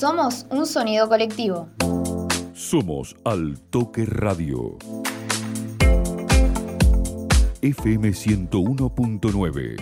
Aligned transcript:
Somos 0.00 0.46
un 0.48 0.64
sonido 0.64 1.10
colectivo. 1.10 1.68
Somos 2.54 3.14
Al 3.22 3.60
Toque 3.68 4.06
Radio. 4.06 4.78
FM 7.60 8.08
101.9. 8.08 9.76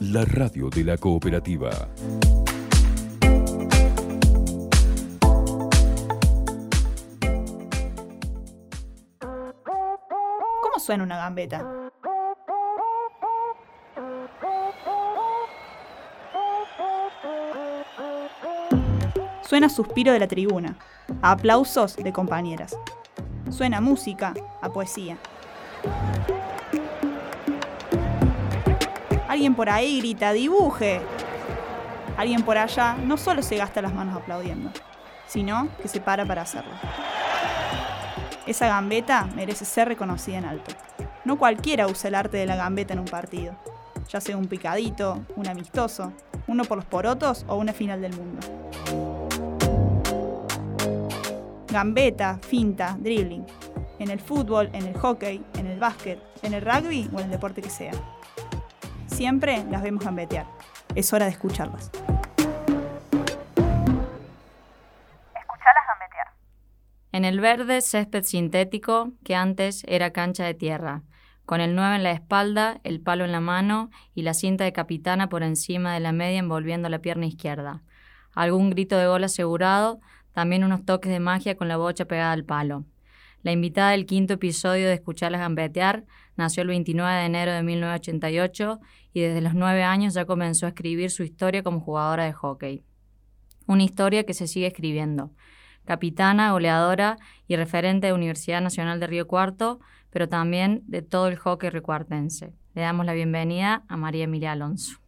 La 0.00 0.24
radio 0.24 0.70
de 0.70 0.84
la 0.84 0.96
cooperativa. 0.96 1.90
¿Cómo 10.62 10.78
suena 10.78 11.04
una 11.04 11.18
gambeta? 11.18 11.83
Suena 19.54 19.68
suspiro 19.68 20.12
de 20.12 20.18
la 20.18 20.26
tribuna, 20.26 20.76
a 21.22 21.30
aplausos 21.30 21.94
de 21.94 22.12
compañeras. 22.12 22.76
Suena 23.50 23.80
música, 23.80 24.34
a 24.60 24.68
poesía. 24.68 25.16
Alguien 29.28 29.54
por 29.54 29.70
ahí 29.70 30.00
grita, 30.00 30.32
dibuje. 30.32 31.00
Alguien 32.16 32.42
por 32.42 32.58
allá 32.58 32.96
no 32.96 33.16
solo 33.16 33.42
se 33.42 33.56
gasta 33.56 33.80
las 33.80 33.94
manos 33.94 34.16
aplaudiendo, 34.16 34.72
sino 35.28 35.68
que 35.80 35.86
se 35.86 36.00
para 36.00 36.26
para 36.26 36.42
hacerlo. 36.42 36.74
Esa 38.48 38.66
gambeta 38.66 39.28
merece 39.36 39.64
ser 39.64 39.86
reconocida 39.86 40.38
en 40.38 40.46
alto. 40.46 40.74
No 41.24 41.38
cualquiera 41.38 41.86
usa 41.86 42.08
el 42.08 42.16
arte 42.16 42.38
de 42.38 42.46
la 42.46 42.56
gambeta 42.56 42.94
en 42.94 42.98
un 42.98 43.04
partido, 43.04 43.54
ya 44.08 44.20
sea 44.20 44.36
un 44.36 44.48
picadito, 44.48 45.24
un 45.36 45.46
amistoso, 45.46 46.12
uno 46.48 46.64
por 46.64 46.76
los 46.76 46.86
porotos 46.86 47.46
o 47.46 47.54
una 47.54 47.72
final 47.72 48.02
del 48.02 48.16
mundo. 48.16 49.13
Gambeta, 51.74 52.38
finta, 52.38 52.96
dribbling. 53.00 53.44
En 53.98 54.08
el 54.08 54.20
fútbol, 54.20 54.70
en 54.72 54.86
el 54.86 54.96
hockey, 54.96 55.44
en 55.58 55.66
el 55.66 55.80
básquet, 55.80 56.20
en 56.44 56.54
el 56.54 56.62
rugby 56.62 57.10
o 57.12 57.18
en 57.18 57.24
el 57.24 57.32
deporte 57.32 57.62
que 57.62 57.68
sea. 57.68 57.90
Siempre 59.08 59.64
las 59.72 59.82
vemos 59.82 60.04
gambetear. 60.04 60.46
Es 60.94 61.12
hora 61.12 61.24
de 61.24 61.32
escucharlas. 61.32 61.90
En 67.10 67.24
el 67.24 67.40
verde 67.40 67.80
césped 67.80 68.22
sintético 68.22 69.10
que 69.24 69.34
antes 69.34 69.82
era 69.88 70.12
cancha 70.12 70.44
de 70.44 70.54
tierra, 70.54 71.02
con 71.44 71.60
el 71.60 71.74
9 71.74 71.96
en 71.96 72.04
la 72.04 72.12
espalda, 72.12 72.78
el 72.84 73.00
palo 73.00 73.24
en 73.24 73.32
la 73.32 73.40
mano 73.40 73.90
y 74.14 74.22
la 74.22 74.34
cinta 74.34 74.62
de 74.62 74.72
capitana 74.72 75.28
por 75.28 75.42
encima 75.42 75.92
de 75.92 75.98
la 75.98 76.12
media 76.12 76.38
envolviendo 76.38 76.88
la 76.88 77.00
pierna 77.00 77.26
izquierda. 77.26 77.82
Algún 78.32 78.70
grito 78.70 78.96
de 78.96 79.08
gol 79.08 79.24
asegurado, 79.24 80.00
también 80.34 80.64
unos 80.64 80.84
toques 80.84 81.10
de 81.10 81.20
magia 81.20 81.56
con 81.56 81.68
la 81.68 81.76
bocha 81.76 82.04
pegada 82.04 82.32
al 82.32 82.44
palo. 82.44 82.84
La 83.42 83.52
invitada 83.52 83.90
del 83.90 84.06
quinto 84.06 84.34
episodio 84.34 84.88
de 84.88 84.94
Escucharlas 84.94 85.40
Gambetear 85.40 86.04
nació 86.36 86.62
el 86.62 86.68
29 86.68 87.20
de 87.20 87.26
enero 87.26 87.52
de 87.52 87.62
1988 87.62 88.80
y 89.12 89.20
desde 89.20 89.40
los 89.40 89.54
nueve 89.54 89.82
años 89.82 90.14
ya 90.14 90.24
comenzó 90.24 90.66
a 90.66 90.70
escribir 90.70 91.10
su 91.10 91.22
historia 91.22 91.62
como 91.62 91.80
jugadora 91.80 92.24
de 92.24 92.32
hockey. 92.32 92.82
Una 93.66 93.82
historia 93.82 94.24
que 94.24 94.34
se 94.34 94.46
sigue 94.46 94.66
escribiendo 94.66 95.30
capitana, 95.84 96.52
goleadora 96.52 97.18
y 97.46 97.56
referente 97.56 98.06
de 98.06 98.12
Universidad 98.12 98.60
Nacional 98.60 99.00
de 99.00 99.06
Río 99.06 99.26
Cuarto, 99.26 99.80
pero 100.10 100.28
también 100.28 100.82
de 100.86 101.02
todo 101.02 101.28
el 101.28 101.36
hockey 101.36 101.70
recuartense. 101.70 102.52
Le 102.74 102.82
damos 102.82 103.06
la 103.06 103.12
bienvenida 103.12 103.84
a 103.88 103.96
María 103.96 104.24
Emilia 104.24 104.52
Alonso. 104.52 105.03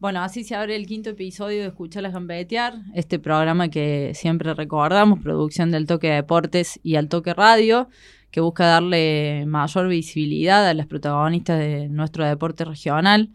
Bueno, 0.00 0.20
así 0.20 0.44
se 0.44 0.54
abre 0.54 0.76
el 0.76 0.86
quinto 0.86 1.10
episodio 1.10 1.62
de 1.62 1.68
Escucharlas 1.68 2.12
Gambetear, 2.12 2.74
este 2.94 3.18
programa 3.18 3.68
que 3.68 4.12
siempre 4.14 4.52
recordamos, 4.52 5.20
producción 5.20 5.70
del 5.70 5.86
Toque 5.86 6.08
de 6.08 6.14
Deportes 6.16 6.78
y 6.82 6.96
al 6.96 7.08
Toque 7.08 7.32
Radio, 7.32 7.88
que 8.30 8.40
busca 8.40 8.66
darle 8.66 9.44
mayor 9.46 9.88
visibilidad 9.88 10.68
a 10.68 10.74
las 10.74 10.86
protagonistas 10.86 11.58
de 11.60 11.88
nuestro 11.88 12.26
deporte 12.26 12.64
regional. 12.64 13.30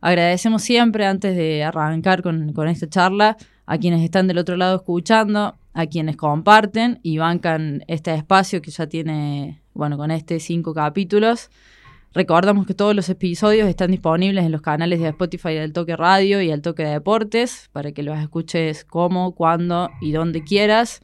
Agradecemos 0.00 0.62
siempre, 0.62 1.06
antes 1.06 1.36
de 1.36 1.62
arrancar 1.62 2.22
con, 2.22 2.52
con 2.52 2.68
esta 2.68 2.88
charla, 2.88 3.36
a 3.66 3.78
quienes 3.78 4.02
están 4.02 4.26
del 4.26 4.38
otro 4.38 4.56
lado 4.56 4.76
escuchando, 4.76 5.56
a 5.74 5.86
quienes 5.86 6.16
comparten 6.16 6.98
y 7.02 7.18
bancan 7.18 7.84
este 7.86 8.12
espacio 8.14 8.60
que 8.62 8.70
ya 8.70 8.86
tiene, 8.86 9.60
bueno, 9.74 9.96
con 9.98 10.10
este 10.10 10.40
cinco 10.40 10.74
capítulos. 10.74 11.50
Recordamos 12.14 12.66
que 12.66 12.74
todos 12.74 12.94
los 12.94 13.08
episodios 13.08 13.66
están 13.68 13.90
disponibles 13.90 14.44
en 14.44 14.52
los 14.52 14.60
canales 14.60 15.00
de 15.00 15.08
Spotify 15.08 15.54
del 15.54 15.72
Toque 15.72 15.96
Radio 15.96 16.42
y 16.42 16.50
el 16.50 16.60
Toque 16.60 16.82
de 16.82 16.90
Deportes 16.90 17.70
para 17.72 17.92
que 17.92 18.02
los 18.02 18.18
escuches 18.18 18.84
como, 18.84 19.34
cuando 19.34 19.88
y 20.02 20.12
donde 20.12 20.44
quieras. 20.44 21.00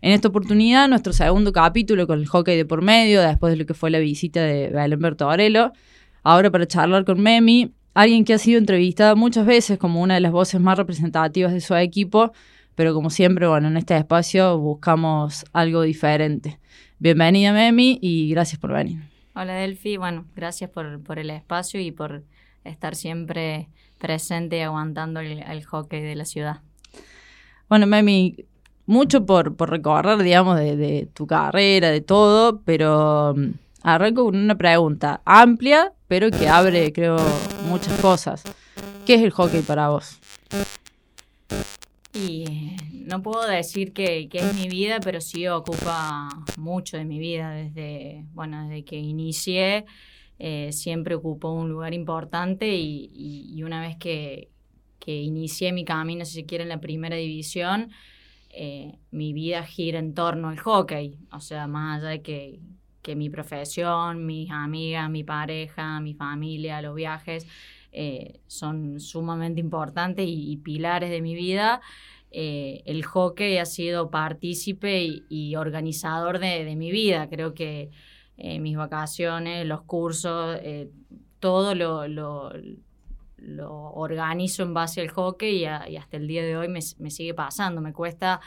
En 0.00 0.12
esta 0.12 0.28
oportunidad, 0.28 0.88
nuestro 0.88 1.12
segundo 1.12 1.52
capítulo 1.52 2.06
con 2.06 2.20
el 2.20 2.28
hockey 2.28 2.56
de 2.56 2.64
por 2.64 2.82
medio, 2.82 3.20
después 3.20 3.52
de 3.52 3.56
lo 3.56 3.66
que 3.66 3.74
fue 3.74 3.90
la 3.90 3.98
visita 3.98 4.42
de 4.42 4.68
Belenberto 4.68 5.28
Arelo. 5.28 5.72
Ahora 6.22 6.52
para 6.52 6.68
charlar 6.68 7.04
con 7.04 7.20
Memi, 7.20 7.72
alguien 7.92 8.24
que 8.24 8.34
ha 8.34 8.38
sido 8.38 8.60
entrevistada 8.60 9.16
muchas 9.16 9.46
veces 9.46 9.76
como 9.76 10.00
una 10.00 10.14
de 10.14 10.20
las 10.20 10.30
voces 10.30 10.60
más 10.60 10.78
representativas 10.78 11.52
de 11.52 11.60
su 11.62 11.74
equipo, 11.74 12.32
pero 12.76 12.94
como 12.94 13.10
siempre, 13.10 13.48
bueno, 13.48 13.66
en 13.66 13.76
este 13.76 13.96
espacio 13.96 14.56
buscamos 14.58 15.44
algo 15.52 15.82
diferente. 15.82 16.60
Bienvenida, 17.00 17.52
Memi, 17.52 17.98
y 18.00 18.30
gracias 18.30 18.60
por 18.60 18.72
venir. 18.72 19.13
Hola, 19.36 19.54
Delphi. 19.54 19.96
Bueno, 19.96 20.26
gracias 20.36 20.70
por, 20.70 21.02
por 21.02 21.18
el 21.18 21.28
espacio 21.30 21.80
y 21.80 21.90
por 21.90 22.22
estar 22.62 22.94
siempre 22.94 23.68
presente 23.98 24.58
y 24.58 24.60
aguantando 24.60 25.18
el, 25.18 25.64
hockey 25.64 26.00
de 26.02 26.14
la 26.14 26.24
ciudad. 26.24 26.60
Bueno, 27.68 27.88
Memi, 27.88 28.36
mucho 28.86 29.26
por, 29.26 29.56
por 29.56 29.70
recorrer, 29.70 30.18
digamos, 30.22 30.56
de, 30.56 30.76
de 30.76 31.08
tu 31.12 31.26
carrera, 31.26 31.90
de 31.90 32.00
todo, 32.00 32.60
pero 32.60 33.34
mm, 33.36 33.50
arranco 33.82 34.24
con 34.26 34.36
una 34.36 34.54
pregunta 34.54 35.20
amplia, 35.24 35.92
pero 36.06 36.30
que 36.30 36.48
abre, 36.48 36.92
creo, 36.92 37.16
muchas 37.68 38.00
cosas. 38.00 38.44
¿Qué 39.04 39.14
es 39.14 39.22
el 39.22 39.32
hockey 39.32 39.62
para 39.62 39.88
vos? 39.88 40.20
Y 42.14 42.44
eh, 42.44 42.76
no 42.92 43.22
puedo 43.22 43.44
decir 43.46 43.92
que, 43.92 44.28
es 44.32 44.54
mi 44.54 44.68
vida, 44.68 45.00
pero 45.00 45.20
sí 45.20 45.48
ocupa 45.48 46.28
mucho 46.56 46.96
de 46.96 47.04
mi 47.04 47.18
vida. 47.18 47.50
Desde, 47.50 48.24
bueno, 48.32 48.68
desde 48.68 48.84
que 48.84 48.96
inicié, 48.96 49.84
eh, 50.38 50.70
siempre 50.72 51.16
ocupó 51.16 51.50
un 51.52 51.70
lugar 51.70 51.92
importante 51.92 52.76
y, 52.76 53.60
una 53.64 53.80
vez 53.80 53.96
que, 53.96 54.50
inicié 55.06 55.72
mi 55.72 55.84
camino, 55.84 56.24
si 56.24 56.34
se 56.34 56.46
quiere, 56.46 56.62
en 56.62 56.70
la 56.70 56.80
primera 56.80 57.16
división, 57.16 57.90
eh, 58.50 58.96
mi 59.10 59.32
vida 59.32 59.64
gira 59.64 59.98
en 59.98 60.14
torno 60.14 60.48
al 60.48 60.58
hockey. 60.58 61.18
O 61.32 61.40
sea, 61.40 61.66
más 61.66 61.98
allá 61.98 62.10
de 62.10 62.22
que, 62.22 62.60
que 63.02 63.16
mi 63.16 63.28
profesión, 63.28 64.24
mis 64.24 64.50
amigas, 64.50 65.10
mi 65.10 65.24
pareja, 65.24 66.00
mi 66.00 66.14
familia, 66.14 66.80
los 66.80 66.94
viajes, 66.94 67.46
eh, 67.96 68.40
son 68.48 68.98
sumamente 68.98 69.60
importantes 69.60 70.26
y, 70.28 70.56
pilares 70.56 71.10
de 71.10 71.22
mi 71.22 71.36
vida. 71.36 71.80
Eh, 72.32 72.82
el 72.86 73.04
hockey 73.04 73.58
ha 73.58 73.66
sido 73.66 74.10
partícipe 74.10 75.22
y, 75.28 75.54
organizador 75.54 76.40
de, 76.40 76.74
mi 76.74 76.90
vida. 76.90 77.28
Creo 77.28 77.54
que 77.54 77.90
eh, 78.36 78.58
mis 78.58 78.76
vacaciones, 78.76 79.64
los 79.64 79.82
cursos, 79.82 80.58
todo 81.38 81.76
lo, 81.76 82.08
lo, 82.08 82.50
organizo 83.92 84.64
en 84.64 84.74
base 84.74 85.00
al 85.00 85.10
hockey 85.10 85.62
y, 85.62 85.66
hasta 85.66 86.16
el 86.16 86.26
día 86.26 86.42
de 86.42 86.56
hoy 86.56 86.66
me, 86.66 86.82
sigue 86.82 87.32
pasando. 87.32 87.80
Me 87.80 87.92
cuesta 87.92 88.40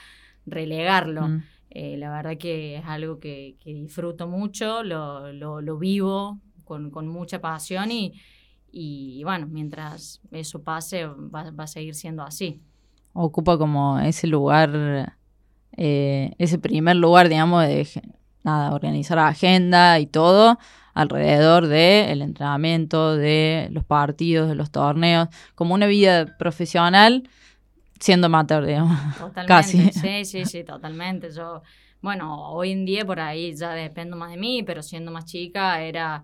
relegarlo. 0.45 1.25
Mm. 1.25 1.43
la 1.73 2.11
verdad 2.11 2.37
que 2.37 2.75
es 2.75 2.85
algo 2.85 3.17
que, 3.17 3.55
disfruto 3.63 4.27
mucho, 4.27 4.83
lo, 4.83 5.31
lo 5.31 5.77
vivo 5.77 6.41
con, 6.65 6.91
con, 6.91 7.07
mucha 7.07 7.39
pasión 7.39 7.91
y, 7.91 8.13
y 8.71 9.23
bueno, 9.23 9.47
mientras 9.49 10.21
eso 10.31 10.61
pase, 10.61 11.05
va, 11.05 11.51
a 11.57 11.67
seguir 11.67 11.95
siendo 11.95 12.23
así. 12.23 12.61
Ocupa 13.13 13.57
como 13.57 13.99
ese 13.99 14.27
lugar, 14.27 15.15
eh, 15.75 16.33
ese 16.37 16.59
primer 16.59 16.95
lugar, 16.95 17.29
digamos, 17.29 17.65
de 17.65 17.87
nada, 18.43 18.73
organizar 18.73 19.19
agenda 19.19 19.99
y 19.99 20.05
todo 20.05 20.57
alrededor 20.93 21.67
del 21.67 22.21
entrenamiento, 22.21 23.15
de 23.15 23.67
los 23.71 23.83
partidos, 23.83 24.49
de 24.49 24.55
los 24.55 24.71
torneos, 24.71 25.29
como 25.53 25.75
una 25.75 25.85
vida 25.85 26.37
profesional 26.37 27.29
siendo 27.99 28.27
amateur, 28.27 28.65
digamos. 28.65 28.99
Totalmente, 29.17 29.47
Casi. 29.47 29.91
sí, 29.91 30.25
sí, 30.25 30.45
sí, 30.45 30.63
totalmente. 30.65 31.31
Yo, 31.31 31.61
bueno, 32.01 32.51
hoy 32.51 32.71
en 32.71 32.85
día 32.85 33.05
por 33.05 33.19
ahí 33.19 33.55
ya 33.55 33.71
dependo 33.71 34.15
más 34.15 34.31
de 34.31 34.37
mí, 34.37 34.63
pero 34.63 34.81
siendo 34.83 35.11
más 35.11 35.25
chica 35.25 35.81
era 35.81 36.23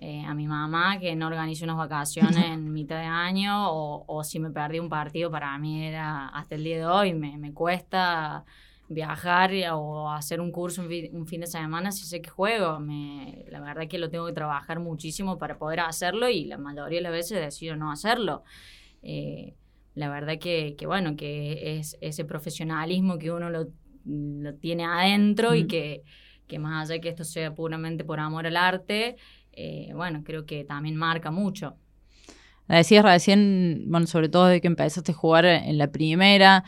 eh, 0.00 0.24
a 0.24 0.34
mi 0.34 0.46
mamá 0.46 0.98
que 0.98 1.14
no 1.16 1.26
organice 1.26 1.64
unas 1.64 1.76
vacaciones 1.76 2.36
en 2.36 2.72
mitad 2.72 2.98
de 2.98 3.06
año 3.06 3.70
o, 3.70 4.04
o, 4.06 4.24
si 4.24 4.38
me 4.38 4.50
perdí 4.50 4.78
un 4.78 4.88
partido 4.88 5.30
para 5.30 5.56
mí 5.58 5.84
era 5.84 6.28
hasta 6.28 6.54
el 6.54 6.64
día 6.64 6.78
de 6.78 6.86
hoy 6.86 7.14
me, 7.14 7.36
me 7.36 7.52
cuesta 7.52 8.44
viajar 8.88 9.52
o 9.72 10.10
hacer 10.10 10.40
un 10.40 10.50
curso 10.50 10.82
un, 10.82 11.26
fin 11.26 11.40
de 11.40 11.46
semana 11.46 11.92
si 11.92 12.06
sé 12.06 12.20
que 12.20 12.30
juego. 12.30 12.80
Me, 12.80 13.44
la 13.50 13.60
verdad 13.60 13.84
es 13.84 13.88
que 13.88 13.98
lo 13.98 14.10
tengo 14.10 14.26
que 14.26 14.32
trabajar 14.32 14.80
muchísimo 14.80 15.38
para 15.38 15.58
poder 15.58 15.80
hacerlo 15.80 16.28
y 16.28 16.44
la 16.44 16.58
mayoría 16.58 16.98
de 16.98 17.02
las 17.02 17.12
veces 17.12 17.40
decido 17.40 17.76
no 17.76 17.92
hacerlo. 17.92 18.44
Eh, 19.02 19.54
la 19.94 20.08
verdad 20.08 20.38
que, 20.38 20.74
que, 20.76 20.86
bueno, 20.86 21.16
que 21.16 21.78
es 21.78 21.96
ese 22.00 22.24
profesionalismo 22.24 23.18
que 23.18 23.30
uno 23.30 23.50
lo, 23.50 23.68
lo 24.04 24.54
tiene 24.54 24.84
adentro 24.84 25.54
y 25.54 25.66
que, 25.66 26.04
que 26.46 26.58
más 26.58 26.84
allá 26.84 26.94
de 26.94 27.00
que 27.00 27.08
esto 27.10 27.24
sea 27.24 27.54
puramente 27.54 28.04
por 28.04 28.20
amor 28.20 28.46
al 28.46 28.56
arte, 28.56 29.16
eh, 29.58 29.92
bueno, 29.92 30.22
creo 30.24 30.46
que 30.46 30.64
también 30.64 30.94
marca 30.94 31.32
mucho. 31.32 31.74
Decías 32.68 33.04
recién, 33.04 33.86
bueno, 33.88 34.06
sobre 34.06 34.28
todo 34.28 34.46
de 34.46 34.60
que 34.60 34.68
empezaste 34.68 35.12
a 35.12 35.14
jugar 35.14 35.46
en 35.46 35.78
la 35.78 35.90
primera, 35.90 36.62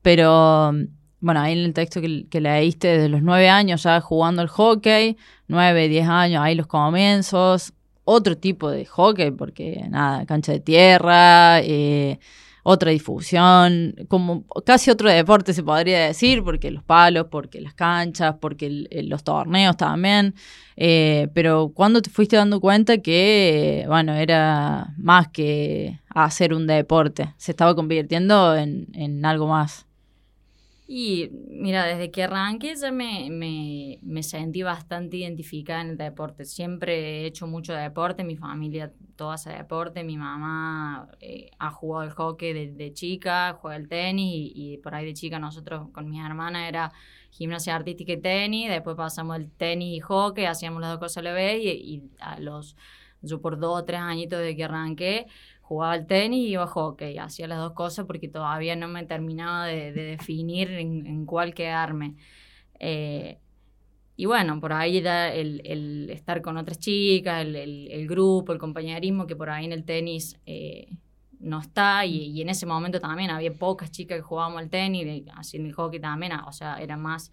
pero 0.00 0.72
bueno, 1.20 1.40
ahí 1.40 1.54
en 1.54 1.64
el 1.64 1.72
texto 1.72 2.00
que, 2.00 2.26
que, 2.28 2.40
leíste, 2.40 2.86
desde 2.88 3.08
los 3.08 3.22
nueve 3.22 3.48
años 3.48 3.82
ya 3.82 4.00
jugando 4.00 4.42
el 4.42 4.48
hockey, 4.48 5.16
nueve, 5.48 5.88
diez 5.88 6.06
años, 6.06 6.42
ahí 6.42 6.54
los 6.54 6.68
comienzos, 6.68 7.72
otro 8.04 8.36
tipo 8.36 8.70
de 8.70 8.84
hockey, 8.84 9.32
porque 9.32 9.84
nada, 9.90 10.24
cancha 10.26 10.52
de 10.52 10.60
tierra, 10.60 11.60
eh, 11.62 12.20
otra 12.68 12.90
difusión, 12.90 13.94
como 14.08 14.44
casi 14.64 14.90
otro 14.90 15.08
deporte 15.08 15.54
se 15.54 15.62
podría 15.62 16.06
decir, 16.06 16.42
porque 16.42 16.72
los 16.72 16.82
palos, 16.82 17.26
porque 17.30 17.60
las 17.60 17.74
canchas, 17.74 18.34
porque 18.40 18.88
los 19.04 19.22
torneos 19.22 19.76
también. 19.76 20.34
Eh, 20.76 21.28
pero 21.32 21.70
cuando 21.72 22.02
te 22.02 22.10
fuiste 22.10 22.34
dando 22.34 22.60
cuenta 22.60 22.98
que, 22.98 23.84
bueno, 23.86 24.14
era 24.14 24.92
más 24.98 25.28
que 25.28 26.00
hacer 26.08 26.52
un 26.52 26.66
deporte, 26.66 27.32
se 27.36 27.52
estaba 27.52 27.76
convirtiendo 27.76 28.56
en, 28.56 28.88
en 28.94 29.24
algo 29.24 29.46
más. 29.46 29.85
Y 30.88 31.30
mira, 31.48 31.84
desde 31.84 32.12
que 32.12 32.22
arranqué 32.22 32.76
ya 32.76 32.92
me, 32.92 33.28
me, 33.28 33.98
me, 34.02 34.22
sentí 34.22 34.62
bastante 34.62 35.16
identificada 35.16 35.80
en 35.80 35.90
el 35.90 35.96
deporte. 35.96 36.44
Siempre 36.44 37.22
he 37.22 37.26
hecho 37.26 37.48
mucho 37.48 37.72
deporte, 37.74 38.22
mi 38.22 38.36
familia 38.36 38.92
todo 39.16 39.32
hace 39.32 39.50
deporte, 39.50 40.04
mi 40.04 40.16
mamá 40.16 41.08
eh, 41.20 41.50
ha 41.58 41.70
jugado 41.72 42.04
el 42.04 42.10
hockey 42.10 42.52
de, 42.52 42.92
chica, 42.92 43.58
juega 43.60 43.76
el 43.76 43.88
tenis 43.88 44.32
y, 44.32 44.52
y, 44.74 44.78
por 44.78 44.94
ahí 44.94 45.06
de 45.06 45.14
chica 45.14 45.40
nosotros 45.40 45.88
con 45.92 46.08
mis 46.08 46.24
hermanas 46.24 46.68
era 46.68 46.92
gimnasia 47.30 47.74
artística 47.74 48.12
y 48.12 48.20
tenis, 48.20 48.68
después 48.68 48.96
pasamos 48.96 49.36
el 49.36 49.50
tenis 49.50 49.96
y 49.96 50.00
hockey, 50.00 50.44
hacíamos 50.44 50.80
las 50.80 50.90
dos 50.90 51.00
cosas 51.00 51.18
a 51.18 51.22
la 51.22 51.32
vez 51.32 51.62
y, 51.64 51.68
y 51.68 52.02
a 52.20 52.38
los, 52.38 52.76
yo 53.22 53.40
por 53.40 53.58
dos 53.58 53.82
o 53.82 53.84
tres 53.84 54.00
añitos 54.00 54.38
desde 54.38 54.54
que 54.56 54.64
arranqué, 54.64 55.26
jugaba 55.66 55.94
al 55.94 56.06
tenis 56.06 56.46
y 56.46 56.52
iba 56.52 56.62
a 56.62 56.68
hockey. 56.68 57.18
Hacía 57.18 57.48
las 57.48 57.58
dos 57.58 57.72
cosas 57.72 58.06
porque 58.06 58.28
todavía 58.28 58.76
no 58.76 58.86
me 58.86 59.04
terminaba 59.04 59.66
de, 59.66 59.92
definir 59.92 60.70
en, 60.70 61.26
cuál 61.26 61.54
quedarme. 61.54 62.14
Eh, 62.78 63.38
y 64.16 64.26
bueno, 64.26 64.60
por 64.60 64.72
ahí 64.72 65.00
da 65.00 65.32
el, 65.32 66.08
estar 66.10 66.40
con 66.40 66.56
otras 66.56 66.78
chicas, 66.78 67.44
el, 67.44 68.06
grupo, 68.06 68.52
el 68.52 68.60
compañerismo, 68.60 69.26
que 69.26 69.34
por 69.34 69.50
ahí 69.50 69.64
en 69.64 69.72
el 69.72 69.84
tenis 69.84 70.38
eh, 70.46 70.88
no 71.40 71.60
está. 71.60 72.06
Y, 72.06 72.40
en 72.40 72.48
ese 72.48 72.64
momento 72.64 73.00
también 73.00 73.30
había 73.30 73.52
pocas 73.52 73.90
chicas 73.90 74.18
que 74.18 74.22
jugábamos 74.22 74.60
al 74.60 74.70
tenis, 74.70 75.24
así 75.34 75.56
en 75.56 75.66
el 75.66 75.72
hockey 75.72 75.98
también, 75.98 76.32
o 76.46 76.52
sea, 76.52 76.76
era 76.80 76.96
más 76.96 77.32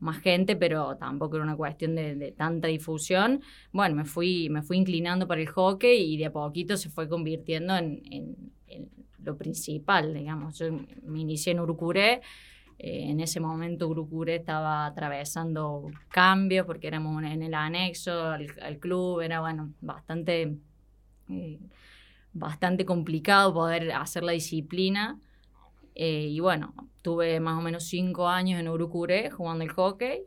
más 0.00 0.18
gente, 0.20 0.56
pero 0.56 0.96
tampoco 0.96 1.36
era 1.36 1.44
una 1.44 1.56
cuestión 1.56 1.94
de, 1.94 2.34
tanta 2.36 2.68
difusión. 2.68 3.42
Bueno, 3.72 3.94
me 3.94 4.04
fui, 4.04 4.48
me 4.50 4.62
fui 4.62 4.78
inclinando 4.78 5.28
para 5.28 5.40
el 5.40 5.48
hockey 5.48 6.14
y 6.14 6.16
de 6.16 6.26
a 6.26 6.32
poquito 6.32 6.76
se 6.76 6.88
fue 6.88 7.08
convirtiendo 7.08 7.76
en, 7.76 8.52
lo 9.22 9.36
principal, 9.36 10.14
digamos. 10.14 10.58
Yo 10.58 10.72
me 11.02 11.20
inicié 11.20 11.52
en 11.52 11.60
Urucuré, 11.60 12.22
eh, 12.78 13.10
en 13.10 13.20
ese 13.20 13.38
momento 13.38 13.86
Urucuré 13.86 14.36
estaba 14.36 14.86
atravesando 14.86 15.90
cambios 16.08 16.64
porque 16.64 16.86
éramos 16.86 17.22
en 17.22 17.42
el 17.42 17.52
anexo 17.52 18.30
al, 18.30 18.78
club, 18.78 19.20
era 19.20 19.40
bueno, 19.40 19.74
bastante, 19.82 20.56
eh, 21.28 21.58
bastante 22.32 22.86
complicado 22.86 23.52
poder 23.52 23.92
hacer 23.92 24.22
la 24.22 24.32
disciplina. 24.32 25.20
Eh, 25.94 26.28
y 26.30 26.40
bueno, 26.40 26.72
tuve 27.02 27.40
más 27.40 27.58
o 27.58 27.62
menos 27.62 27.84
cinco 27.84 28.28
años 28.28 28.60
en 28.60 28.68
Urucuré 28.68 29.30
jugando 29.30 29.64
el 29.64 29.70
hockey. 29.70 30.22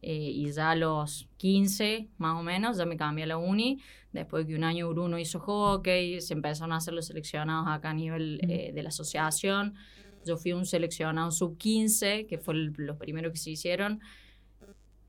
Eh, 0.00 0.30
y 0.34 0.50
ya 0.50 0.70
a 0.70 0.76
los 0.76 1.28
15, 1.36 2.08
más 2.18 2.38
o 2.38 2.42
menos, 2.42 2.78
ya 2.78 2.86
me 2.86 2.96
cambié 2.96 3.24
a 3.24 3.26
la 3.28 3.36
uni. 3.36 3.80
Después 4.12 4.44
de 4.44 4.52
que 4.52 4.56
un 4.56 4.64
año 4.64 4.88
Bruno 4.88 5.18
hizo 5.18 5.40
hockey, 5.40 6.20
se 6.20 6.34
empezaron 6.34 6.72
a 6.72 6.76
hacer 6.76 6.94
los 6.94 7.06
seleccionados 7.06 7.68
acá 7.68 7.90
a 7.90 7.94
nivel 7.94 8.40
eh, 8.42 8.72
de 8.72 8.82
la 8.82 8.88
asociación. 8.88 9.74
Yo 10.24 10.36
fui 10.36 10.52
un 10.52 10.64
seleccionado 10.64 11.30
sub-15, 11.30 12.26
que 12.26 12.38
fue 12.38 12.54
lo 12.54 12.96
primero 12.96 13.30
que 13.30 13.36
se 13.36 13.50
hicieron, 13.50 14.00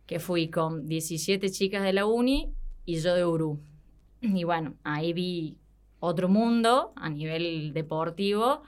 que 0.05 0.19
fui 0.19 0.49
con 0.49 0.87
17 0.87 1.49
chicas 1.51 1.83
de 1.83 1.93
la 1.93 2.05
uni 2.05 2.51
y 2.85 2.99
yo 2.99 3.15
de 3.15 3.25
Uru. 3.25 3.59
Y 4.21 4.43
bueno, 4.43 4.75
ahí 4.83 5.13
vi 5.13 5.57
otro 5.99 6.27
mundo 6.27 6.93
a 6.95 7.09
nivel 7.09 7.73
deportivo 7.73 8.63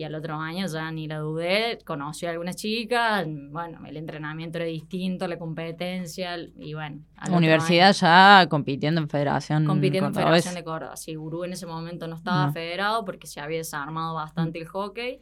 y 0.00 0.04
al 0.04 0.14
otro 0.14 0.36
año 0.36 0.66
ya 0.66 0.90
ni 0.90 1.06
la 1.06 1.18
dudé, 1.18 1.78
conocí 1.84 2.24
a 2.24 2.30
algunas 2.30 2.56
chicas, 2.56 3.26
bueno, 3.28 3.80
el 3.84 3.98
entrenamiento 3.98 4.56
era 4.56 4.64
distinto, 4.64 5.28
la 5.28 5.38
competencia, 5.38 6.38
y 6.38 6.72
bueno. 6.72 7.00
Universidad 7.30 7.92
ya 7.92 8.46
compitiendo 8.48 9.02
en 9.02 9.10
Federación 9.10 9.66
Compitiendo 9.66 10.08
en 10.08 10.14
Federación 10.14 10.54
de 10.54 10.64
Córdoba. 10.64 10.96
Sí, 10.96 11.16
Gurú 11.16 11.44
en 11.44 11.52
ese 11.52 11.66
momento 11.66 12.08
no 12.08 12.16
estaba 12.16 12.50
federado 12.50 13.04
porque 13.04 13.26
se 13.26 13.40
había 13.40 13.58
desarmado 13.58 14.14
bastante 14.14 14.58
el 14.58 14.66
hockey, 14.68 15.20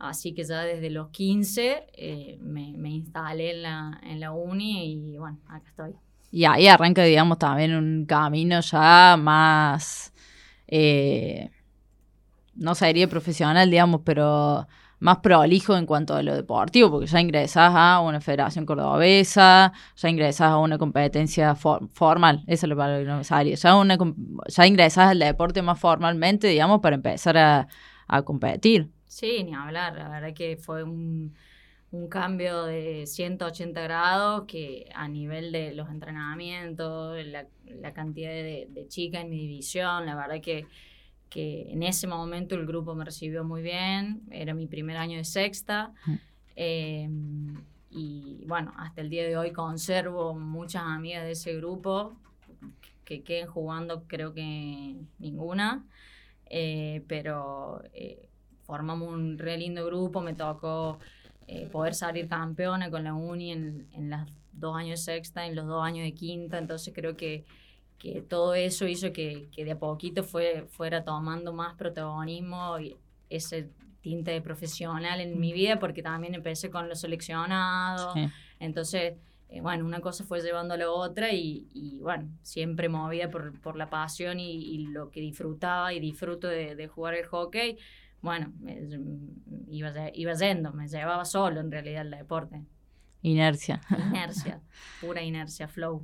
así 0.00 0.34
que 0.34 0.42
ya 0.42 0.62
desde 0.62 0.90
los 0.90 1.10
15 1.10 1.86
eh, 1.92 2.38
me, 2.40 2.72
me, 2.76 2.90
instalé 2.90 3.52
en 3.52 3.62
la, 3.62 4.00
en 4.02 4.18
la 4.18 4.32
uni 4.32 5.12
y 5.12 5.16
bueno, 5.16 5.38
acá 5.46 5.68
estoy. 5.68 5.92
Y 6.32 6.44
ahí 6.44 6.66
arranca, 6.66 7.04
digamos, 7.04 7.38
también 7.38 7.72
un 7.72 8.04
camino 8.04 8.58
ya 8.62 9.16
más... 9.16 10.12
Eh, 10.66 11.50
no 12.58 12.74
sería 12.74 13.08
profesional, 13.08 13.70
digamos, 13.70 14.02
pero 14.04 14.66
más 15.00 15.18
prolijo 15.18 15.76
en 15.76 15.86
cuanto 15.86 16.14
a 16.14 16.22
lo 16.22 16.34
deportivo, 16.34 16.90
porque 16.90 17.06
ya 17.06 17.20
ingresas 17.20 17.72
a 17.74 18.00
una 18.00 18.20
federación 18.20 18.66
cordobesa, 18.66 19.72
ya 19.96 20.08
ingresas 20.08 20.48
a 20.48 20.58
una 20.58 20.76
competencia 20.76 21.54
formal, 21.54 22.42
esa 22.46 22.66
es 22.66 22.68
la 22.68 22.76
palabra 22.76 22.98
que 23.00 23.06
no 23.06 23.54
ya, 23.54 23.76
una, 23.76 23.96
ya 24.48 24.66
ingresas 24.66 25.10
al 25.10 25.20
deporte 25.20 25.62
más 25.62 25.78
formalmente, 25.78 26.48
digamos, 26.48 26.80
para 26.80 26.96
empezar 26.96 27.36
a, 27.38 27.68
competir. 28.24 28.90
Sí, 29.06 29.44
ni 29.44 29.54
hablar, 29.54 29.94
la 29.94 30.08
verdad 30.08 30.32
que 30.34 30.56
fue 30.56 30.82
un, 30.82 31.34
cambio 32.10 32.64
de 32.64 33.06
180 33.06 33.80
grados 33.82 34.44
que 34.46 34.90
a 34.94 35.08
nivel 35.08 35.52
de 35.52 35.74
los 35.74 35.88
entrenamientos, 35.90 37.16
la, 37.26 37.92
cantidad 37.92 38.30
de, 38.30 38.66
de 38.70 38.88
chicas 38.88 39.22
en 39.22 39.30
mi 39.30 39.38
división, 39.38 40.04
la 40.06 40.14
verdad 40.14 40.40
que 40.42 40.66
que 41.28 41.70
en 41.70 41.82
ese 41.82 42.06
momento 42.06 42.54
el 42.54 42.66
grupo 42.66 42.94
me 42.94 43.04
recibió 43.04 43.44
muy 43.44 43.62
bien, 43.62 44.22
era 44.30 44.54
mi 44.54 44.66
primer 44.66 44.96
año 44.96 45.18
de 45.18 45.24
sexta. 45.24 45.92
Em, 46.56 47.62
y 47.90 48.44
bueno, 48.46 48.72
hasta 48.76 49.00
el 49.00 49.10
día 49.10 49.24
de 49.24 49.36
hoy 49.36 49.52
conservo 49.52 50.34
muchas 50.34 50.82
amigas 50.82 51.24
de 51.24 51.32
ese 51.32 51.54
grupo 51.56 52.16
que 53.04 53.22
queden 53.22 53.46
jugando, 53.46 54.04
creo 54.06 54.34
que 54.34 54.96
ninguna, 55.18 55.86
eh, 56.46 57.02
pero 57.08 57.82
eh, 57.94 58.28
formamos 58.64 59.08
un 59.08 59.38
re 59.38 59.56
lindo 59.56 59.86
grupo, 59.86 60.20
me 60.20 60.34
tocó 60.34 60.98
eh, 61.46 61.66
poder 61.72 61.94
salir 61.94 62.28
campeona 62.28 62.90
con 62.90 63.04
la 63.04 63.14
uni 63.14 63.52
en, 63.52 63.88
en 63.92 64.10
los 64.10 64.20
dos 64.52 64.76
años 64.76 65.00
de 65.00 65.12
sexta, 65.14 65.46
en 65.46 65.54
los 65.54 65.66
dos 65.66 65.82
años 65.82 66.04
de 66.04 66.12
quinta, 66.12 66.58
entonces 66.58 66.92
creo 66.94 67.16
que 67.16 67.44
que 67.98 68.22
todo 68.22 68.54
eso 68.54 68.86
hizo 68.86 69.12
que, 69.12 69.48
que 69.50 69.64
de 69.64 69.72
a 69.72 69.78
poquito 69.78 70.22
fue, 70.22 70.66
fuera 70.68 71.04
tomando 71.04 71.52
más 71.52 71.74
protagonismo 71.74 72.78
y 72.78 72.96
ese 73.28 73.70
tinte 74.00 74.30
de 74.30 74.40
profesional 74.40 75.20
en 75.20 75.38
mi 75.38 75.52
vida, 75.52 75.78
porque 75.78 76.02
también 76.02 76.34
empecé 76.34 76.70
con 76.70 76.88
los 76.88 77.00
seleccionados. 77.00 78.14
Entonces, 78.60 79.14
eh, 79.48 79.60
bueno, 79.60 79.84
una 79.84 80.00
cosa 80.00 80.24
fue 80.24 80.40
llevando 80.40 80.74
a 80.74 80.76
la 80.76 80.90
otra 80.90 81.32
y, 81.32 81.66
y 81.72 81.98
bueno, 82.00 82.28
siempre 82.42 82.88
movida 82.88 83.30
por, 83.30 83.60
por 83.60 83.76
la 83.76 83.90
pasión 83.90 84.38
y, 84.38 84.86
lo 84.88 85.10
que 85.10 85.20
disfrutaba 85.20 85.92
y 85.92 86.00
disfruto 86.00 86.46
de, 86.46 86.76
de 86.76 86.86
jugar 86.86 87.14
el 87.14 87.26
hockey. 87.26 87.78
Bueno, 88.20 88.52
iba, 89.68 89.92
iba 90.12 90.32
yendo, 90.34 90.72
me 90.72 90.88
llevaba 90.88 91.24
solo 91.24 91.60
en 91.60 91.70
realidad 91.70 92.02
el 92.02 92.10
deporte. 92.10 92.62
Inercia. 93.22 93.80
Inercia, 93.90 94.60
pura 95.00 95.22
inercia, 95.22 95.68
flow. 95.68 96.02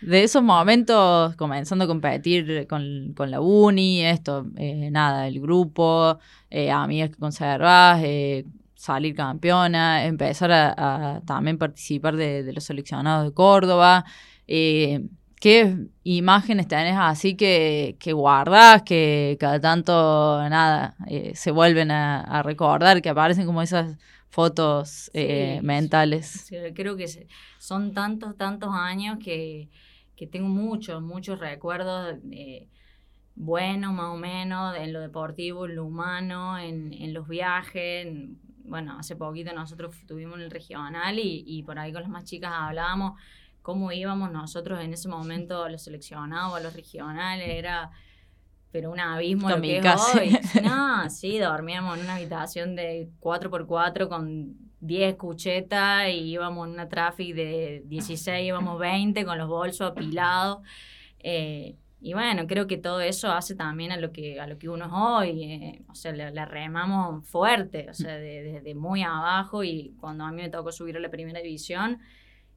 De 0.00 0.24
esos 0.24 0.42
momentos, 0.42 1.36
comenzando 1.36 1.84
a 1.84 1.88
competir 1.88 2.66
con, 2.66 3.14
la 3.30 3.40
uni, 3.40 4.02
esto, 4.02 4.46
eh, 4.56 4.90
nada, 4.90 5.26
el 5.28 5.40
grupo, 5.40 6.18
eh, 6.48 6.70
amigas 6.70 7.10
que 7.10 7.16
conservas, 7.16 8.00
eh, 8.02 8.46
salir 8.74 9.14
campeona, 9.14 10.04
empezar 10.06 10.50
a, 10.52 11.20
también 11.26 11.58
participar 11.58 12.16
de, 12.16 12.50
los 12.52 12.64
seleccionados 12.64 13.26
de 13.26 13.34
Córdoba. 13.34 14.04
¿Qué 14.46 15.86
imágenes 16.04 16.68
tenés 16.68 16.96
así 16.98 17.34
que, 17.34 17.96
que 17.98 18.12
guardás, 18.12 18.82
que 18.82 19.36
cada 19.40 19.60
tanto, 19.60 19.92
nada, 20.48 20.96
se 21.34 21.50
vuelven 21.50 21.90
a, 21.90 22.22
a 22.22 22.42
recordar, 22.42 23.00
que 23.02 23.08
aparecen 23.10 23.46
como 23.46 23.62
esas 23.62 23.96
fotos 24.30 25.10
eh, 25.12 25.60
mentales. 25.62 26.48
creo 26.74 26.96
que 26.96 27.06
son 27.58 27.92
tantos, 27.92 28.36
tantos 28.36 28.70
años 28.72 29.18
que, 29.22 29.68
que 30.16 30.26
tengo 30.26 30.48
muchos, 30.48 31.02
muchos 31.02 31.38
recuerdos. 31.38 32.16
bueno, 33.34 33.92
más 33.92 34.06
o 34.10 34.16
menos, 34.16 34.76
en 34.76 34.92
lo 34.92 35.00
deportivo, 35.00 35.66
en 35.66 35.76
lo 35.76 35.84
humano, 35.86 36.58
en, 36.58 36.92
en 36.92 37.14
los 37.14 37.26
viajes. 37.28 38.06
en- 38.06 38.38
bueno, 38.64 38.96
hace 38.98 39.16
poquito 39.16 39.52
nosotros 39.52 39.96
tuvimos 40.06 40.38
el 40.38 40.50
regional 40.50 41.18
y, 41.18 41.42
y 41.46 41.62
por 41.64 41.78
ahí 41.78 41.92
con 41.92 42.02
las 42.02 42.10
más 42.10 42.24
chicas 42.24 42.52
hablábamos 42.54 43.20
cómo 43.62 43.90
íbamos 43.90 44.30
nosotros 44.30 44.80
en 44.80 44.92
ese 44.92 45.08
momento 45.08 45.64
a 45.64 45.70
los 45.70 45.82
seleccionados, 45.82 46.54
a 46.56 46.60
los 46.60 46.72
regionales, 46.74 47.48
era 47.48 47.90
pero 48.72 48.90
un 48.90 49.00
abismo 49.00 49.48
lo 49.50 49.56
que 49.62 49.78
es 49.78 49.84
hoy. 50.14 50.38
No, 50.64 51.10
sí, 51.10 51.38
dormíamos 51.38 51.96
en 51.98 52.04
una 52.04 52.16
habitación 52.16 52.76
de 52.76 53.08
4x4 53.20 54.08
con 54.08 54.54
10 54.80 55.16
cuchetas 55.16 56.08
y 56.08 56.30
íbamos 56.32 56.66
en 56.68 56.74
una 56.74 56.88
traffic 56.88 57.34
de 57.34 57.82
16, 57.86 58.46
íbamos 58.46 58.78
20 58.78 59.24
con 59.24 59.36
los 59.38 59.48
bolsos 59.48 59.90
apilados. 59.90 60.58
Eh, 61.18 61.76
y 62.02 62.14
bueno, 62.14 62.46
creo 62.46 62.66
que 62.66 62.78
todo 62.78 63.00
eso 63.02 63.30
hace 63.30 63.54
también 63.54 63.92
a 63.92 63.98
lo 63.98 64.10
que, 64.10 64.40
a 64.40 64.46
lo 64.46 64.56
que 64.56 64.70
uno 64.70 64.86
es 64.86 64.92
hoy. 64.94 65.44
eh, 65.44 65.82
o 65.90 65.94
sea, 65.94 66.12
le, 66.12 66.30
le 66.30 66.44
remamos 66.46 67.28
fuerte, 67.28 67.88
o 67.90 67.94
sea, 67.94 68.14
de- 68.16 68.42
desde 68.42 68.74
muy 68.74 69.02
abajo. 69.02 69.62
Y 69.64 69.94
cuando 70.00 70.24
a 70.24 70.32
mí 70.32 70.40
me 70.40 70.48
tocó 70.48 70.72
subir 70.72 70.96
a 70.96 71.00
la 71.00 71.10
primera 71.10 71.40
división, 71.40 71.98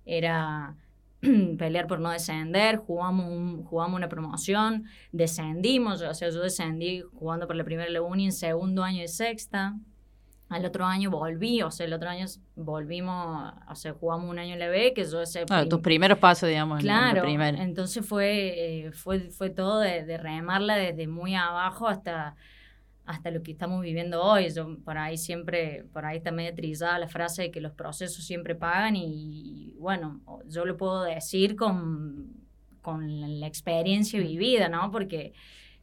era 0.05 0.75
pelear 1.57 1.87
por 1.87 1.99
no 1.99 2.09
descender, 2.11 2.77
jugamos, 2.77 3.25
un- 3.27 3.63
jugamos 3.63 3.95
una 3.97 4.09
promoción, 4.09 4.85
descendimos, 5.11 6.01
o 6.01 6.13
sea, 6.13 6.29
yo 6.29 6.41
descendí 6.41 7.01
jugando 7.13 7.47
por 7.47 7.55
la 7.55 7.63
primera 7.63 7.89
la 7.89 8.01
uni 8.01 8.25
en 8.25 8.31
segundo 8.33 8.83
año 8.83 9.01
de 9.01 9.07
sexta. 9.07 9.75
Al 10.49 10.65
otro 10.65 10.85
año 10.85 11.09
volví, 11.09 11.63
o 11.63 11.71
sea, 11.71 11.87
el 11.87 11.93
otro 11.93 12.09
año 12.09 12.27
volvimos, 12.55 13.53
o 13.69 13.75
sea, 13.75 13.93
jugamos 13.93 14.29
un 14.29 14.37
año 14.37 14.53
en 14.53 14.59
la 14.59 14.67
B, 14.67 14.93
que 14.93 15.03
yo 15.03 15.21
ese 15.21 15.45
Claro, 15.45 15.61
prim- 15.63 15.69
tus 15.69 15.79
primeros 15.81 16.19
pasos, 16.19 16.47
digamos, 16.49 16.79
en- 16.79 16.87
en 16.89 16.93
la 16.93 17.09
Claro, 17.11 17.21
primera. 17.23 17.63
entonces 17.63 18.05
fue, 18.05 18.85
eh, 18.87 18.91
fue, 18.91 19.31
fue 19.31 19.49
todo 19.49 19.79
de, 19.79 20.03
de 20.05 20.17
remarla 20.17 20.75
desde 20.75 21.07
muy 21.07 21.33
abajo 21.33 21.87
hasta, 21.87 22.35
hasta 23.05 23.31
lo 23.31 23.43
que 23.43 23.51
estamos 23.51 23.81
viviendo 23.81 24.21
hoy. 24.23 24.49
Yo, 24.49 24.77
por 24.79 24.97
ahí 24.97 25.17
siempre, 25.17 25.85
por 25.93 26.05
ahí 26.05 26.17
está 26.17 26.31
medio 26.31 26.53
trillada 26.55 26.99
la 26.99 27.07
frase 27.07 27.43
de 27.43 27.51
que 27.51 27.61
los 27.61 27.73
procesos 27.73 28.23
siempre 28.25 28.55
pagan 28.55 28.95
y, 28.95 29.75
bueno, 29.79 30.21
yo 30.47 30.65
lo 30.65 30.77
puedo 30.77 31.03
decir 31.03 31.55
con, 31.55 32.33
con 32.81 33.39
la, 33.39 33.47
experiencia 33.47 34.19
vivida, 34.19 34.69
¿no? 34.69 34.91
Porque 34.91 35.33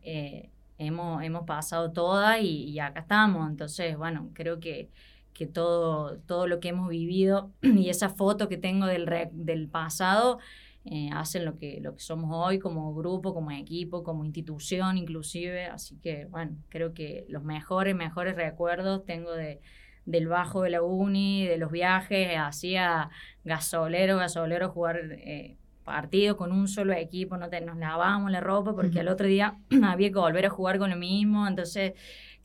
eh, 0.02 0.50
hemos, 0.78 1.22
hemos 1.22 1.44
pasado 1.44 1.92
todas 1.92 2.40
y, 2.40 2.64
y 2.64 2.78
acá 2.80 3.00
estamos. 3.00 3.48
Entonces, 3.50 3.96
bueno, 3.96 4.30
creo 4.34 4.60
que 4.60 4.90
que 5.32 5.46
todo, 5.46 6.18
todo 6.26 6.46
lo 6.46 6.60
que 6.60 6.68
hemos 6.68 6.88
vivido 6.90 7.50
y 7.62 7.88
esa 7.88 8.10
foto 8.10 8.48
que 8.48 8.58
tengo 8.58 8.86
del, 8.86 9.06
re- 9.06 9.30
del 9.32 9.68
pasado 9.68 10.38
eh, 10.84 11.10
hacen 11.12 11.44
lo 11.44 11.58
que, 11.58 11.78
lo 11.80 11.94
que 11.94 12.00
somos 12.00 12.30
hoy 12.32 12.58
como 12.58 12.94
grupo, 12.94 13.34
como 13.34 13.50
equipo, 13.50 14.02
como 14.02 14.24
institución 14.24 14.96
inclusive. 14.98 15.66
Así 15.66 15.96
que 16.00 16.24
bueno, 16.26 16.56
creo 16.68 16.94
que 16.94 17.26
los 17.28 17.42
mejores, 17.42 17.94
mejores 17.94 18.34
recuerdos 18.36 19.04
tengo 19.04 19.32
de, 19.32 19.60
del 20.06 20.26
bajo 20.28 20.62
de 20.62 20.70
la 20.70 20.82
uni, 20.82 21.46
de 21.46 21.58
los 21.58 21.70
viajes, 21.70 22.36
hacía 22.38 23.10
gasolero, 23.44 24.16
gasolero, 24.16 24.70
jugar 24.70 25.00
eh, 25.12 25.56
partido 25.84 26.36
con 26.36 26.52
un 26.52 26.68
solo 26.68 26.92
equipo, 26.92 27.36
no 27.36 27.48
te- 27.48 27.60
nos 27.60 27.76
lavábamos 27.76 28.30
la 28.30 28.40
ropa 28.40 28.74
porque 28.74 29.00
al 29.00 29.08
otro 29.08 29.26
día 29.26 29.58
había 29.84 30.08
que 30.08 30.18
volver 30.18 30.46
a 30.46 30.50
jugar 30.50 30.78
con 30.78 30.90
lo 30.90 30.96
mismo, 30.96 31.46
entonces 31.46 31.92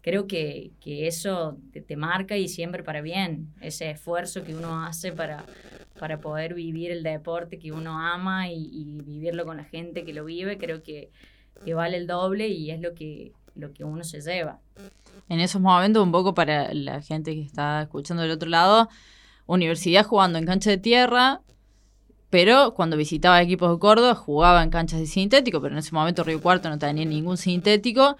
creo 0.01 0.27
que, 0.27 0.71
que 0.81 1.07
eso 1.07 1.57
te, 1.71 1.81
te 1.81 1.95
marca 1.95 2.37
y 2.37 2.47
siempre 2.47 2.83
para 2.83 3.01
bien, 3.01 3.53
ese 3.61 3.91
esfuerzo 3.91 4.43
que 4.43 4.55
uno 4.55 4.83
hace 4.83 5.11
para, 5.11 5.45
para 5.99 6.19
poder 6.19 6.53
vivir 6.53 6.91
el 6.91 7.03
deporte 7.03 7.57
que 7.57 7.71
uno 7.71 7.99
ama 7.99 8.49
y, 8.49 9.01
vivirlo 9.05 9.45
con 9.45 9.57
la 9.57 9.63
gente 9.63 10.03
que 10.03 10.13
lo 10.13 10.25
vive, 10.25 10.57
creo 10.57 10.83
que, 10.83 11.09
que 11.63 11.73
vale 11.73 11.97
el 11.97 12.07
doble 12.07 12.47
y 12.47 12.71
es 12.71 12.81
lo 12.81 12.93
que, 12.93 13.33
lo 13.55 13.71
que 13.73 13.83
uno 13.83 14.03
se 14.03 14.21
lleva. 14.21 14.59
En 15.29 15.39
esos 15.39 15.61
momentos, 15.61 16.03
un 16.03 16.11
poco 16.11 16.33
para 16.33 16.73
la 16.73 17.01
gente 17.01 17.33
que 17.33 17.41
está 17.41 17.83
escuchando 17.83 18.23
del 18.23 18.31
otro 18.31 18.49
lado, 18.49 18.89
universidad 19.45 20.05
jugando 20.05 20.37
en 20.37 20.45
cancha 20.45 20.69
de 20.69 20.77
tierra, 20.77 21.41
pero 22.29 22.73
cuando 22.73 22.97
visitaba 22.97 23.41
equipos 23.41 23.71
de 23.71 23.79
Córdoba 23.79 24.15
jugaba 24.15 24.61
en 24.61 24.69
canchas 24.69 24.99
de 24.99 25.07
sintético, 25.07 25.61
pero 25.61 25.73
en 25.73 25.79
ese 25.79 25.93
momento 25.93 26.23
Río 26.23 26.41
Cuarto 26.41 26.69
no 26.69 26.77
tenía 26.77 27.05
ningún 27.05 27.37
sintético. 27.37 28.17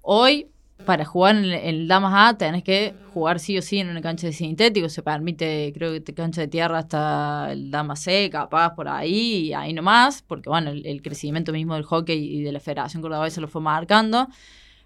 Hoy, 0.00 0.48
para 0.84 1.04
jugar 1.04 1.36
en 1.36 1.44
el, 1.44 1.88
Damas 1.88 2.12
A, 2.16 2.38
tenés 2.38 2.64
que 2.64 2.94
jugar 3.12 3.38
sí 3.38 3.56
o 3.58 3.62
sí 3.62 3.78
en 3.78 3.88
una 3.88 4.00
cancha 4.00 4.26
de 4.26 4.32
sintético. 4.32 4.88
Se 4.88 5.02
permite, 5.02 5.72
creo 5.74 5.92
que 5.92 6.14
cancha 6.14 6.40
de 6.40 6.48
tierra 6.48 6.78
hasta 6.78 7.52
el 7.52 7.70
Damas 7.70 8.00
C, 8.00 8.28
capaz 8.30 8.74
por 8.74 8.88
ahí, 8.88 9.48
y 9.48 9.52
ahí 9.52 9.72
nomás, 9.72 10.22
porque 10.22 10.48
bueno, 10.48 10.70
el, 10.70 10.86
el 10.86 11.02
crecimiento 11.02 11.52
mismo 11.52 11.74
del 11.74 11.84
hockey 11.84 12.18
y 12.18 12.42
de 12.42 12.52
la 12.52 12.60
Federación 12.60 13.02
Cordobesa 13.02 13.40
lo 13.40 13.48
fue 13.48 13.60
marcando. 13.60 14.28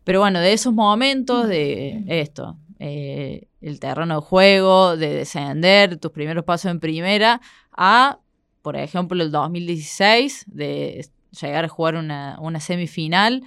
Pero 0.05 0.21
bueno, 0.21 0.41
de 0.41 0.53
esos 0.53 0.75
momentos 0.75 1.49
de 1.49 2.05
esto, 2.07 2.59
eh, 2.79 3.49
el 3.63 3.81
terreno 3.81 4.17
de 4.17 4.21
juego, 4.21 4.97
de 4.97 5.15
descender, 5.15 5.97
tus 5.97 6.11
primeros 6.11 6.45
pasos 6.45 6.71
en 6.71 6.81
primera, 6.81 7.41
a, 7.73 8.19
por 8.61 8.77
ejemplo, 8.77 9.23
el 9.23 9.31
2016, 9.31 10.45
de 10.49 11.07
llegar 11.41 11.65
a 11.65 11.69
jugar 11.69 11.97
una, 11.97 12.37
una 12.41 12.61
semifinal. 12.61 13.43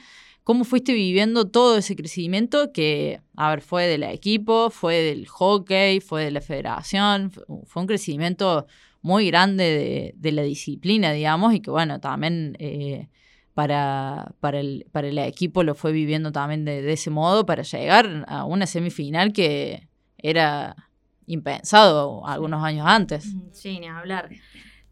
¿Cómo 0.47 0.63
fuiste 0.63 0.93
viviendo 0.93 1.49
todo 1.49 1.77
ese 1.77 1.97
crecimiento 1.97 2.71
que, 2.71 3.19
a 3.35 3.49
ver, 3.49 3.59
fue 3.61 3.85
del 3.85 4.03
equipo, 4.03 4.69
fue 4.69 4.95
del 4.95 5.27
hockey, 5.27 5.99
fue 5.99 6.23
de 6.23 6.31
la 6.31 6.39
federación? 6.39 7.31
fu- 7.31 7.63
Fue 7.65 7.81
un 7.81 7.87
crecimiento 7.87 8.65
muy 9.01 9.27
grande 9.27 9.65
de, 9.65 10.13
de 10.15 10.31
la 10.31 10.43
disciplina, 10.43 11.11
digamos, 11.11 11.53
y 11.53 11.59
que, 11.59 11.69
bueno, 11.69 11.99
también 11.99 12.55
eh, 12.59 13.09
para, 13.53 14.31
para, 14.39 14.61
el, 14.61 14.85
para 14.93 15.09
el 15.09 15.17
equipo 15.17 15.63
lo 15.63 15.75
fue 15.75 15.91
viviendo 15.91 16.31
también 16.31 16.63
de, 16.63 16.81
de 16.81 16.93
ese 16.93 17.09
modo 17.09 17.45
para 17.45 17.63
llegar 17.63 18.23
a 18.29 18.45
una 18.45 18.67
semifinal 18.67 19.33
que 19.33 19.89
era 20.17 20.77
impensado 21.25 22.25
algunos 22.25 22.63
años 22.63 22.85
antes. 22.87 23.35
Sí, 23.51 23.81
ni 23.81 23.87
hablar. 23.87 24.29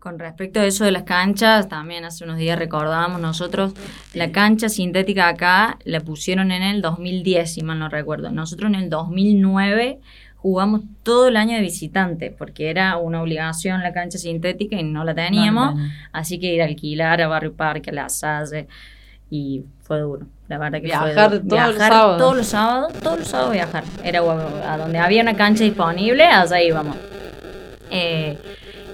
Con 0.05 0.19
respecto 0.19 0.59
a 0.59 0.65
eso 0.67 0.85
de 0.85 0.91
las 0.91 1.01
canchas, 1.01 1.67
también 1.67 2.05
hace 2.05 2.25
unos 2.25 2.37
días 2.37 2.59
recordábamos 2.59 3.19
nosotros, 3.19 3.73
la 4.13 4.31
cancha 4.31 4.69
sintética 4.69 5.27
acá 5.27 5.79
la 5.83 5.99
pusieron 5.99 6.51
en 6.51 6.61
el 6.61 6.83
2010, 6.83 7.51
si 7.51 7.63
mal 7.63 7.79
no 7.79 7.89
recuerdo. 7.89 8.29
Nosotros 8.29 8.69
en 8.69 8.75
el 8.75 8.91
2009 8.91 9.97
jugamos 10.35 10.81
todo 11.01 11.29
el 11.29 11.35
año 11.35 11.55
de 11.55 11.63
visitante, 11.63 12.29
porque 12.29 12.69
era 12.69 12.97
una 12.97 13.19
obligación 13.19 13.81
la 13.81 13.93
cancha 13.93 14.19
sintética 14.19 14.75
y 14.75 14.83
no 14.83 15.03
la 15.03 15.15
teníamos. 15.15 15.73
No, 15.73 15.81
no, 15.81 15.87
no. 15.87 15.93
Así 16.11 16.39
que 16.39 16.53
ir 16.53 16.61
a 16.61 16.65
alquilar 16.65 17.19
a 17.23 17.27
Barrio 17.27 17.55
Parque, 17.55 17.89
a 17.89 17.93
la 17.93 18.09
Salle, 18.09 18.67
y 19.31 19.63
fue 19.81 20.01
duro. 20.01 20.27
La 20.47 20.59
verdad 20.59 20.81
que 20.81 20.85
Viajar 20.85 21.29
fue 21.29 21.39
duro. 21.39 21.47
todos 21.47 21.67
los 21.67 21.77
sábados. 21.79 22.17
Todos 22.19 22.37
los 22.37 22.47
sábados, 22.47 22.93
todos 23.01 23.19
los 23.21 23.27
sábados 23.27 23.53
viajar. 23.53 23.83
Era 24.03 24.19
a 24.19 24.73
a 24.73 24.77
donde 24.77 24.99
había 24.99 25.23
una 25.23 25.35
cancha 25.35 25.63
disponible, 25.63 26.25
allá 26.25 26.61
íbamos. 26.61 26.95
Eh, 27.89 28.37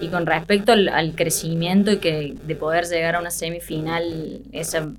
y 0.02 0.08
con 0.08 0.26
respecto 0.26 0.72
al, 0.72 1.14
crecimiento 1.16 1.92
y 1.92 1.98
que 1.98 2.36
de 2.44 2.56
poder 2.56 2.86
llegar 2.86 3.16
a 3.16 3.20
una 3.20 3.32
semifinal, 3.32 4.42
esa, 4.52 4.92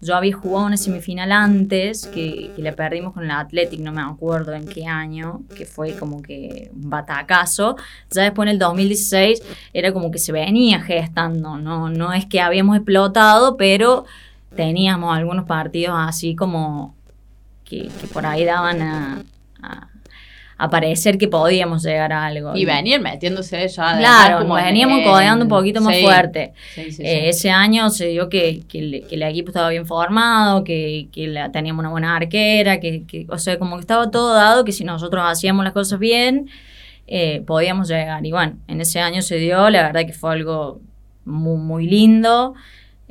yo 0.00 0.14
había 0.14 0.36
jugado 0.36 0.66
una 0.66 0.76
semifinal 0.76 1.32
antes, 1.32 2.06
que, 2.06 2.50
que 2.54 2.62
la 2.62 2.72
perdimos 2.72 3.14
con 3.14 3.24
el 3.24 3.30
Athletic, 3.30 3.80
no 3.80 3.92
me 3.92 4.02
acuerdo 4.02 4.52
en 4.52 4.66
qué 4.66 4.86
año, 4.86 5.42
que 5.56 5.64
fue 5.64 5.94
como 5.94 6.22
que 6.22 6.70
un 6.74 6.90
batacazo. 6.90 7.76
Ya 8.10 8.22
después 8.22 8.46
en 8.46 8.52
el 8.52 8.58
2016 8.58 9.42
era 9.72 9.92
como 9.92 10.10
que 10.10 10.18
se 10.18 10.32
venía 10.32 10.80
gestando, 10.80 11.56
no, 11.56 11.88
no 11.88 12.12
es 12.12 12.26
que 12.26 12.40
habíamos 12.40 12.76
explotado, 12.76 13.56
pero 13.56 14.04
teníamos 14.54 15.16
algunos 15.16 15.46
partidos 15.46 15.96
así 15.98 16.34
como 16.34 16.94
que, 17.64 17.88
por 18.12 18.26
ahí 18.26 18.44
daban 18.44 18.82
a, 18.82 19.24
a 20.62 20.68
parecer 20.68 21.16
que 21.18 21.26
podíamos 21.26 21.82
llegar 21.82 22.12
a 22.12 22.26
algo. 22.26 22.54
Y 22.54 22.64
venían 22.64 23.02
metiéndose 23.02 23.66
ya. 23.68 23.90
además, 23.92 24.26
Claro, 24.26 24.38
como 24.40 24.58
en- 24.58 24.64
veníamos 24.66 24.98
en- 24.98 25.04
codeando 25.04 25.44
un 25.44 25.48
poquito 25.48 25.80
más 25.80 25.96
sí, 25.96 26.02
fuerte. 26.02 26.52
sí, 26.74 26.84
sí, 26.84 26.92
sí. 26.92 27.02
Eh, 27.02 27.28
ese 27.30 27.50
año 27.50 27.88
se 27.90 28.06
dio 28.08 28.28
que, 28.28 28.60
que 28.68 28.78
el, 28.78 29.06
que 29.08 29.14
el 29.14 29.22
equipo 29.22 29.48
estaba 29.48 29.70
bien 29.70 29.86
formado, 29.86 30.62
que, 30.64 31.08
que 31.12 31.26
la- 31.28 31.50
teníamos 31.50 31.80
una 31.80 31.90
buena 31.90 32.14
arquera, 32.16 32.78
que, 32.78 33.04
que, 33.06 33.26
o 33.30 33.38
sea, 33.38 33.58
como 33.58 33.76
que 33.76 33.80
estaba 33.80 34.10
todo 34.10 34.34
dado, 34.34 34.64
que 34.64 34.72
si 34.72 34.84
nosotros 34.84 35.22
hacíamos 35.26 35.64
las 35.64 35.72
cosas 35.72 35.98
bien, 35.98 36.50
eh, 37.06 37.42
podíamos 37.46 37.88
llegar. 37.88 38.24
Y 38.26 38.30
bueno, 38.30 38.56
en 38.68 38.80
ese 38.80 39.00
año 39.00 39.22
se 39.22 39.36
dio, 39.36 39.70
la 39.70 39.82
verdad 39.82 40.06
que 40.06 40.12
fue 40.12 40.32
algo 40.32 40.80
muy, 41.24 41.56
muy 41.58 41.86
lindo. 41.86 42.54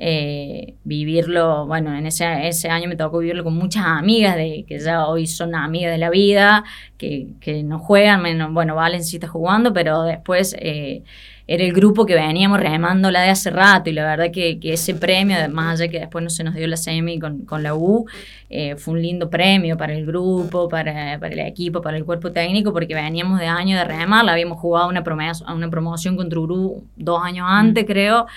Eh, 0.02 0.76
vivirlo, 0.86 1.68
bueno, 1.68 1.94
en 1.94 2.06
ese, 2.06 2.48
ese 2.48 2.70
año 2.70 2.88
me 2.88 2.96
tocó 2.96 3.20
vivirlo 3.20 3.44
con 3.44 3.56
muchas 3.56 3.84
amigas 3.86 4.38
de, 4.38 4.64
que 4.66 4.80
ya 4.80 5.06
hoy 5.06 5.28
son 5.28 5.56
amigas 5.56 5.92
de 5.92 5.98
la 5.98 6.10
vida, 6.10 6.64
que, 6.98 7.28
que 7.42 7.64
no 7.64 7.80
juegan, 7.80 8.22
menos, 8.22 8.54
bueno, 8.54 8.76
Valen 8.76 9.04
sí 9.04 9.18
está 9.18 9.28
jugando, 9.28 9.74
pero 9.74 10.04
después 10.04 10.56
eh, 10.58 11.04
era 11.48 11.64
el 11.64 11.74
grupo 11.74 12.06
que 12.06 12.16
veníamos 12.16 12.60
remando 12.60 13.12
la 13.12 13.22
de 13.24 13.30
hace 13.32 13.50
rato 13.50 13.90
y 13.90 13.94
la 13.94 14.06
verdad 14.06 14.32
que, 14.32 14.58
que 14.60 14.74
ese 14.74 14.96
premio, 14.96 15.36
más 15.50 15.82
allá 15.82 15.92
que 15.92 16.00
después 16.00 16.24
no 16.24 16.30
se 16.30 16.44
nos 16.46 16.54
dio 16.56 16.68
la 16.68 16.78
semi 16.78 17.20
con, 17.20 17.40
con 17.46 17.62
la 17.64 17.76
U, 17.76 18.06
eh, 18.50 18.76
fue 18.78 18.94
un 18.94 19.02
lindo 19.02 19.30
premio 19.30 19.76
para 19.76 19.94
el 19.94 20.06
grupo, 20.06 20.70
para, 20.70 21.20
para 21.20 21.34
el 21.34 21.40
equipo, 21.40 21.82
para 21.82 21.98
el 21.98 22.06
cuerpo 22.06 22.32
técnico, 22.32 22.72
porque 22.72 22.96
veníamos 22.96 23.40
de 23.40 23.48
año 23.48 23.76
de 23.78 23.84
remar, 23.84 24.24
la 24.24 24.32
habíamos 24.32 24.60
jugado 24.60 24.88
una, 24.88 25.04
promes- 25.04 25.44
una 25.54 25.70
promoción 25.70 26.16
contra 26.16 26.40
Uru 26.40 26.84
dos 26.96 27.22
años 27.22 27.46
antes, 27.50 27.84
creo, 27.86 28.28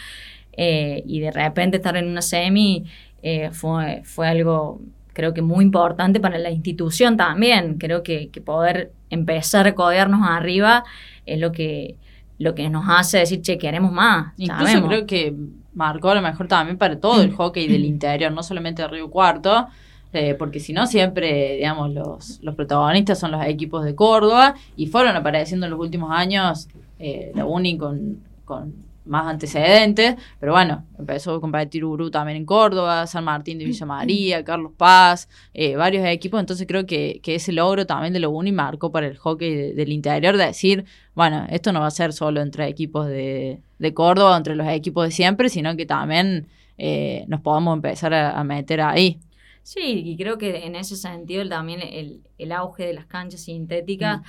eh, 0.52 1.02
y 1.06 1.20
de 1.20 1.30
repente 1.30 1.78
estar 1.78 1.96
en 1.96 2.08
una 2.08 2.22
semi 2.22 2.84
eh, 3.22 3.50
fue, 3.52 4.02
fue 4.04 4.28
algo 4.28 4.80
creo 5.12 5.34
que 5.34 5.42
muy 5.42 5.64
importante 5.64 6.20
para 6.20 6.38
la 6.38 6.50
institución 6.50 7.16
también. 7.16 7.78
Creo 7.78 8.02
que, 8.02 8.28
que 8.28 8.40
poder 8.40 8.92
empezar 9.10 9.66
a 9.66 9.74
codearnos 9.74 10.26
arriba 10.26 10.84
es 11.26 11.38
lo 11.38 11.52
que, 11.52 11.96
lo 12.38 12.54
que 12.54 12.68
nos 12.68 12.84
hace 12.88 13.18
decir, 13.18 13.42
che, 13.42 13.58
queremos 13.58 13.92
más. 13.92 14.32
Incluso 14.36 14.66
sabemos. 14.66 14.88
creo 14.88 15.06
que 15.06 15.34
marcó 15.74 16.10
a 16.10 16.14
lo 16.14 16.22
mejor 16.22 16.48
también 16.48 16.78
para 16.78 16.98
todo 16.98 17.22
el 17.22 17.32
hockey 17.32 17.68
del 17.68 17.84
interior, 17.84 18.32
no 18.32 18.42
solamente 18.42 18.82
de 18.82 18.88
Río 18.88 19.10
Cuarto, 19.10 19.68
eh, 20.12 20.34
porque 20.34 20.60
si 20.60 20.72
no 20.72 20.86
siempre, 20.86 21.56
digamos, 21.56 21.92
los, 21.92 22.40
los 22.42 22.54
protagonistas 22.54 23.18
son 23.18 23.30
los 23.30 23.44
equipos 23.46 23.84
de 23.84 23.94
Córdoba 23.94 24.54
y 24.76 24.86
fueron 24.86 25.16
apareciendo 25.16 25.66
en 25.66 25.70
los 25.70 25.80
últimos 25.80 26.10
años 26.10 26.68
eh, 26.98 27.32
la 27.34 27.46
Uni 27.46 27.78
con, 27.78 28.18
con 28.44 28.74
más 29.04 29.26
antecedentes, 29.26 30.14
pero 30.38 30.52
bueno, 30.52 30.84
empezó 30.98 31.34
a 31.34 31.40
competir 31.40 31.84
Uru 31.84 32.10
también 32.10 32.36
en 32.36 32.44
Córdoba, 32.46 33.06
San 33.06 33.24
Martín 33.24 33.58
de 33.58 33.64
Villa 33.64 33.84
María, 33.86 34.44
Carlos 34.44 34.72
Paz, 34.76 35.28
eh, 35.54 35.74
varios 35.76 36.04
equipos, 36.06 36.38
entonces 36.38 36.66
creo 36.68 36.86
que, 36.86 37.20
que 37.22 37.34
ese 37.34 37.52
logro 37.52 37.84
también 37.86 38.12
de 38.12 38.20
la 38.20 38.28
Uni 38.28 38.52
marcó 38.52 38.92
para 38.92 39.06
el 39.08 39.16
hockey 39.18 39.54
de- 39.54 39.74
del 39.74 39.90
interior 39.92 40.36
de 40.36 40.46
decir, 40.46 40.84
bueno, 41.14 41.46
esto 41.50 41.72
no 41.72 41.80
va 41.80 41.88
a 41.88 41.90
ser 41.90 42.12
solo 42.12 42.40
entre 42.40 42.68
equipos 42.68 43.06
de, 43.08 43.60
de 43.78 43.94
Córdoba, 43.94 44.36
entre 44.36 44.54
los 44.54 44.68
equipos 44.68 45.04
de 45.06 45.10
siempre, 45.10 45.48
sino 45.48 45.76
que 45.76 45.84
también 45.86 46.46
eh, 46.78 47.24
nos 47.28 47.40
podamos 47.40 47.74
empezar 47.74 48.14
a, 48.14 48.38
a 48.38 48.44
meter 48.44 48.80
ahí. 48.80 49.18
Sí, 49.64 49.80
y 50.06 50.16
creo 50.16 50.38
que 50.38 50.64
en 50.66 50.74
ese 50.74 50.96
sentido 50.96 51.48
también 51.48 51.80
el, 51.82 52.20
el 52.38 52.52
auge 52.52 52.86
de 52.86 52.92
las 52.94 53.06
canchas 53.06 53.40
sintéticas, 53.42 54.20
Mm. 54.20 54.24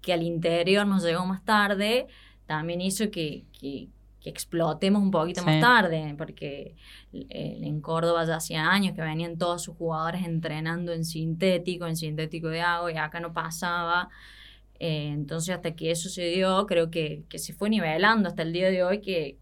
que 0.00 0.12
al 0.12 0.22
interior 0.22 0.86
nos 0.86 1.02
llegó 1.04 1.26
más 1.26 1.44
tarde, 1.44 2.06
también 2.46 2.80
hizo 2.80 3.10
que, 3.10 3.44
que- 3.58 3.88
que 4.20 4.30
explotemos 4.30 5.02
un 5.02 5.10
poquito 5.10 5.40
Sí. 5.40 5.46
más 5.46 5.60
tarde, 5.60 6.14
porque 6.18 6.74
eh, 7.12 7.58
en 7.62 7.80
Córdoba 7.80 8.24
ya 8.24 8.36
hacía 8.36 8.70
años 8.70 8.94
que 8.94 9.02
venían 9.02 9.38
todos 9.38 9.62
sus 9.62 9.76
jugadores 9.76 10.24
entrenando 10.26 10.92
en 10.92 11.04
sintético, 11.04 11.86
en 11.86 11.96
sintético 11.96 12.48
de 12.48 12.60
agua, 12.60 12.92
y 12.92 12.96
acá 12.96 13.18
no 13.20 13.32
pasaba. 13.32 14.08
Eh, 14.78 15.08
entonces, 15.12 15.54
hasta 15.54 15.72
que 15.72 15.90
eso 15.90 16.08
se 16.08 16.24
dio, 16.24 16.66
creo 16.66 16.90
que, 16.90 17.22
que 17.28 17.38
se 17.38 17.52
fue 17.52 17.68
nivelando 17.70 18.28
hasta 18.28 18.42
el 18.42 18.52
día 18.52 18.70
de 18.70 18.82
hoy, 18.82 19.00
que, 19.00 19.36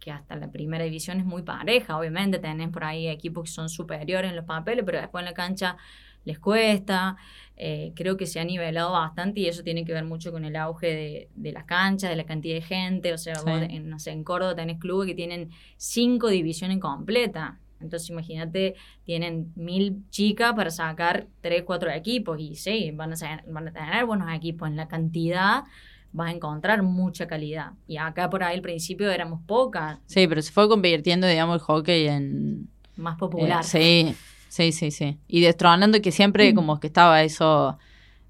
que 0.00 0.10
hasta 0.10 0.36
la 0.36 0.50
primera 0.50 0.84
división 0.84 1.18
es 1.18 1.24
muy 1.24 1.42
pareja. 1.42 1.96
Obviamente, 1.98 2.38
tenés 2.38 2.68
por 2.70 2.84
ahí 2.84 3.08
equipos 3.08 3.44
que 3.44 3.50
son 3.50 3.68
superiores 3.68 4.30
en 4.30 4.36
los 4.36 4.44
papeles, 4.44 4.84
pero 4.84 5.00
después 5.00 5.22
en 5.22 5.26
la 5.26 5.34
cancha 5.34 5.76
les 6.24 6.38
cuesta. 6.38 7.16
Eh, 7.56 7.92
creo 7.94 8.16
que 8.16 8.26
se 8.26 8.40
ha 8.40 8.44
nivelado 8.44 8.90
bastante 8.92 9.40
y 9.40 9.46
eso 9.46 9.62
tiene 9.62 9.84
que 9.84 9.92
ver 9.92 10.04
mucho 10.04 10.32
con 10.32 10.44
el 10.44 10.56
auge 10.56 10.86
de, 10.88 11.28
de 11.36 11.52
las 11.52 11.64
canchas, 11.64 12.10
de 12.10 12.16
la 12.16 12.24
cantidad 12.24 12.54
de 12.56 12.62
gente. 12.62 13.12
O 13.12 13.18
sea, 13.18 13.36
Sí. 13.36 13.42
vos 13.46 13.62
en, 13.68 13.88
no 13.88 13.98
sé, 13.98 14.10
en 14.10 14.24
Córdoba 14.24 14.54
tenés 14.56 14.78
clubes 14.80 15.06
que 15.08 15.14
tienen 15.14 15.50
cinco 15.76 16.28
divisiones 16.28 16.78
completas. 16.80 17.54
Entonces, 17.80 18.08
imagínate, 18.10 18.74
tienen 19.04 19.52
mil 19.56 20.02
chicas 20.10 20.54
para 20.54 20.70
sacar 20.70 21.26
tres, 21.42 21.62
cuatro 21.64 21.90
equipos. 21.90 22.40
Y 22.40 22.56
sí, 22.56 22.90
van 22.92 23.12
a, 23.12 23.16
ser- 23.16 23.44
van 23.46 23.68
a 23.68 23.72
tener 23.72 24.04
buenos 24.06 24.32
equipos. 24.34 24.68
En 24.68 24.76
la 24.76 24.88
cantidad 24.88 25.64
vas 26.12 26.28
a 26.28 26.32
encontrar 26.32 26.82
mucha 26.82 27.26
calidad. 27.26 27.72
Y 27.86 27.98
acá 27.98 28.30
por 28.30 28.42
ahí 28.42 28.54
al 28.56 28.62
principio 28.62 29.10
éramos 29.10 29.40
pocas, 29.46 29.98
Sí, 30.06 30.26
pero 30.26 30.40
se 30.42 30.50
fue 30.52 30.68
convirtiendo, 30.68 31.26
digamos, 31.26 31.56
el 31.56 31.60
hockey 31.60 32.06
en, 32.08 32.68
más 32.96 33.14
Eh, 33.14 33.18
popular. 33.18 33.64
sí, 33.64 34.14
sí, 34.54 34.72
sí, 34.72 34.90
sí. 34.90 35.18
Y 35.28 35.40
destronando 35.40 36.00
que 36.00 36.12
siempre 36.12 36.52
Mm. 36.52 36.54
como 36.54 36.78
que 36.80 36.86
estaba 36.88 37.22
eso 37.22 37.78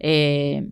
eh, 0.01 0.67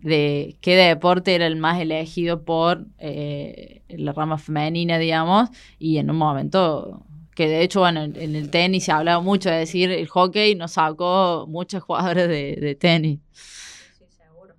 de 0.00 0.56
qué 0.60 0.76
deporte 0.76 1.34
era 1.34 1.46
el 1.46 1.56
más 1.56 1.80
elegido 1.80 2.42
por 2.44 2.86
eh, 2.98 3.82
la 3.88 4.12
rama 4.12 4.36
femenina, 4.38 4.98
digamos, 4.98 5.48
y 5.78 5.98
en 5.98 6.10
un 6.10 6.16
momento 6.16 7.02
que 7.34 7.48
de 7.48 7.62
hecho, 7.62 7.80
bueno, 7.80 8.02
en, 8.02 8.16
el 8.36 8.50
tenis 8.50 8.84
se 8.84 8.92
hablaba 8.92 9.22
mucho 9.22 9.48
de 9.48 9.56
decir 9.56 9.90
el 9.90 10.06
hockey 10.08 10.54
nos 10.54 10.72
sacó 10.72 11.46
muchos 11.48 11.82
jugadores 11.82 12.28
de, 12.28 12.56
de 12.56 12.74
tenis. 12.74 13.20
Sí, 13.32 14.04
seguro. 14.08 14.54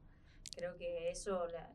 Creo 0.56 0.76
que 0.78 1.12
eso, 1.12 1.46
la- 1.54 1.70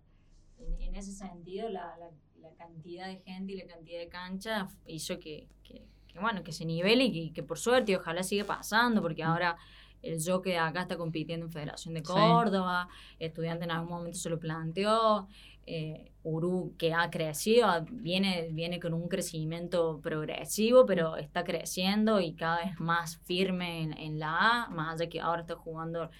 en, 0.59 0.81
en 0.89 0.97
ese 0.97 1.13
sentido, 1.13 1.69
la, 1.69 1.95
la- 2.01 2.11
la 2.43 2.53
cantidad 2.57 3.07
de 3.07 3.19
gente 3.19 3.53
y 3.53 3.57
la 3.59 3.67
cantidad 3.67 4.01
de 4.01 4.09
cancha 4.09 4.69
hizo 4.87 5.19
que, 5.21 5.47
que- 5.63 5.87
que, 6.19 6.23
bueno, 6.23 6.43
que 6.43 6.53
se 6.53 6.65
nivele 6.65 7.05
y 7.05 7.13
que, 7.29 7.33
que 7.33 7.43
por 7.43 7.59
suerte, 7.59 7.93
y 7.93 7.95
ojalá 7.95 8.23
siga 8.23 8.45
pasando, 8.45 9.01
porque 9.03 9.23
ahora 9.23 9.57
el 10.03 10.19
jockey 10.25 10.53
de 10.53 10.59
acá 10.59 10.83
está 10.83 10.97
compitiendo 10.97 11.47
en 11.47 11.53
Federación 11.53 11.95
de 11.95 12.01
Sí. 12.01 12.07
Córdoba, 12.07 12.89
Estudiante 13.19 13.65
en 13.65 13.71
algún 13.73 13.91
momento 13.91 14.19
se 14.19 14.31
lo 14.31 14.39
planteó, 14.39 15.29
eh, 15.67 16.13
Uru 16.23 16.75
que 16.79 16.95
ha 16.95 17.11
crecido, 17.11 17.67
ah, 17.67 17.85
viene, 17.91 18.49
viene 18.53 18.79
con 18.81 18.95
un 18.95 19.09
crecimiento 19.09 20.01
progresivo, 20.03 20.87
pero 20.87 21.17
está 21.17 21.43
creciendo 21.45 22.21
y 22.21 22.35
cada 22.35 22.59
vez 22.65 22.79
más 22.81 23.19
firme 23.25 23.83
en, 23.83 23.99
en 23.99 24.19
la 24.19 24.65
A, 24.65 24.69
más 24.71 24.95
allá 25.01 25.09
que 25.11 25.21
ahora 25.21 25.43
está 25.43 25.57
jugando 25.57 26.11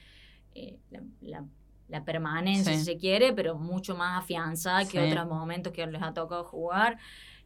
eh, 0.55 0.79
la, 0.91 1.03
la- 1.21 1.45
la 1.89 2.05
permanencia, 2.05 2.73
Sí. 2.75 2.81
si 2.81 2.85
se 2.85 2.97
quiere, 2.99 3.33
pero 3.33 3.55
mucho 3.57 3.97
más 3.97 4.19
afianzada 4.23 4.87
que 4.87 5.01
otros 5.01 5.27
momentos 5.27 5.73
que 5.73 5.87
les 5.87 6.03
ha 6.03 6.13
tocado 6.13 6.45
jugar. 6.45 6.99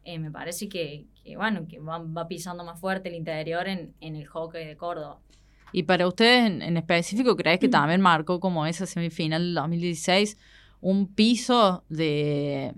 Eh, 0.05 0.19
me 0.19 0.31
parece 0.31 0.69
que, 0.69 1.07
que, 1.25 1.37
bueno, 1.37 1.67
que 1.69 1.79
va, 1.79 1.99
va 1.99 2.27
pisando 2.29 2.65
más 2.65 2.81
fuerte 2.81 3.09
el 3.09 3.15
interior 3.15 3.69
en, 3.69 3.95
en 4.01 4.17
el 4.17 4.27
hockey 4.27 4.67
de 4.67 4.77
Córdoba. 4.77 5.19
Y 5.73 5.85
para 5.85 6.07
ustedes 6.07 6.47
en, 6.47 6.61
en 6.63 6.77
específico, 6.77 7.37
¿crees 7.37 7.59
Mm. 7.59 7.61
que 7.61 7.69
también 7.69 8.01
marcó 8.01 8.41
como 8.41 8.67
esa 8.67 8.85
semifinal 8.87 9.43
del 9.43 9.55
2016 9.55 10.37
un 10.81 11.07
piso 11.07 11.85
de, 11.89 12.75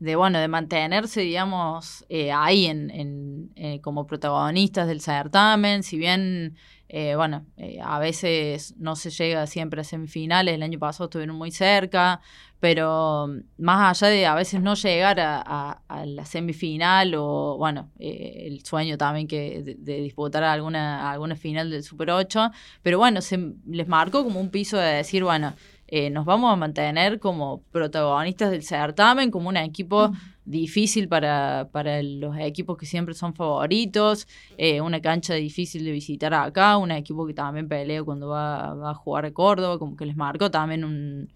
de 0.00 0.16
bueno, 0.16 0.38
de 0.38 0.48
mantenerse, 0.48 1.20
digamos, 1.20 2.04
eh, 2.08 2.32
ahí 2.32 2.66
en, 2.66 2.90
en, 2.90 3.50
eh, 3.56 3.80
como 3.80 4.06
protagonistas 4.06 4.86
del 4.88 5.00
certamen? 5.00 5.82
Si 5.82 5.96
bien, 5.96 6.56
eh, 6.88 7.14
bueno, 7.14 7.46
a 7.82 7.98
veces 8.00 8.74
no 8.78 8.96
se 8.96 9.10
llega 9.10 9.46
siempre 9.46 9.80
a 9.80 9.84
semifinales, 9.84 10.54
el 10.54 10.62
año 10.62 10.78
pasado 10.78 11.04
estuvieron 11.04 11.36
muy 11.36 11.52
cerca, 11.52 12.20
pero 12.60 13.26
mm, 13.28 13.62
más 13.62 14.02
allá 14.02 14.12
de 14.12 14.26
a 14.26 14.34
veces 14.34 14.60
no 14.62 14.74
llegar 14.74 15.18
a, 15.20 15.42
a- 15.44 15.82
a 15.88 16.06
la 16.06 16.24
semifinal 16.24 17.14
o, 17.16 17.56
bueno, 17.58 17.90
eh, 17.98 18.44
el 18.46 18.64
sueño 18.64 18.96
también 18.98 19.26
que 19.26 19.62
de, 19.62 19.74
de 19.76 20.00
disputar 20.02 20.44
alguna, 20.44 21.10
alguna 21.10 21.34
final 21.36 21.70
del 21.70 21.82
Super 21.82 22.10
8, 22.10 22.50
pero 22.82 22.98
bueno, 22.98 23.20
se 23.22 23.38
les 23.66 23.88
marcó 23.88 24.22
como 24.24 24.40
un 24.40 24.50
piso 24.50 24.76
de 24.76 24.94
decir, 24.96 25.24
bueno, 25.24 25.54
eh, 25.88 26.08
nos 26.10 26.24
vamos 26.24 26.52
a 26.52 26.56
mantener 26.56 27.18
como 27.18 27.62
protagonistas 27.72 28.50
del 28.52 28.62
certamen, 28.62 29.30
como 29.32 29.48
un 29.48 29.56
equipo 29.56 30.12
difícil 30.44 31.08
para, 31.08 31.68
para 31.72 32.00
los 32.02 32.36
equipos 32.38 32.76
que 32.76 32.86
siempre 32.86 33.14
son 33.14 33.34
favoritos, 33.34 34.28
eh, 34.56 34.80
una 34.80 35.00
cancha 35.00 35.34
difícil 35.34 35.84
de 35.84 35.90
visitar 35.92 36.32
acá, 36.34 36.76
un 36.76 36.90
equipo 36.92 37.26
que 37.26 37.34
también 37.34 37.68
pelea 37.68 38.02
cuando 38.04 38.28
va, 38.28 38.74
va 38.74 38.90
a 38.90 38.94
jugar 38.94 39.26
a 39.26 39.32
Córdoba, 39.32 39.78
como 39.78 39.96
que 39.96 40.06
les 40.06 40.16
marcó 40.16 40.50
también 40.50 40.84
un, 40.84 41.28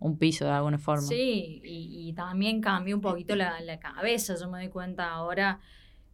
un 0.00 0.18
piso 0.18 0.44
de 0.46 0.50
alguna 0.50 0.78
forma. 0.78 1.02
Sí, 1.02 1.60
y, 1.64 2.08
y 2.08 2.12
también 2.14 2.60
cambió 2.60 2.96
un 2.96 3.02
poquito 3.02 3.36
la, 3.36 3.60
la 3.60 3.78
cabeza. 3.78 4.34
Yo 4.34 4.50
me 4.50 4.58
doy 4.58 4.68
cuenta 4.68 5.12
ahora 5.12 5.60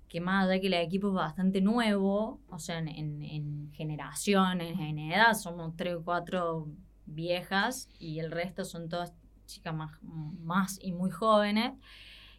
que 0.09 0.21
más 0.21 0.45
allá 0.47 0.61
que 0.61 0.67
el 0.67 0.75
equipo 0.75 1.09
es 1.09 1.15
bastante 1.15 1.61
nuevo, 1.61 2.41
o 2.49 2.59
sea, 2.59 2.79
en, 2.79 2.89
en, 2.89 3.23
en 3.23 3.73
generación, 3.73 4.61
en, 4.61 4.81
en 4.81 4.99
edad, 4.99 5.35
somos 5.35 5.75
tres 5.77 5.95
o 5.95 6.05
cuatro 6.05 6.69
viejas 7.07 7.89
y 7.99 8.19
el 8.19 8.31
resto 8.31 8.65
son 8.65 8.89
todas 8.89 9.15
chicas 9.47 9.75
más, 9.75 9.93
más 10.03 10.79
y 10.83 10.93
muy 10.93 11.11
jóvenes, 11.11 11.73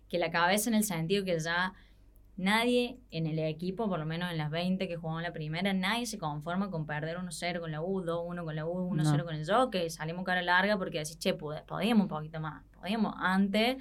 que 0.09 0.17
la 0.17 0.29
cabeza 0.29 0.69
en 0.69 0.75
el 0.75 0.83
sentido 0.83 1.25
que 1.25 1.39
ya 1.39 1.73
nadie 2.37 2.99
en 3.11 3.27
el 3.27 3.39
equipo, 3.39 3.89
por 3.89 3.99
lo 3.99 4.05
menos 4.05 4.31
en 4.31 4.37
las 4.37 4.49
20 4.51 4.87
que 4.87 4.95
jugaron 4.95 5.23
la 5.23 5.33
primera, 5.33 5.73
nadie 5.73 6.05
se 6.05 6.17
conforma 6.17 6.69
con 6.69 6.85
perder 6.85 7.17
1-0 7.17 7.59
con 7.59 7.71
la 7.71 7.81
U, 7.81 8.01
2-1 8.03 8.43
con 8.45 8.55
la 8.55 8.65
U, 8.65 8.89
1-0 8.95 9.17
No. 9.17 9.25
con 9.25 9.35
el 9.35 9.45
Jockey, 9.49 9.89
salimos 9.89 10.23
cara 10.23 10.41
larga 10.41 10.77
porque 10.77 10.99
decís, 10.99 11.17
che, 11.19 11.33
pod- 11.37 11.63
podíamos 11.65 12.03
un 12.03 12.07
poquito 12.09 12.39
más, 12.39 12.63
podíamos 12.79 13.13
antes 13.17 13.77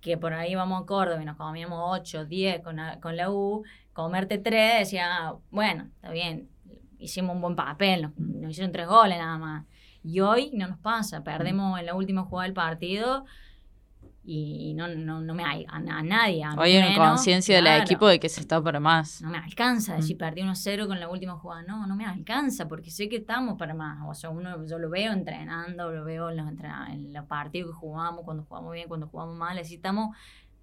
que 0.00 0.16
por 0.16 0.32
ahí 0.32 0.54
vamos 0.54 0.82
a 0.82 0.86
Córdoba 0.86 1.20
y 1.20 1.24
nos 1.24 1.36
comíamos 1.36 1.78
8, 1.82 2.24
10 2.26 2.60
con 2.62 2.76
la, 2.76 3.00
con 3.00 3.16
la 3.16 3.30
U, 3.30 3.64
comerte 3.92 4.38
3, 4.38 4.80
decía, 4.80 5.06
ah, 5.28 5.36
bueno, 5.50 5.84
está 5.96 6.10
bien, 6.10 6.48
hicimos 6.98 7.34
un 7.34 7.42
buen 7.42 7.56
papel, 7.56 8.02
nos, 8.02 8.16
nos 8.18 8.50
hicieron 8.52 8.72
3 8.72 8.86
goles 8.86 9.18
nada 9.18 9.36
más. 9.38 9.64
Y 10.04 10.20
hoy 10.20 10.50
no 10.54 10.68
nos 10.68 10.78
pasa, 10.78 11.24
perdemos 11.24 11.78
en 11.80 11.86
la 11.86 11.94
última 11.94 12.22
jugada 12.22 12.44
del 12.44 12.54
partido 12.54 13.24
y 14.28 14.74
no, 14.74 14.88
no, 14.88 15.20
no 15.20 15.34
me 15.34 15.44
hay 15.44 15.64
a, 15.68 15.76
a 15.76 16.02
nadie. 16.02 16.42
A 16.44 16.54
Hoy 16.54 16.72
hay 16.72 16.92
una 16.96 17.10
conciencia 17.10 17.56
del 17.56 17.82
equipo 17.82 18.06
de 18.08 18.18
que 18.18 18.28
se 18.28 18.40
está 18.40 18.60
para 18.62 18.80
más. 18.80 19.22
No 19.22 19.30
me 19.30 19.38
alcanza 19.38 19.94
decir 19.96 20.16
Mm. 20.16 20.18
perdí 20.18 20.42
1-0 20.42 20.86
con 20.86 20.98
la 21.00 21.08
última 21.08 21.34
jugada. 21.38 21.62
No, 21.62 21.86
no 21.86 21.94
me 21.96 22.04
alcanza 22.04 22.66
porque 22.68 22.90
sé 22.90 23.08
que 23.08 23.16
estamos 23.16 23.56
para 23.56 23.74
más. 23.74 23.98
O 24.08 24.14
sea, 24.14 24.30
uno, 24.30 24.66
yo 24.66 24.78
lo 24.78 24.90
veo 24.90 25.12
entrenando, 25.12 25.90
lo 25.92 26.04
veo 26.04 26.30
en 26.30 26.36
los, 26.38 26.48
en 26.90 27.12
los 27.12 27.24
partidos 27.26 27.70
que 27.70 27.76
jugamos, 27.76 28.24
cuando 28.24 28.42
jugamos 28.44 28.72
bien, 28.72 28.88
cuando 28.88 29.06
jugamos 29.06 29.36
mal. 29.36 29.58
Así 29.58 29.76
estamos 29.76 30.16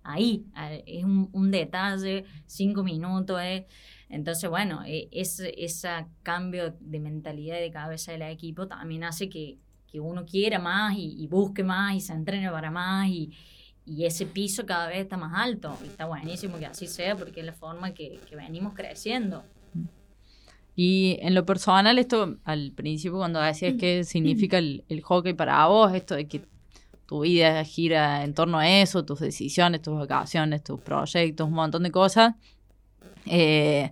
ahí. 0.03 0.45
Es 0.85 1.03
un, 1.05 1.29
un 1.31 1.49
detalle, 1.51 2.25
cinco 2.45 2.83
minutos. 2.83 3.39
eh. 3.41 3.65
Entonces, 4.09 4.49
bueno, 4.49 4.81
eh, 4.85 5.07
ese, 5.11 5.53
ese 5.63 5.89
cambio 6.21 6.75
de 6.79 6.99
mentalidad 6.99 7.57
y 7.57 7.61
de 7.61 7.71
cabeza 7.71 8.11
del 8.11 8.21
equipo 8.23 8.67
también 8.67 9.03
hace 9.05 9.27
que, 9.29 9.57
que 9.93 9.99
uno 9.99 10.25
quiera 10.25 10.57
más 10.57 10.97
y, 10.97 11.15
y 11.19 11.27
busque 11.27 11.63
más 11.63 11.93
y 11.93 12.01
se 12.01 12.13
entrene 12.13 12.49
para 12.49 12.71
más 12.71 13.07
y, 13.07 13.31
y 13.85 14.05
ese 14.05 14.25
piso 14.25 14.65
cada 14.65 14.87
vez 14.87 14.97
está 14.97 15.17
más 15.17 15.33
alto. 15.35 15.77
Y 15.83 15.87
está 15.87 16.05
buenísimo 16.05 16.57
que 16.57 16.65
así 16.65 16.87
sea 16.87 17.15
porque 17.15 17.41
es 17.41 17.45
la 17.45 17.53
forma 17.53 17.93
que, 17.93 18.19
que 18.27 18.35
venimos 18.35 18.73
creciendo. 18.73 19.43
Y 20.75 21.19
en 21.21 21.35
lo 21.35 21.45
personal, 21.45 21.99
esto 21.99 22.37
al 22.43 22.71
principio 22.71 23.19
cuando 23.19 23.39
decías 23.39 23.75
qué 23.79 24.03
significa 24.03 24.57
el, 24.57 24.83
el 24.89 25.01
hockey 25.03 25.33
para 25.33 25.67
vos, 25.67 25.93
esto 25.93 26.15
de 26.15 26.27
que 26.27 26.41
tu 27.05 27.19
vida 27.19 27.63
gira 27.63 28.23
en 28.23 28.33
torno 28.33 28.57
a 28.57 28.67
eso, 28.67 29.05
tus 29.05 29.19
decisiones, 29.19 29.83
tus 29.83 29.95
vacaciones, 29.95 30.63
tus 30.63 30.81
proyectos, 30.81 31.47
un 31.47 31.53
montón 31.53 31.83
de 31.83 31.91
cosas. 31.91 32.33
Eh, 33.27 33.91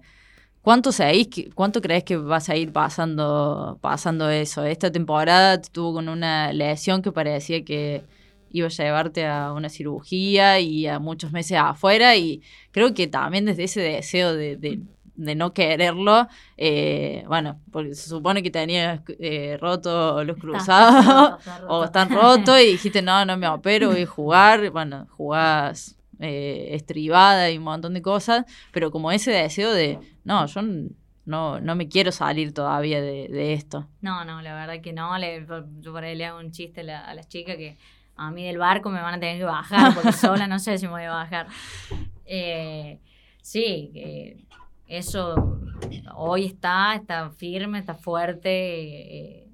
¿Cuánto, 0.61 0.91
que- 0.91 1.49
¿Cuánto 1.55 1.81
crees 1.81 2.03
que 2.03 2.17
vas 2.17 2.49
a 2.49 2.55
ir 2.55 2.71
pasando, 2.71 3.77
pasando 3.81 4.29
eso? 4.29 4.63
Esta 4.63 4.91
temporada 4.91 5.55
estuvo 5.55 5.93
con 5.95 6.07
una 6.09 6.53
lesión 6.53 7.01
que 7.01 7.11
parecía 7.11 7.63
que 7.65 8.03
iba 8.51 8.67
a 8.67 8.69
llevarte 8.69 9.25
a 9.25 9.53
una 9.53 9.69
cirugía 9.69 10.59
y 10.59 10.85
a 10.85 10.99
muchos 10.99 11.31
meses 11.31 11.57
afuera 11.57 12.15
y 12.15 12.41
creo 12.71 12.93
que 12.93 13.07
también 13.07 13.45
desde 13.45 13.63
ese 13.63 13.81
deseo 13.81 14.33
de, 14.35 14.57
de- 14.57 14.79
de 15.15 15.35
no 15.35 15.53
quererlo, 15.53 16.27
eh, 16.57 17.23
bueno, 17.27 17.59
porque 17.71 17.93
se 17.93 18.09
supone 18.09 18.41
que 18.41 18.49
tenías 18.49 19.01
eh, 19.19 19.57
roto 19.61 20.23
los 20.23 20.37
cruzados 20.37 21.35
o 21.67 21.83
están 21.85 22.09
rotos 22.09 22.59
y 22.59 22.71
dijiste, 22.71 23.01
no, 23.03 23.23
no 23.25 23.37
me 23.37 23.47
opero, 23.47 23.89
voy 23.91 24.01
a 24.03 24.07
jugar, 24.07 24.69
bueno, 24.71 25.07
jugás 25.11 25.95
eh, 26.21 26.69
estribada 26.75 27.49
y 27.51 27.57
un 27.57 27.63
montón 27.65 27.93
de 27.93 28.01
cosas, 28.01 28.45
pero 28.71 28.91
como 28.91 29.11
ese 29.11 29.31
deseo 29.31 29.73
de, 29.73 29.99
no, 30.23 30.45
yo 30.45 30.61
no, 31.25 31.59
no 31.59 31.75
me 31.75 31.87
quiero 31.87 32.11
salir 32.11 32.53
todavía 32.53 33.01
de, 33.01 33.27
de 33.27 33.53
esto. 33.53 33.87
No, 34.01 34.23
no, 34.25 34.41
la 34.41 34.53
verdad 34.55 34.81
que 34.81 34.93
no. 34.93 35.17
Le, 35.17 35.45
yo 35.79 35.91
por 35.91 36.03
ahí 36.03 36.15
le 36.15 36.25
hago 36.25 36.39
un 36.39 36.51
chiste 36.51 36.81
a, 36.81 36.83
la- 36.83 37.05
a 37.05 37.13
las 37.13 37.27
chicas 37.27 37.57
que 37.57 37.77
a 38.15 38.31
mí 38.31 38.45
del 38.45 38.57
barco 38.57 38.89
me 38.89 39.01
van 39.01 39.15
a 39.15 39.19
tener 39.19 39.37
que 39.37 39.43
bajar 39.45 39.93
porque 39.93 40.11
sola 40.13 40.47
no 40.47 40.59
sé 40.59 40.77
si 40.77 40.85
me 40.85 40.91
voy 40.93 41.03
a 41.03 41.11
bajar. 41.11 41.47
Eh, 42.25 42.99
sí, 43.41 43.91
eso 44.87 45.59
hoy 46.15 46.45
está, 46.45 46.95
está 46.95 47.29
firme, 47.31 47.79
está 47.79 47.93
fuerte. 47.95 48.49
eh, 48.51 49.47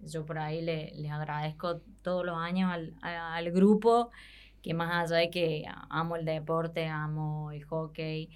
yo 0.00 0.24
por 0.26 0.38
ahí 0.38 0.60
le- 0.62 0.92
les 0.96 1.10
agradezco 1.10 1.80
todos 2.02 2.26
los 2.26 2.36
años 2.36 2.70
al, 2.70 2.92
a- 3.02 3.34
al 3.36 3.50
grupo, 3.50 4.10
que 4.64 4.74
más 4.74 5.12
allá 5.12 5.20
de 5.20 5.30
que 5.30 5.64
amo 5.90 6.16
el 6.16 6.24
deporte, 6.24 6.86
amo 6.86 7.52
el 7.52 7.62
hockey, 7.64 8.30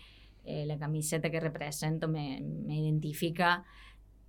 eh, 0.45 0.65
la 0.67 0.79
camiseta 0.79 1.31
que 1.31 1.41
represento 1.41 2.07
me, 2.07 2.41
me 2.41 2.79
identifica 2.79 3.65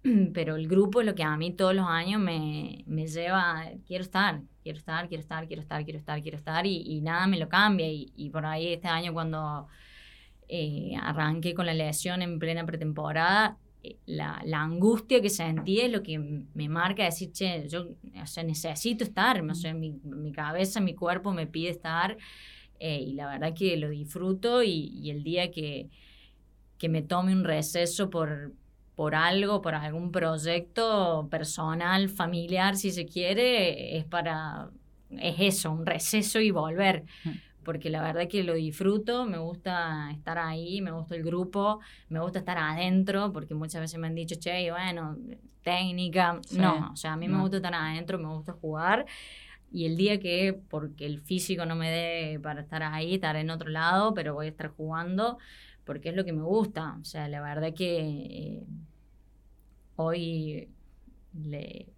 pero 0.34 0.56
el 0.56 0.68
grupo 0.68 1.04
lo 1.04 1.16
que 1.16 1.24
a 1.24 1.36
mí 1.38 1.52
todos 1.52 1.76
los 1.76 1.86
años 1.88 2.22
me, 2.22 2.84
me 2.88 3.08
lleva, 3.08 3.66
quiero 3.86 4.04
estar, 4.04 4.42
quiero 4.64 4.78
estar, 4.78 5.08
quiero 5.08 5.22
estar, 5.22 5.48
quiero 5.48 5.62
estar, 5.62 5.84
quiero 5.84 6.00
estar, 6.00 6.22
quiero 6.22 6.38
estar, 6.38 6.66
y, 6.66 6.82
y 6.86 7.02
nada 7.02 7.28
me 7.28 7.38
lo 7.38 7.50
cambia. 7.50 7.88
Y, 7.92 8.12
y 8.16 8.30
por 8.30 8.46
ahí 8.46 8.74
este 8.74 8.88
año 8.88 9.14
cuando 9.14 9.68
eh, 10.48 10.94
arranqué 11.02 11.54
con 11.54 11.66
la 11.66 11.74
lesión 11.74 12.22
en 12.22 12.40
plena 12.40 12.66
pretemporada, 12.66 13.58
la, 14.06 14.42
la 14.46 14.62
angustia 14.62 15.22
que 15.22 15.30
sentí 15.30 15.80
es 15.80 15.92
lo 15.92 16.04
que 16.04 16.20
me 16.20 16.70
marca 16.70 17.06
decir, 17.06 17.32
che, 17.32 17.68
yo 17.70 17.88
o 18.22 18.28
sea, 18.28 18.44
necesito 18.44 19.04
estar, 19.04 19.42
o 19.42 19.56
sea, 19.56 19.74
mi, 19.74 19.92
mi 20.04 20.32
cabeza, 20.32 20.82
mi 20.82 20.94
cuerpo 20.94 21.32
me 21.32 21.48
pide 21.48 21.70
estar, 21.70 22.18
eh, 22.80 23.02
y 23.02 23.14
la 23.14 23.28
verdad 23.28 23.54
que 23.54 23.78
lo 23.78 23.90
disfruto, 23.90 24.64
y, 24.64 24.92
y 25.02 25.12
el 25.12 25.24
día 25.24 25.52
que, 25.52 25.90
que 26.78 26.90
me 26.90 27.02
tome 27.02 27.34
un 27.34 27.44
receso 27.44 28.10
por, 28.10 28.54
por 28.96 29.16
algo, 29.16 29.62
por 29.62 29.76
algún 29.76 30.12
proyecto 30.12 31.28
personal, 31.32 32.10
familiar, 32.10 32.76
si 32.76 32.92
se 32.92 33.06
quiere, 33.06 33.98
es 33.98 34.06
para, 34.06 34.72
es 35.12 35.36
eso, 35.40 35.72
un 35.72 35.86
receso 35.86 36.42
y 36.42 36.52
volver. 36.52 37.06
Mm. 37.24 37.30
Porque 37.64 37.90
la 37.90 38.02
verdad 38.02 38.28
que 38.30 38.44
lo 38.44 38.54
disfruto, 38.54 39.26
me 39.26 39.38
gusta 39.38 40.12
estar 40.12 40.38
ahí, 40.40 40.82
me 40.82 40.92
gusta 40.92 41.16
el 41.16 41.24
grupo, 41.24 41.80
me 42.10 42.20
gusta 42.20 42.40
estar 42.40 42.58
adentro, 42.58 43.32
porque 43.34 43.54
muchas 43.54 43.82
veces 43.82 44.00
me 44.00 44.08
han 44.08 44.16
dicho, 44.16 44.36
che, 44.40 44.72
bueno, 44.72 45.18
técnica. 45.64 46.40
Sí, 46.42 46.58
No, 46.58 46.92
o 46.94 46.96
sea, 46.96 47.14
a 47.14 47.18
mí 47.18 47.28
me 47.28 47.40
gusta 47.42 47.58
estar 47.58 47.74
adentro, 47.74 48.18
me 48.18 48.28
gusta 48.34 48.54
jugar. 48.54 49.06
Y 49.72 49.86
el 49.86 49.98
día 49.98 50.20
que, 50.20 50.54
porque 50.70 51.06
el 51.06 51.20
físico 51.22 51.66
no 51.66 51.76
me 51.76 51.90
dé 51.92 52.40
para 52.42 52.62
estar 52.62 52.82
ahí, 52.84 53.16
estar 53.16 53.36
en 53.36 53.50
otro 53.52 53.70
lado, 53.70 54.14
pero 54.14 54.34
voy 54.34 54.48
a 54.48 54.50
estar 54.50 54.70
jugando, 54.70 55.38
porque 55.86 56.10
es 56.10 56.16
lo 56.16 56.26
que 56.26 56.34
me 56.34 56.44
gusta. 56.44 56.98
O 57.02 57.06
sea, 57.06 57.28
la 57.30 57.42
verdad 57.42 57.74
que 57.76 58.00
eh, 58.00 58.64
hoy, 59.96 60.70
le- 61.34 61.94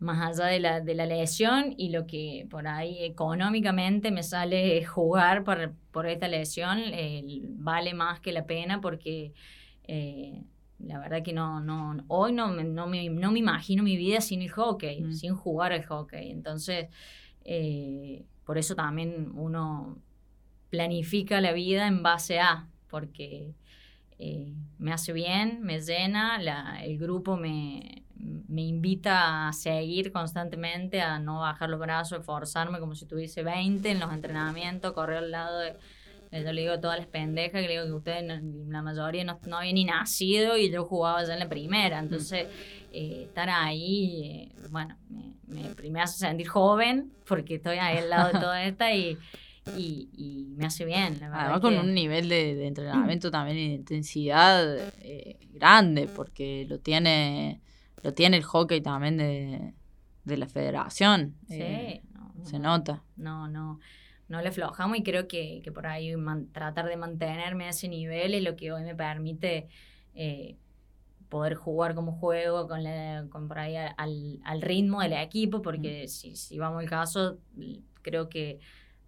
más 0.00 0.38
allá 0.40 0.46
de 0.50 0.60
la, 0.60 0.80
de 0.80 0.94
la 0.94 1.06
lesión 1.06 1.74
y 1.76 1.90
lo 1.90 2.06
que 2.06 2.46
por 2.50 2.68
ahí 2.68 3.02
económicamente 3.04 4.10
me 4.12 4.22
sale 4.22 4.84
jugar 4.84 5.42
por, 5.44 5.72
por 5.90 6.06
esta 6.06 6.28
lesión, 6.28 6.78
eh, 6.84 7.40
vale 7.48 7.94
más 7.94 8.20
que 8.20 8.32
la 8.32 8.46
pena 8.46 8.80
porque 8.80 9.32
eh, 9.84 10.42
la 10.78 10.98
verdad 11.00 11.22
que 11.24 11.32
no, 11.32 11.60
no, 11.60 11.96
hoy 12.08 12.32
no, 12.32 12.48
me- 12.48 12.62
no, 12.64 12.86
me, 12.86 13.08
no 13.08 13.32
me 13.32 13.40
imagino 13.40 13.82
mi 13.82 13.96
vida 13.96 14.20
sin 14.20 14.42
el 14.42 14.50
hockey, 14.50 15.02
Mm. 15.02 15.12
sin 15.14 15.34
jugar 15.34 15.72
al 15.72 15.84
hockey. 15.84 16.30
Entonces, 16.30 16.86
eh, 17.44 18.24
por 18.44 18.58
eso 18.58 18.74
también 18.76 19.30
uno 19.34 19.98
planifica 20.70 21.40
la 21.40 21.52
vida 21.52 21.86
en 21.88 22.02
base 22.02 22.38
a, 22.40 22.68
porque 22.88 23.54
me 24.78 24.92
hace 24.92 25.12
bien, 25.12 25.62
me 25.62 25.80
llena, 25.80 26.38
la- 26.38 26.82
el 26.84 26.98
grupo 26.98 27.36
me, 27.36 28.02
me 28.18 28.62
invita 28.62 29.48
a 29.48 29.52
seguir 29.52 30.10
constantemente, 30.12 31.00
a 31.00 31.18
no 31.18 31.40
bajar 31.40 31.70
los 31.70 31.78
brazos, 31.80 32.18
esforzarme 32.20 32.80
como 32.80 32.94
si 32.94 33.06
tuviese 33.06 33.42
20 33.42 33.90
en 33.90 34.00
los 34.00 34.12
entrenamientos, 34.12 34.92
correr 34.92 35.18
al 35.18 35.30
lado 35.30 35.58
de... 35.60 35.68
eh, 36.32 36.42
Yo 36.44 36.52
le 36.52 36.62
digo 36.62 36.74
a 36.74 36.80
todas 36.80 36.98
las 36.98 37.06
pendejas 37.06 37.60
que 37.62 37.68
le 37.68 37.74
digo 37.74 37.84
que 37.86 37.92
ustedes, 37.92 38.42
la 38.68 38.82
mayoría 38.82 39.24
no, 39.24 39.38
no 39.46 39.58
habían 39.58 39.74
ni 39.76 39.84
nacido 39.84 40.56
y 40.56 40.70
yo 40.70 40.84
jugaba 40.84 41.24
ya 41.24 41.34
en 41.34 41.38
la 41.40 41.48
primera. 41.48 41.98
Entonces, 42.00 42.46
eh, 42.92 43.24
estar 43.28 43.48
ahí, 43.50 44.22
eh, 44.24 44.68
bueno, 44.70 44.96
me, 45.08 45.34
me, 45.46 45.90
me 45.90 46.00
hace 46.00 46.18
sentir 46.18 46.48
joven 46.48 47.12
porque 47.26 47.56
estoy 47.56 47.78
ahí 47.78 47.98
al 47.98 48.10
lado 48.10 48.32
de 48.32 48.40
toda 48.40 48.64
esta 48.64 48.92
y, 48.94 49.16
y, 49.76 50.08
y 50.16 50.54
me 50.56 50.66
hace 50.66 50.84
bien. 50.84 51.18
La 51.20 51.28
verdad 51.28 51.40
Además 51.44 51.60
con 51.60 51.74
que- 51.74 51.80
un 51.80 51.94
nivel 51.94 52.28
de, 52.28 52.54
de 52.56 52.66
entrenamiento 52.72 53.30
también 53.30 53.58
y 53.58 53.68
de 53.68 53.74
intensidad 53.74 54.76
eh, 55.02 55.38
grande, 55.52 56.08
porque 56.14 56.66
lo 56.68 56.78
tiene, 56.80 57.60
lo 58.02 58.14
tiene 58.14 58.36
el 58.36 58.42
hockey 58.44 58.80
también 58.80 59.16
de, 59.16 59.74
de 60.24 60.36
la 60.36 60.46
federación. 60.46 61.34
Sí, 61.48 61.56
eh, 61.60 62.02
no, 62.12 62.44
se 62.44 62.58
no, 62.58 62.70
nota. 62.70 63.02
No, 63.16 63.48
no, 63.48 63.80
no 64.28 64.40
le 64.42 64.48
aflojamos 64.48 64.98
y 64.98 65.02
creo 65.02 65.28
que, 65.28 65.60
que 65.62 65.72
por 65.72 65.86
ahí 65.86 66.14
man- 66.16 66.48
tratar 66.52 66.86
de 66.86 66.96
mantenerme 66.96 67.64
a 67.64 67.70
ese 67.70 67.88
nivel 67.88 68.34
es 68.34 68.42
lo 68.42 68.56
que 68.56 68.72
hoy 68.72 68.82
me 68.84 68.94
permite 68.94 69.68
eh, 70.14 70.56
poder 71.28 71.54
jugar 71.54 71.94
como 71.94 72.12
juego 72.12 72.68
con, 72.68 72.82
la- 72.82 73.26
con 73.30 73.48
por 73.48 73.58
ahí 73.58 73.76
al, 73.76 74.40
al 74.44 74.62
ritmo 74.62 75.00
del 75.02 75.12
equipo, 75.14 75.60
porque 75.62 76.08
si, 76.08 76.36
si 76.36 76.58
vamos 76.58 76.80
al 76.80 76.88
caso, 76.88 77.38
creo 78.02 78.28
que 78.28 78.60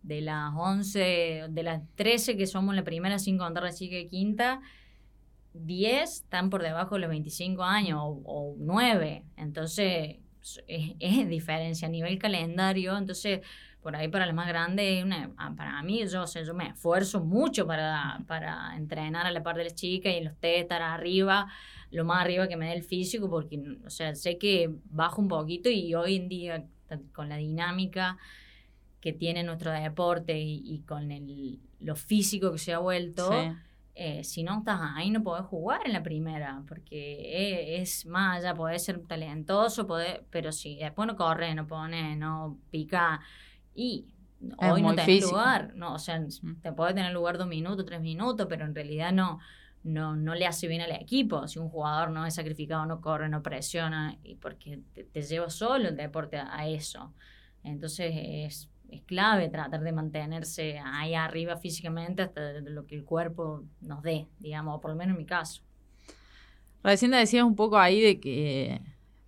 de 0.02 0.20
las 0.22 0.52
11, 0.56 1.46
de 1.50 1.62
las 1.62 1.82
13 1.94 2.36
que 2.36 2.46
somos 2.46 2.74
la 2.74 2.84
primera 2.84 3.18
sin 3.18 3.38
contar 3.38 3.62
la 3.64 3.72
chica 3.72 3.96
de 3.96 4.06
quinta, 4.06 4.60
10 5.54 6.10
están 6.10 6.50
por 6.50 6.62
debajo 6.62 6.94
de 6.94 7.02
los 7.02 7.10
25 7.10 7.62
años 7.62 7.98
o, 8.02 8.22
o 8.24 8.54
9. 8.58 9.24
Entonces, 9.36 10.16
es, 10.66 10.94
es 10.98 11.28
diferencia 11.28 11.88
a 11.88 11.90
nivel 11.90 12.18
calendario. 12.18 12.96
Entonces, 12.96 13.40
por 13.82 13.96
ahí 13.96 14.08
para 14.08 14.26
las 14.26 14.34
más 14.34 14.48
grandes, 14.48 15.04
ah, 15.38 15.54
para 15.56 15.82
mí, 15.82 16.06
yo, 16.06 16.24
o 16.24 16.26
yo 16.26 16.54
me 16.54 16.68
esfuerzo 16.68 17.20
mucho 17.20 17.66
para, 17.66 18.22
para 18.26 18.76
entrenar 18.76 19.26
a 19.26 19.30
la 19.30 19.42
par 19.42 19.56
de 19.56 19.64
las 19.64 19.74
chicas 19.74 20.12
y 20.12 20.18
en 20.18 20.24
los 20.24 20.36
test 20.36 20.62
estar 20.62 20.82
arriba, 20.82 21.48
lo 21.90 22.04
más 22.04 22.22
arriba 22.22 22.46
que 22.46 22.56
me 22.56 22.66
dé 22.66 22.74
el 22.74 22.82
físico, 22.82 23.30
porque, 23.30 23.60
o 23.84 23.90
sea, 23.90 24.14
sé 24.14 24.38
que 24.38 24.70
bajo 24.84 25.22
un 25.22 25.28
poquito 25.28 25.70
y 25.70 25.94
hoy 25.94 26.16
en 26.16 26.28
día, 26.28 26.64
con 27.12 27.28
la 27.28 27.36
dinámica 27.36 28.18
que 29.00 29.12
tiene 29.12 29.42
nuestro 29.44 29.70
deporte 29.70 30.38
y, 30.38 30.62
y 30.64 30.80
con 30.80 31.10
el, 31.10 31.58
lo 31.78 31.96
físico 31.96 32.52
que 32.52 32.58
se 32.58 32.74
ha 32.74 32.78
vuelto. 32.78 33.30
Eh, 34.00 34.24
si 34.24 34.42
no 34.42 34.58
estás 34.60 34.80
ahí 34.96 35.10
no 35.10 35.22
podés 35.22 35.46
jugar 35.46 35.82
en 35.86 35.92
la 35.92 36.02
primera, 36.02 36.62
porque 36.68 36.96
e- 36.98 37.80
es, 37.82 38.06
más 38.06 38.38
allá, 38.38 38.54
podés 38.54 38.84
ser 38.84 39.00
talentoso, 39.06 39.86
podés, 39.86 40.20
pero 40.30 40.52
si 40.52 40.76
después 40.78 41.06
no 41.06 41.16
corre, 41.16 41.54
no 41.54 41.66
pone, 41.66 42.16
no 42.16 42.58
pica, 42.70 43.20
y 43.74 44.14
hoy 44.56 44.82
no 44.82 44.94
tenés 44.94 45.18
físico. 45.18 45.20
lugar, 45.20 45.74
no, 45.76 45.94
o 45.94 45.98
sea, 45.98 46.20
te 46.62 46.72
puede 46.72 46.94
tener 46.94 47.12
lugar 47.12 47.38
dos 47.38 47.48
minutos, 47.48 47.84
tres 47.86 48.00
minutos, 48.00 48.46
pero 48.48 48.64
en 48.64 48.74
realidad 48.74 49.12
no, 49.12 49.38
no, 49.82 50.16
no 50.16 50.34
le 50.34 50.46
hace 50.46 50.68
bien 50.68 50.82
al 50.82 50.92
equipo. 50.92 51.46
Si 51.48 51.58
un 51.58 51.68
jugador 51.70 52.10
no 52.10 52.26
es 52.26 52.34
sacrificado, 52.34 52.86
no 52.86 53.00
corre, 53.00 53.28
no 53.28 53.42
presiona, 53.42 54.16
y 54.22 54.36
porque 54.36 54.82
te, 54.94 55.04
te 55.04 55.22
lleva 55.22 55.50
solo 55.50 55.88
el 55.88 55.96
deporte 55.96 56.36
a, 56.38 56.54
a 56.56 56.66
eso. 56.68 57.14
Entonces 57.62 58.12
es, 58.16 58.69
es 58.92 59.02
clave 59.02 59.48
tratar 59.48 59.80
de 59.80 59.92
mantenerse 59.92 60.78
ahí 60.78 61.14
arriba 61.14 61.56
físicamente 61.56 62.22
hasta 62.22 62.60
lo 62.60 62.86
que 62.86 62.96
el 62.96 63.04
cuerpo 63.04 63.64
nos 63.80 64.02
dé, 64.02 64.26
digamos, 64.38 64.76
o 64.76 64.80
por 64.80 64.90
lo 64.90 64.96
menos 64.96 65.14
en 65.14 65.18
mi 65.18 65.26
caso. 65.26 65.62
Recién 66.82 67.10
decías 67.10 67.44
un 67.44 67.56
poco 67.56 67.78
ahí 67.78 68.00
de 68.00 68.20
que 68.20 68.80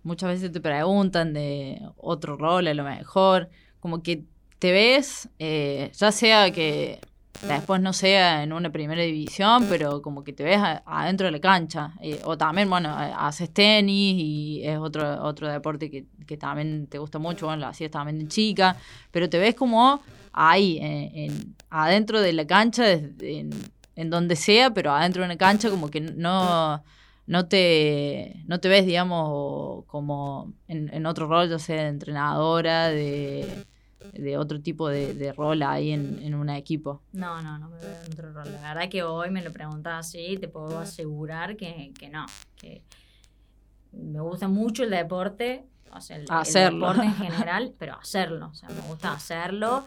muchas 0.03 0.29
veces 0.29 0.51
te 0.51 0.59
preguntan 0.59 1.33
de 1.33 1.81
otro 1.97 2.35
rol 2.35 2.67
a 2.67 2.73
lo 2.73 2.83
mejor, 2.83 3.49
como 3.79 4.01
que 4.01 4.23
te 4.59 4.71
ves, 4.71 5.29
eh, 5.39 5.91
ya 5.93 6.11
sea 6.11 6.51
que 6.51 6.99
después 7.47 7.81
no 7.81 7.93
sea 7.93 8.43
en 8.43 8.53
una 8.53 8.71
primera 8.71 9.01
división, 9.01 9.65
pero 9.69 10.01
como 10.01 10.23
que 10.23 10.33
te 10.33 10.43
ves 10.43 10.59
adentro 10.85 11.25
de 11.25 11.31
la 11.31 11.39
cancha. 11.39 11.93
Eh, 12.01 12.21
o 12.25 12.37
también, 12.37 12.69
bueno, 12.69 12.89
haces 12.95 13.53
tenis 13.53 14.15
y 14.17 14.61
es 14.63 14.77
otro, 14.77 15.23
otro 15.23 15.51
deporte 15.51 15.89
que, 15.89 16.05
que 16.25 16.37
también 16.37 16.87
te 16.87 16.97
gusta 16.97 17.19
mucho, 17.19 17.47
bueno, 17.47 17.61
lo 17.61 17.67
hacías 17.67 17.91
también 17.91 18.19
de 18.19 18.27
chica, 18.27 18.75
pero 19.11 19.29
te 19.29 19.39
ves 19.39 19.55
como 19.55 20.01
ahí, 20.31 20.79
en, 20.81 21.55
adentro 21.69 22.21
de 22.21 22.33
la 22.33 22.45
cancha, 22.45 22.91
en, 22.91 23.51
en 23.95 24.09
donde 24.09 24.35
sea, 24.35 24.71
pero 24.71 24.91
adentro 24.91 25.21
de 25.21 25.27
una 25.27 25.37
cancha 25.37 25.69
como 25.69 25.89
que 25.89 26.01
no 26.01 26.83
no 27.25 27.47
te, 27.47 28.43
no 28.47 28.59
te 28.59 28.69
ves, 28.69 28.85
digamos, 28.85 29.85
como 29.85 30.53
en, 30.67 31.05
otro 31.05 31.27
rol, 31.27 31.49
ya 31.49 31.59
sea 31.59 31.83
de 31.83 31.89
entrenadora, 31.89 32.89
de, 32.89 33.65
otro 34.37 34.61
tipo 34.61 34.89
de, 34.89 35.33
rol 35.35 35.61
ahí 35.63 35.91
en, 35.91 36.19
en, 36.21 36.35
un 36.35 36.49
equipo. 36.49 37.01
No, 37.11 37.41
no, 37.41 37.57
no 37.57 37.69
me 37.69 37.79
veo 37.79 38.01
en 38.05 38.13
otro 38.13 38.33
rol. 38.33 38.51
La 38.51 38.73
verdad 38.73 38.89
que 38.89 39.03
hoy 39.03 39.29
me 39.29 39.41
lo 39.41 39.51
preguntas 39.51 40.07
así, 40.07 40.37
te 40.37 40.47
puedo 40.47 40.79
asegurar 40.79 41.55
que, 41.55 41.91
que 41.97 42.09
no, 42.09 42.25
que 42.55 42.83
me 43.91 44.19
gusta 44.21 44.47
mucho 44.47 44.83
el 44.83 44.89
deporte, 44.89 45.65
o 45.91 46.01
sea, 46.01 46.17
el, 46.17 46.25
hacerlo. 46.29 46.87
deporte 46.87 47.05
en 47.05 47.13
general, 47.31 47.73
pero 47.77 47.95
hacerlo, 47.95 48.49
o 48.51 48.53
sea, 48.55 48.69
me 48.69 48.81
gusta 48.81 49.13
hacerlo 49.13 49.83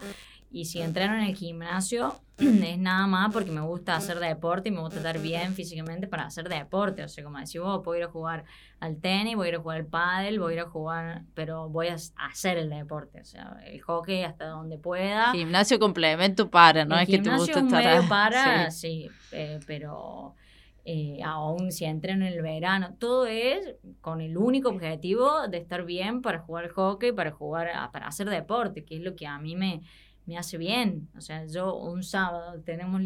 y 0.49 0.65
si 0.65 0.81
entreno 0.81 1.15
en 1.15 1.23
el 1.23 1.35
gimnasio, 1.35 2.19
es 2.37 2.77
nada 2.77 3.07
más 3.07 3.33
porque 3.33 3.51
me 3.51 3.61
gusta 3.61 3.95
hacer 3.95 4.19
deporte 4.19 4.69
y 4.69 4.71
me 4.71 4.81
gusta 4.81 4.97
estar 4.97 5.19
bien 5.19 5.53
físicamente 5.53 6.07
para 6.07 6.25
hacer 6.25 6.47
deporte. 6.47 7.03
O 7.03 7.09
sea, 7.09 7.23
como 7.23 7.37
decís 7.37 7.59
vos, 7.59 7.81
puedo 7.83 7.97
ir 7.97 8.03
a 8.03 8.09
jugar 8.09 8.45
al 8.79 8.97
tenis, 8.97 9.35
voy 9.35 9.47
a 9.47 9.49
ir 9.49 9.55
a 9.55 9.59
jugar 9.59 9.77
al 9.77 9.85
pádel, 9.87 10.39
voy 10.39 10.53
a 10.53 10.55
ir 10.55 10.61
a 10.61 10.69
jugar, 10.69 11.23
pero 11.33 11.69
voy 11.69 11.87
a 11.87 11.95
hacer 12.17 12.57
el 12.57 12.69
deporte. 12.69 13.21
O 13.21 13.25
sea, 13.25 13.57
el 13.65 13.81
hockey 13.81 14.23
hasta 14.23 14.45
donde 14.45 14.77
pueda. 14.77 15.31
Gimnasio 15.31 15.79
complemento 15.79 16.49
para, 16.49 16.85
¿no? 16.85 16.97
es 16.99 17.07
que 17.07 17.17
te 17.17 17.35
gusta 17.35 17.59
estar... 17.59 17.83
medio 17.83 18.07
para, 18.07 18.71
sí, 18.71 19.09
eh, 19.31 19.59
pero... 19.65 20.35
Eh, 20.89 21.19
aún 21.21 21.73
si 21.73 21.83
entreno 21.83 22.25
en 22.25 22.31
el 22.31 22.41
verano, 22.41 22.95
todo 22.97 23.25
es 23.25 23.75
con 23.99 24.21
el 24.21 24.37
único 24.37 24.69
objetivo 24.69 25.45
de 25.49 25.57
estar 25.57 25.83
bien 25.83 26.21
para 26.21 26.39
jugar 26.39 26.69
hockey, 26.69 27.11
para 27.11 27.31
jugar, 27.31 27.67
para 27.91 28.07
hacer 28.07 28.29
deporte, 28.29 28.85
que 28.85 28.95
es 28.95 29.01
lo 29.01 29.13
que 29.13 29.27
a 29.27 29.37
mí 29.37 29.57
me, 29.57 29.81
me 30.27 30.37
hace 30.37 30.57
bien. 30.57 31.09
O 31.17 31.21
sea, 31.21 31.45
yo 31.47 31.73
un 31.75 32.03
sábado 32.03 32.61
tenemos 32.63 33.01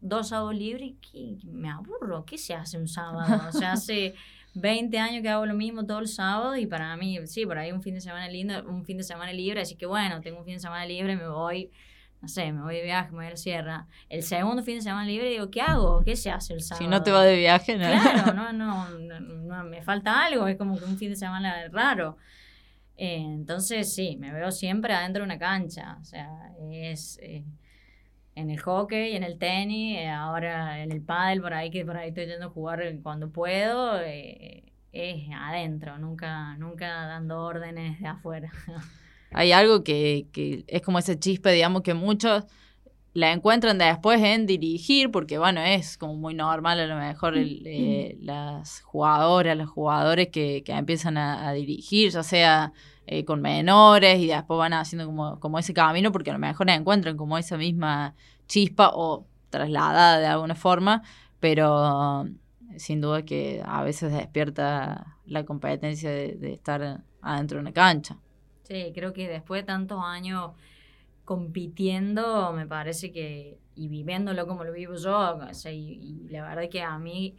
dos 0.00 0.28
sábados 0.28 0.54
libres 0.54 0.92
y 1.12 1.38
me 1.44 1.70
aburro. 1.70 2.24
¿Qué 2.24 2.36
se 2.36 2.54
hace 2.54 2.76
un 2.76 2.86
sábado? 2.86 3.48
O 3.48 3.52
sea, 3.52 3.72
hace 3.72 4.14
20 4.54 4.98
años 4.98 5.22
que 5.22 5.28
hago 5.30 5.46
lo 5.46 5.54
mismo 5.54 5.86
todo 5.86 6.00
el 6.00 6.06
sábado 6.06 6.54
y 6.54 6.66
para 6.66 6.94
mí, 6.98 7.18
sí, 7.26 7.46
por 7.46 7.58
ahí 7.58 7.72
un 7.72 7.82
fin 7.82 7.94
de 7.94 8.02
semana 8.02 8.28
lindo, 8.28 8.62
un 8.68 8.84
fin 8.84 8.98
de 8.98 9.04
semana 9.04 9.32
libre, 9.32 9.62
así 9.62 9.74
que 9.74 9.86
bueno, 9.86 10.20
tengo 10.20 10.38
un 10.38 10.44
fin 10.44 10.54
de 10.54 10.60
semana 10.60 10.84
libre, 10.84 11.16
me 11.16 11.28
voy, 11.28 11.70
no 12.20 12.28
sé, 12.28 12.52
me 12.52 12.60
voy 12.60 12.76
de 12.76 12.82
viaje, 12.82 13.10
me 13.10 13.16
voy 13.16 13.26
a 13.26 13.30
la 13.30 13.36
sierra. 13.36 13.86
El 14.10 14.22
segundo 14.22 14.62
fin 14.62 14.76
de 14.76 14.82
semana 14.82 15.06
libre 15.06 15.30
digo, 15.30 15.50
¿qué 15.50 15.62
hago? 15.62 16.02
¿Qué 16.04 16.14
se 16.14 16.30
hace 16.30 16.52
el 16.52 16.60
sábado? 16.60 16.84
Si 16.84 16.90
no 16.90 17.02
te 17.02 17.10
vas 17.10 17.24
de 17.24 17.36
viaje, 17.36 17.78
no. 17.78 17.86
Claro, 17.86 18.34
no, 18.34 18.52
no, 18.52 18.90
no 18.90 19.64
me 19.64 19.80
falta 19.80 20.26
algo, 20.26 20.46
es 20.46 20.58
como 20.58 20.78
que 20.78 20.84
un 20.84 20.98
fin 20.98 21.08
de 21.08 21.16
semana 21.16 21.68
raro. 21.72 22.18
Eh, 22.96 23.16
entonces, 23.18 23.94
sí, 23.94 24.16
me 24.18 24.32
veo 24.32 24.50
siempre 24.50 24.94
adentro 24.94 25.22
de 25.22 25.26
una 25.26 25.38
cancha. 25.38 25.98
O 26.00 26.04
sea, 26.04 26.30
es 26.70 27.18
eh, 27.22 27.44
en 28.34 28.50
el 28.50 28.58
hockey, 28.60 29.16
en 29.16 29.22
el 29.22 29.38
tenis, 29.38 29.98
eh, 29.98 30.08
ahora 30.08 30.82
en 30.82 30.92
el 30.92 31.02
pádel, 31.02 31.40
por 31.40 31.54
ahí 31.54 31.70
que 31.70 31.84
por 31.84 31.96
ahí 31.96 32.08
estoy 32.08 32.26
yendo 32.26 32.46
a 32.46 32.50
jugar 32.50 32.82
cuando 33.02 33.30
puedo, 33.30 34.00
es 34.00 35.28
adentro, 35.38 35.98
nunca, 35.98 36.56
nunca 36.56 37.06
dando 37.06 37.42
órdenes 37.42 38.00
de 38.00 38.06
afuera. 38.06 38.50
Hay 39.32 39.52
algo 39.52 39.84
que, 39.84 40.28
que 40.32 40.64
es 40.66 40.80
como 40.82 40.98
ese 40.98 41.18
chispe, 41.18 41.50
digamos, 41.52 41.82
que 41.82 41.94
muchos 41.94 42.44
la 43.16 43.32
encuentran 43.32 43.78
después 43.78 44.22
en 44.22 44.44
dirigir, 44.44 45.10
porque 45.10 45.38
bueno, 45.38 45.62
es 45.62 45.96
como 45.96 46.16
muy 46.16 46.34
normal 46.34 46.78
a 46.80 46.86
lo 46.86 46.96
mejor 46.96 47.32
eh, 47.38 48.18
las 48.20 48.82
jugadoras, 48.82 49.56
los 49.56 49.70
jugadores 49.70 50.28
que, 50.28 50.62
que 50.62 50.72
empiezan 50.72 51.16
a, 51.16 51.50
dirigir, 51.52 52.10
ya 52.10 52.22
sea 52.22 52.74
eh, 53.06 53.24
con 53.24 53.40
menores 53.40 54.18
y 54.18 54.26
después 54.26 54.58
van 54.58 54.74
haciendo 54.74 55.06
como, 55.06 55.40
como 55.40 55.58
ese 55.58 55.72
camino, 55.72 56.12
porque 56.12 56.28
a 56.28 56.34
lo 56.34 56.38
mejor 56.38 56.68
encuentran 56.68 57.16
como 57.16 57.38
esa 57.38 57.56
misma 57.56 58.14
chispa 58.48 58.90
o 58.92 59.26
trasladada 59.48 60.18
de 60.18 60.26
alguna 60.26 60.54
forma, 60.54 61.02
pero 61.40 62.26
sin 62.76 63.00
duda 63.00 63.22
que 63.22 63.62
a 63.64 63.82
veces 63.82 64.12
despierta 64.12 65.16
la 65.24 65.46
competencia 65.46 66.10
de, 66.10 66.34
de 66.34 66.52
estar 66.52 67.02
adentro 67.22 67.56
de 67.56 67.62
una 67.62 67.72
cancha. 67.72 68.18
Sí, 68.64 68.92
creo 68.94 69.14
que 69.14 69.26
después 69.26 69.62
de 69.62 69.66
tantos 69.68 70.02
años 70.04 70.50
compitiendo, 71.26 72.52
me 72.52 72.66
parece 72.66 73.12
que, 73.12 73.58
y 73.74 73.88
viviéndolo 73.88 74.46
como 74.46 74.64
lo 74.64 74.72
vivo 74.72 74.94
yo, 74.94 75.38
y, 75.70 76.28
la 76.30 76.48
verdad 76.48 76.70
que 76.70 76.82
a 76.82 76.98
mí, 76.98 77.36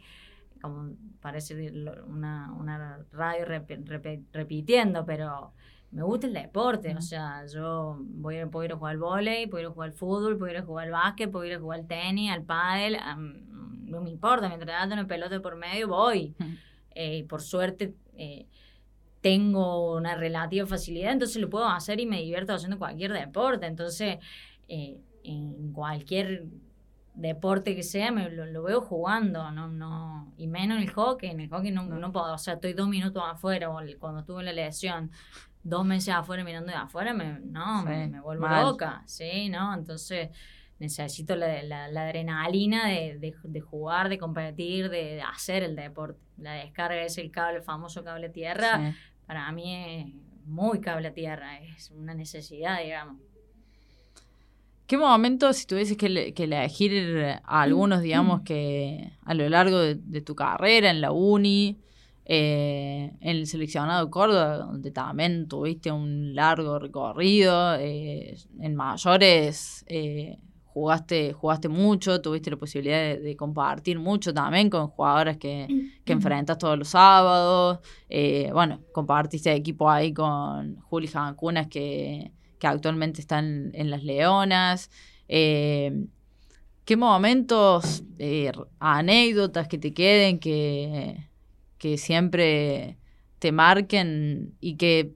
como 0.60 0.94
parece 1.20 1.72
una, 2.06 2.52
una 2.52 3.04
radio 3.10 3.46
repitiendo, 4.32 5.06
pero 5.06 5.54
me 5.90 6.02
gusta 6.02 6.26
el 6.26 6.34
deporte, 6.34 6.94
o 6.94 7.00
sea, 7.00 7.46
yo 7.46 7.96
voy 7.98 8.36
a, 8.36 8.46
puedo 8.46 8.66
ir 8.66 8.72
a 8.72 8.76
jugar 8.76 8.92
al 8.92 8.98
volei, 8.98 9.46
puedo 9.46 9.62
ir 9.62 9.68
a 9.68 9.70
jugar 9.70 9.88
al 9.88 9.94
fútbol, 9.96 10.36
puedo 10.36 10.52
ir 10.52 10.58
a 10.58 10.62
jugar 10.62 10.86
al 10.86 10.92
básquet, 10.92 11.30
puedo 11.30 11.46
ir 11.46 11.54
a 11.54 11.58
jugar 11.58 11.80
al 11.80 11.86
tenis, 11.86 12.30
al 12.30 12.44
pádel, 12.44 12.98
no 13.84 14.02
me 14.02 14.10
importa, 14.10 14.48
mientras 14.48 14.80
dando 14.80 14.96
una 14.96 15.06
pelota 15.06 15.40
por 15.40 15.56
medio 15.56 15.88
voy. 15.88 16.36
Eh, 16.94 17.24
por 17.26 17.40
suerte... 17.40 17.94
Eh, 18.16 18.46
tengo 19.20 19.96
una 19.96 20.14
relativa 20.14 20.66
facilidad, 20.66 21.12
entonces 21.12 21.40
lo 21.40 21.50
puedo 21.50 21.66
hacer 21.68 22.00
y 22.00 22.06
me 22.06 22.20
divierto 22.20 22.52
haciendo 22.52 22.78
cualquier 22.78 23.12
deporte. 23.12 23.66
Entonces, 23.66 24.18
eh, 24.68 24.98
en 25.24 25.72
cualquier 25.72 26.46
deporte 27.14 27.74
que 27.74 27.82
sea, 27.82 28.12
me 28.12 28.30
lo, 28.30 28.62
veo 28.62 28.80
jugando, 28.80 29.50
no, 29.50 29.66
no, 29.68 30.32
y 30.36 30.46
menos 30.46 30.76
en 30.78 30.84
el 30.84 30.90
hockey, 30.90 31.30
en 31.30 31.40
el 31.40 31.48
hockey 31.48 31.72
no, 31.72 31.82
no 31.82 32.12
puedo, 32.12 32.32
o 32.32 32.38
sea, 32.38 32.54
estoy 32.54 32.74
dos 32.74 32.88
minutos 32.88 33.22
afuera, 33.26 33.70
o 33.70 33.80
cuando 33.98 34.20
estuve 34.20 34.40
en 34.40 34.46
la 34.46 34.52
lesión, 34.52 35.10
dos 35.64 35.84
meses 35.84 36.14
afuera 36.14 36.44
mirando 36.44 36.70
de 36.70 36.78
afuera, 36.78 37.12
me, 37.12 37.40
no, 37.40 37.82
me, 37.82 38.20
vuelvo 38.20 38.46
loca, 38.46 39.02
sí, 39.06 39.48
¿no? 39.48 39.74
Entonces 39.74 40.30
necesito 40.78 41.34
la, 41.34 41.62
la, 41.64 42.02
adrenalina 42.04 42.86
de, 42.86 43.18
de, 43.18 43.60
jugar, 43.60 44.08
de 44.08 44.18
competir, 44.18 44.88
de, 44.88 45.20
hacer 45.22 45.64
el 45.64 45.74
deporte. 45.74 46.20
La 46.36 46.52
descarga 46.52 47.02
es 47.02 47.18
el 47.18 47.32
cable, 47.32 47.58
el 47.58 47.64
famoso 47.64 48.04
cable 48.04 48.28
tierra. 48.28 48.94
Para 49.28 49.52
mí 49.52 49.74
es 49.74 50.06
muy 50.46 50.80
cable 50.80 51.10
tierra, 51.10 51.60
es 51.60 51.90
una 51.90 52.14
necesidad, 52.14 52.82
digamos. 52.82 53.18
¿Qué 54.86 54.96
momento, 54.96 55.52
si 55.52 55.66
tuvieses 55.66 55.98
que, 55.98 56.32
que 56.32 56.44
elegir 56.44 57.38
a 57.44 57.60
algunos, 57.60 58.00
digamos, 58.00 58.40
que 58.40 59.12
a 59.22 59.34
lo 59.34 59.46
largo 59.50 59.80
de, 59.80 60.22
tu 60.22 60.34
carrera 60.34 60.90
en 60.90 61.02
la 61.02 61.12
uni, 61.12 61.76
eh, 62.24 63.12
en 63.20 63.36
el 63.36 63.46
seleccionado 63.46 64.10
Córdoba, 64.10 64.56
donde 64.56 64.90
también 64.92 65.46
tuviste 65.46 65.92
un 65.92 66.34
largo 66.34 66.78
recorrido, 66.78 67.74
eh, 67.74 68.34
en 68.60 68.74
mayores, 68.74 69.84
eh, 69.88 70.38
jugaste, 70.78 71.32
jugaste 71.32 71.68
mucho, 71.68 72.20
tuviste 72.20 72.50
la 72.50 72.56
posibilidad 72.56 73.18
de, 73.18 73.36
compartir 73.36 73.98
mucho 73.98 74.32
también 74.32 74.70
con 74.70 74.86
jugadoras 74.88 75.36
que, 75.36 75.66
que 76.04 76.12
enfrentas 76.12 76.56
todos 76.56 76.78
los 76.78 76.88
sábados. 76.88 77.80
Eh, 78.08 78.50
bueno, 78.52 78.80
compartiste 78.92 79.52
equipo 79.52 79.90
ahí 79.90 80.12
con 80.12 80.76
Juli 80.76 81.08
Jancunas 81.08 81.66
que, 81.66 82.30
que 82.60 82.66
actualmente 82.68 83.20
están 83.20 83.72
en 83.74 83.90
las 83.90 84.04
Leonas. 84.04 84.90
Eh, 85.26 86.06
¿Qué 86.84 86.96
momentos, 86.96 88.04
eh, 88.18 88.52
anécdotas 88.78 89.66
que 89.66 89.78
te 89.78 89.92
queden, 89.92 90.38
que, 90.38 91.28
que 91.76 91.98
siempre 91.98 92.98
te 93.40 93.50
marquen 93.50 94.54
y 94.60 94.76
que 94.76 95.12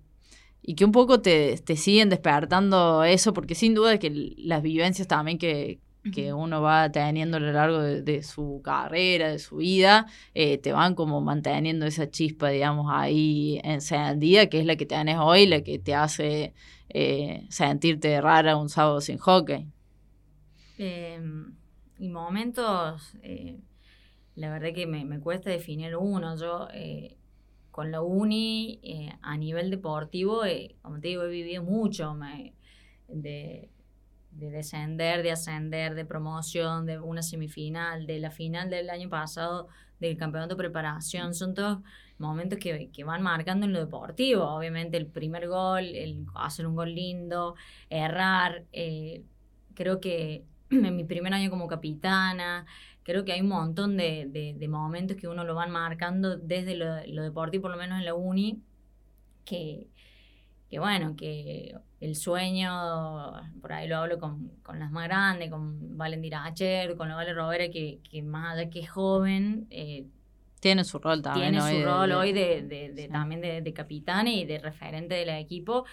y 0.63 0.75
que 0.77 0.85
un 0.85 0.93
poco 0.93 1.21
te, 1.21 1.59
te, 1.59 1.77
siguen 1.77 2.09
despertando 2.09 3.03
eso, 3.05 3.33
porque 3.33 3.55
sin 3.55 3.75
duda 3.75 3.99
que 3.99 4.35
las 4.39 4.63
vivencias 4.63 5.09
también 5.09 5.39
que, 5.39 5.81
que 6.11 6.33
uno 6.33 6.63
va 6.63 6.91
teniendo 6.91 7.37
a 7.37 7.41
lo 7.41 7.53
largo 7.53 7.81
de, 7.81 8.23
su 8.23 8.61
carrera, 8.63 9.31
de 9.31 9.39
su 9.39 9.57
vida, 9.57 10.07
eh, 10.35 10.59
te 10.59 10.73
van 10.73 10.95
como 10.95 11.21
manteniendo 11.21 11.87
esa 11.87 12.11
chispa, 12.11 12.51
digamos, 12.51 12.87
ahí 12.91 13.61
encendida, 13.63 14.47
que 14.47 14.61
es 14.61 14.67
la 14.67 14.77
que 14.77 14.87
tenés 14.87 15.19
hoy, 15.19 15.47
la 15.47 15.63
que 15.63 15.79
te 15.79 15.95
hace 15.95 16.55
eh, 16.89 17.47
sentirte 17.51 18.21
rara 18.21 18.57
un 18.57 18.69
sábado 18.69 19.01
sin 19.01 19.19
hockey. 19.19 19.67
Em, 20.79 21.55
y 21.99 22.09
momentos, 22.09 23.15
eh, 23.23 23.61
la 24.35 24.51
verdad 24.51 24.73
que 24.75 24.87
me, 24.87 25.05
me, 25.05 25.21
cuesta 25.21 25.51
definir 25.51 25.97
uno. 25.97 26.37
Yo 26.37 26.69
con 27.73 27.91
la 27.91 28.03
uni 28.03 28.79
eh, 28.83 29.19
a 29.23 29.37
nivel 29.37 29.71
deportivo, 29.71 30.45
eh, 30.45 30.77
como 30.83 31.01
te 31.01 31.09
digo, 31.09 31.25
he 31.25 31.29
vivido 31.29 31.63
mucho 31.63 32.15
de, 33.09 33.71
descender, 34.31 35.23
de 35.23 35.33
ascender, 35.33 35.95
de 35.95 36.05
promoción, 36.05 36.85
de 36.87 37.01
una 37.01 37.23
semifinal, 37.23 38.07
de 38.07 38.21
la 38.21 38.31
final 38.31 38.69
del 38.69 38.91
año 38.91 39.09
pasado, 39.09 39.69
del 39.99 40.19
campeonato 40.19 40.55
de 40.55 40.59
preparación. 40.59 41.35
Son 41.35 41.55
todos 41.55 41.79
momentos 42.19 42.59
que, 42.59 43.05
van 43.05 43.23
marcando 43.23 43.65
en 43.65 43.73
lo 43.73 43.81
deportivo. 43.81 44.45
Obviamente 44.45 44.99
el 44.99 45.07
primer 45.07 45.49
gol, 45.49 45.85
el 45.85 46.27
hacer 46.35 46.67
un 46.67 46.77
gol 46.77 46.95
lindo, 46.95 47.55
errar. 47.89 48.65
Eh, 48.73 49.23
creo 49.75 49.99
que 49.99 50.45
en 50.71 50.95
mi 50.95 51.05
primer 51.05 51.33
año 51.33 51.49
como 51.49 51.69
capitana. 51.69 52.67
Creo 53.05 53.25
que 53.25 53.33
hay 53.33 53.41
un 53.41 53.49
montón 53.49 53.97
de, 53.97 54.27
de- 54.31 54.55
de 54.59 54.69
momentos 54.69 55.17
que 55.17 55.27
uno 55.29 55.45
lo 55.45 55.55
van 55.55 55.71
marcando 55.71 56.37
desde 56.37 56.75
lo, 56.77 56.87
lo 57.07 57.23
deportivo, 57.23 57.63
por 57.63 57.71
lo 57.73 57.77
menos 57.77 57.99
en 57.99 58.05
la 58.05 58.15
uni, 58.15 58.63
que, 59.45 59.89
que 60.71 60.79
bueno, 60.79 61.17
que 61.17 61.75
el 62.01 62.15
sueño, 62.17 62.71
por 63.61 63.73
ahí 63.73 63.89
lo 63.89 63.97
hablo 63.99 64.19
con, 64.19 64.49
con 64.63 64.79
las 64.79 64.91
más 64.91 65.05
grandes, 65.09 65.51
con 65.51 65.97
Valendira 65.97 66.45
Acher, 66.45 66.97
con 66.97 67.09
la 67.09 67.15
Vale 67.17 67.33
Robera, 67.35 67.69
que, 67.71 67.99
que 68.09 68.23
más 68.23 68.55
allá 68.57 68.71
que 68.71 68.81
es 68.81 68.91
joven, 68.91 69.67
eh, 69.71 70.07
Tiene 70.61 70.85
su 70.85 70.99
rol 70.99 71.23
también. 71.23 71.53
tiene 71.53 71.65
hoy 71.65 71.81
su 71.81 71.85
rol 71.87 72.09
de- 72.11 72.15
hoy 72.15 72.33
de, 72.33 72.63
de- 72.63 72.93
de 72.93 73.03
sí. 73.07 73.09
también 73.09 73.41
de, 73.41 73.63
de 73.63 73.73
capitán 73.73 74.29
y 74.29 74.45
de 74.45 74.59
referente 74.59 75.15
del 75.17 75.29
equipo, 75.31 75.85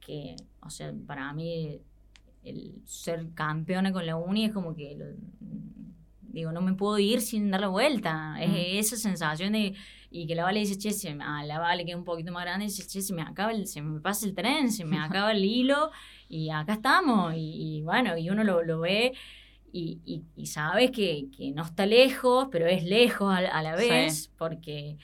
que, 0.00 0.36
o 0.62 0.70
sea, 0.70 0.92
para 1.06 1.32
mí 1.34 1.80
el 2.42 2.72
ser 2.86 3.26
campeona 3.34 3.92
con 3.92 4.06
la 4.06 4.16
uni 4.16 4.46
es 4.46 4.52
como 4.52 4.74
que, 4.74 4.94
lo- 4.96 5.06
digo, 6.32 6.52
no 6.52 6.60
me 6.60 6.74
puedo 6.74 6.98
ir 6.98 7.20
sin 7.20 7.50
dar 7.50 7.60
la 7.60 7.68
vuelta, 7.68 8.34
Mm. 8.38 8.42
es 8.56 8.92
esa 8.92 8.96
sensación 8.96 9.52
de, 9.52 9.74
y 10.10 10.26
que 10.26 10.34
la 10.34 10.44
Vale 10.44 10.60
dice, 10.60 10.76
che, 10.78 10.90
se 10.92 11.14
me- 11.14 11.24
a 11.24 11.44
la 11.44 11.58
Vale 11.60 11.84
que 11.84 11.92
es 11.92 11.96
un 11.96 12.04
poquito 12.04 12.32
más 12.32 12.44
grande, 12.44 12.64
dice, 12.66 12.86
che, 12.86 13.00
se 13.02 13.14
me 13.14 13.22
acaba, 13.22 13.52
el, 13.52 13.66
se 13.66 13.80
me 13.82 14.00
pasa 14.00 14.26
el 14.26 14.34
tren, 14.34 14.70
se 14.72 14.84
me 14.84 14.98
acaba 15.24 15.32
el 15.32 15.44
hilo, 15.44 15.90
y 16.28 16.50
acá 16.50 16.74
estamos, 16.74 17.34
y, 17.36 17.78
y 17.78 17.82
bueno, 17.82 18.16
y 18.16 18.30
uno 18.30 18.42
lo, 18.44 18.62
lo 18.62 18.80
ve 18.80 19.12
y, 19.72 19.98
y, 20.04 20.22
y 20.36 20.46
sabes 20.46 20.90
que, 20.90 21.26
que 21.36 21.52
no 21.52 21.62
está 21.62 21.86
lejos, 21.86 22.48
pero 22.50 22.66
es 22.66 22.82
lejos 22.84 23.32
a, 23.32 23.38
a 23.38 23.62
la 23.62 23.76
Sí. 23.78 23.88
vez, 23.88 24.30
porque... 24.36 24.96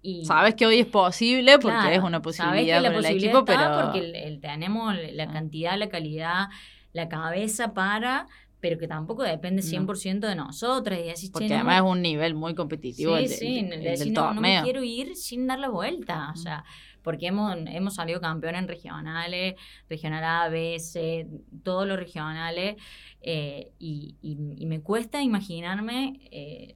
Y, 0.00 0.24
Sabes 0.24 0.54
que 0.54 0.64
hoy 0.64 0.78
es 0.78 0.86
posible 0.86 1.58
porque 1.58 1.76
Claro, 1.76 1.94
es 1.94 2.02
una 2.02 2.22
posibilidad 2.22 2.80
la 2.80 2.88
para 2.92 3.08
el 3.08 3.16
equipo, 3.16 3.40
está 3.40 3.44
pero 3.44 3.82
Porque 3.82 3.98
el- 3.98 4.14
el- 4.14 4.40
tenemos 4.40 4.94
la 5.12 5.24
Ah. 5.24 5.32
cantidad, 5.32 5.76
la 5.76 5.88
calidad, 5.88 6.46
la 6.92 7.08
cabeza 7.08 7.74
para, 7.74 8.28
pero 8.60 8.78
que 8.78 8.88
tampoco 8.88 9.22
depende 9.22 9.62
No. 9.62 9.68
100% 9.68 10.26
de 10.26 10.34
nosotras. 10.34 10.98
Y 11.04 11.10
así, 11.10 11.26
che, 11.28 11.32
porque 11.32 11.48
no 11.48 11.54
además 11.56 11.82
me- 11.82 11.88
es 11.88 11.92
un 11.92 12.02
nivel 12.02 12.34
muy 12.34 12.54
competitivo 12.54 13.16
Sí, 13.16 13.24
el, 13.24 13.30
sí, 13.30 13.58
el- 13.60 13.68
de 13.70 13.76
el 13.76 13.82
decir, 13.84 14.04
del 14.06 14.14
no, 14.14 14.34
no 14.34 14.40
me 14.40 14.60
quiero 14.62 14.82
ir 14.82 15.14
sin 15.16 15.46
dar 15.46 15.58
la 15.58 15.68
vuelta. 15.68 16.30
O 16.32 16.36
sea, 16.36 16.64
porque 17.02 17.28
hemos, 17.28 17.56
hemos 17.66 17.94
salido 17.94 18.20
campeones 18.20 18.62
en 18.62 18.68
regionales, 18.68 19.54
regional 19.88 20.24
A, 20.24 20.48
B, 20.48 20.78
C, 20.80 21.26
todos 21.62 21.86
los 21.86 21.98
regionales, 21.98 22.76
eh, 23.20 23.70
y, 23.78 24.16
y- 24.20 24.36
y 24.56 24.66
me 24.66 24.80
cuesta 24.80 25.22
imaginarme 25.22 26.20
eh, 26.30 26.74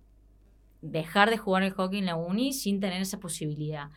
dejar 0.81 1.31
de 1.31 1.39
jugar 1.39 1.63
el 1.63 1.73
hockey 1.73 1.99
en 1.99 2.07
la 2.07 2.17
uni 2.17 2.53
sin 2.53 2.81
tener 2.81 3.01
esa 3.03 3.19
posibilidad. 3.19 3.91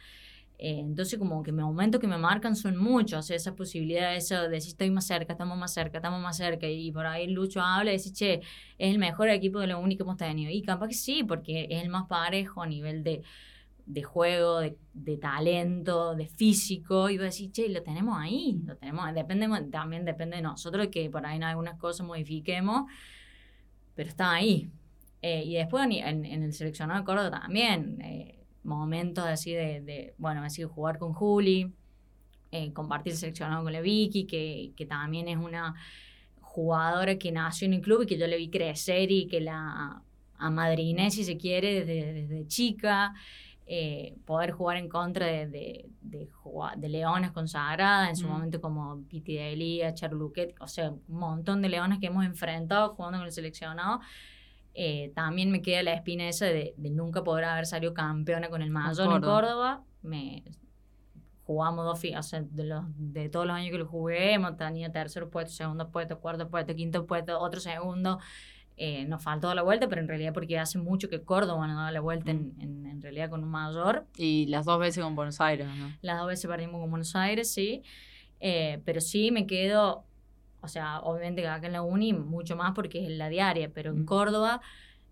Eh, 0.57 0.79
entonces, 0.79 1.19
como 1.19 1.43
que 1.43 1.51
me 1.51 1.63
momentos 1.63 1.99
que 1.99 2.07
me 2.07 2.17
marcan 2.17 2.55
son 2.55 2.77
muchos, 2.77 3.19
o 3.19 3.21
sea, 3.23 3.35
esa 3.35 3.55
posibilidad, 3.55 4.15
eso 4.15 4.43
de 4.43 4.49
decir 4.49 4.69
estoy 4.69 4.89
más 4.89 5.05
cerca, 5.05 5.33
estamos 5.33 5.57
más 5.57 5.73
cerca, 5.73 5.97
estamos 5.97 6.21
más 6.21 6.37
cerca, 6.37 6.67
y 6.67 6.91
por 6.91 7.05
ahí 7.05 7.27
Lucho 7.27 7.61
habla 7.61 7.91
y 7.91 7.97
dice, 7.97 8.13
che, 8.13 8.33
es 8.77 8.91
el 8.91 8.97
mejor 8.97 9.29
equipo 9.29 9.59
de 9.59 9.67
la 9.67 9.77
uni 9.77 9.97
que 9.97 10.03
hemos 10.03 10.17
tenido. 10.17 10.51
Y 10.51 10.61
capaz 10.61 10.87
que 10.87 10.93
sí, 10.93 11.23
porque 11.23 11.67
es 11.69 11.83
el 11.83 11.89
más 11.89 12.05
parejo 12.07 12.61
a 12.61 12.67
nivel 12.67 13.03
de, 13.03 13.21
de 13.85 14.03
juego, 14.03 14.59
de, 14.59 14.77
de 14.93 15.17
talento, 15.17 16.15
de 16.15 16.27
físico, 16.27 17.09
y 17.09 17.17
voy 17.17 17.23
a 17.23 17.25
decir, 17.27 17.51
che, 17.51 17.67
lo 17.69 17.83
tenemos 17.83 18.17
ahí, 18.17 18.61
lo 18.65 18.77
tenemos, 18.77 19.13
depende, 19.13 19.47
también 19.71 20.05
depende 20.05 20.37
de 20.37 20.41
nosotros 20.41 20.87
que 20.87 21.09
por 21.09 21.25
ahí 21.25 21.35
en 21.37 21.43
algunas 21.43 21.77
cosas 21.77 22.07
modifiquemos, 22.07 22.89
pero 23.93 24.09
está 24.09 24.31
ahí. 24.33 24.69
Eh, 25.21 25.43
y 25.43 25.55
después 25.55 25.85
en 25.85 26.25
el 26.25 26.53
seleccionado 26.53 26.99
de 26.99 27.05
Córdoba 27.05 27.41
también, 27.41 27.99
eh, 28.01 28.44
momentos 28.65 29.25
así 29.25 29.53
de, 29.53 29.81
de, 29.81 30.13
bueno, 30.17 30.43
así 30.43 30.63
jugar 30.63 30.97
con 30.97 31.13
Juli, 31.13 31.71
eh, 32.51 32.73
compartir 32.73 33.13
el 33.13 33.17
seleccionado 33.19 33.63
con 33.63 33.71
la 33.73 33.81
Vicky, 33.81 34.25
que, 34.25 34.71
que 34.75 34.85
también 34.85 35.27
es 35.27 35.37
una 35.37 35.75
jugadora 36.41 37.17
que 37.17 37.31
nació 37.31 37.67
en 37.67 37.73
el 37.75 37.81
club 37.81 38.03
y 38.03 38.05
que 38.07 38.17
yo 38.17 38.27
le 38.27 38.37
vi 38.37 38.49
crecer 38.49 39.11
y 39.11 39.27
que 39.27 39.41
la 39.41 40.01
amadriné, 40.37 41.11
si 41.11 41.23
se 41.23 41.37
quiere, 41.37 41.85
desde, 41.85 42.13
desde 42.13 42.47
chica. 42.47 43.13
Eh, 43.67 44.15
poder 44.25 44.51
jugar 44.51 44.77
en 44.77 44.87
contra 44.87 45.25
de, 45.25 45.47
de, 45.47 45.89
de, 46.01 46.29
de 46.77 46.89
leones 46.89 47.31
consagradas, 47.31 48.09
en 48.09 48.15
su 48.15 48.27
Mm. 48.27 48.29
momento 48.29 48.61
como 48.61 49.01
Piti 49.09 49.33
de 49.33 49.53
Elía, 49.53 49.93
Charluquet, 49.95 50.53
o 50.59 50.67
sea, 50.67 50.91
un 50.91 51.01
montón 51.07 51.63
de 51.63 51.69
leones 51.69 51.97
que 51.97 52.05
hemos 52.07 52.23
enfrentado 52.25 52.93
jugando 52.93 53.17
con 53.17 53.25
el 53.25 53.33
seleccionado. 53.33 54.01
Eh, 54.75 55.11
también 55.15 55.51
me 55.51 55.61
queda 55.61 55.83
la 55.83 55.93
espina 55.93 56.27
esa 56.27 56.45
de, 56.45 56.73
de 56.75 56.89
nunca 56.89 57.23
poder 57.23 57.45
haber 57.45 57.65
salido 57.65 57.93
campeona 57.93 58.49
con 58.49 58.61
el 58.61 58.69
Mayor 58.69 59.11
en 59.11 59.21
Córdoba. 59.21 59.83
Me, 60.01 60.43
jugamos 61.45 61.85
dos 61.85 62.03
o 62.17 62.23
sea, 62.23 62.41
de, 62.41 62.63
los, 62.63 62.83
de 62.97 63.29
todos 63.29 63.45
los 63.45 63.55
años 63.55 63.71
que 63.71 63.77
lo 63.77 63.87
jugué, 63.87 64.33
hemos 64.33 64.57
tenido 64.57 64.91
tercer 64.91 65.29
puesto, 65.29 65.53
segundo 65.53 65.89
puesto, 65.89 66.19
cuarto 66.19 66.49
puesto, 66.49 66.75
quinto 66.75 67.05
puesto, 67.05 67.39
otro 67.39 67.59
segundo. 67.59 68.19
Eh, 68.77 69.05
nos 69.05 69.23
faltó 69.23 69.53
la 69.53 69.61
vuelta, 69.61 69.87
pero 69.87 70.01
en 70.01 70.07
realidad 70.07 70.33
porque 70.33 70.59
hace 70.59 70.77
mucho 70.79 71.07
que 71.07 71.21
Córdoba 71.21 71.65
no 71.67 71.81
da 71.81 71.91
la 71.91 72.01
vuelta 72.01 72.31
en, 72.31 72.53
en, 72.59 72.85
en 72.85 73.01
realidad 73.01 73.29
con 73.29 73.43
un 73.43 73.49
mayor. 73.49 74.05
Y 74.17 74.47
las 74.47 74.65
dos 74.65 74.79
veces 74.79 75.03
con 75.03 75.15
Buenos 75.15 75.39
Aires, 75.39 75.67
¿no? 75.77 75.93
Las 76.01 76.17
dos 76.17 76.27
veces 76.27 76.49
perdimos 76.49 76.81
con 76.81 76.89
Buenos 76.89 77.15
Aires, 77.15 77.53
sí. 77.53 77.83
Eh, 78.39 78.81
pero 78.83 78.99
sí 78.99 79.31
me 79.31 79.47
quedo, 79.47 80.03
o 80.65 80.67
sea, 80.69 80.99
obviamente 81.01 81.41
que 81.43 81.47
acá 81.49 81.67
en 81.67 81.73
la 81.73 81.81
uni 81.83 82.13
mucho 82.13 82.55
más 82.57 82.73
porque 82.75 83.05
es 83.05 83.11
la 83.11 83.29
diaria, 83.29 83.71
pero 83.73 83.91
en. 83.91 84.05
Córdoba 84.05 84.61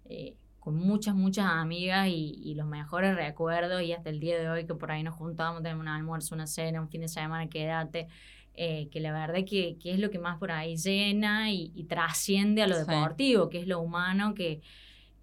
eh, 0.06 0.38
con 0.60 0.76
muchas, 0.76 1.16
muchas 1.16 1.46
amigas 1.48 2.08
y, 2.10 2.40
y 2.44 2.56
los 2.56 2.68
mejores 2.68 3.16
recuerdos 3.16 3.82
y 3.84 3.94
hasta 3.94 4.10
el 4.10 4.20
día 4.20 4.40
de 4.40 4.50
hoy 4.50 4.66
que 4.66 4.76
por 4.76 4.92
ahí 4.92 5.04
nos 5.04 5.16
juntamos, 5.16 5.62
tenemos 5.64 5.82
un 5.84 5.90
almuerzo, 5.90 6.36
una 6.36 6.48
cena, 6.48 6.82
un 6.82 6.90
fin 6.90 7.02
de 7.02 7.08
semana, 7.10 7.50
quédate. 7.50 8.08
eh, 8.56 8.90
que 8.92 9.00
la 9.00 9.12
verdad 9.12 9.44
que, 9.50 9.78
que 9.80 9.94
es 9.94 10.00
lo 10.00 10.10
que 10.12 10.20
más 10.20 10.38
por 10.40 10.52
ahí 10.52 10.78
llena 10.78 11.52
y, 11.52 11.72
y 11.76 11.86
trasciende 11.86 12.64
a 12.64 12.68
lo 12.68 12.78
Sí. 12.78 12.86
deportivo, 12.86 13.50
que 13.50 13.60
es 13.60 13.68
lo 13.68 13.80
humano, 13.82 14.34
que, 14.36 14.62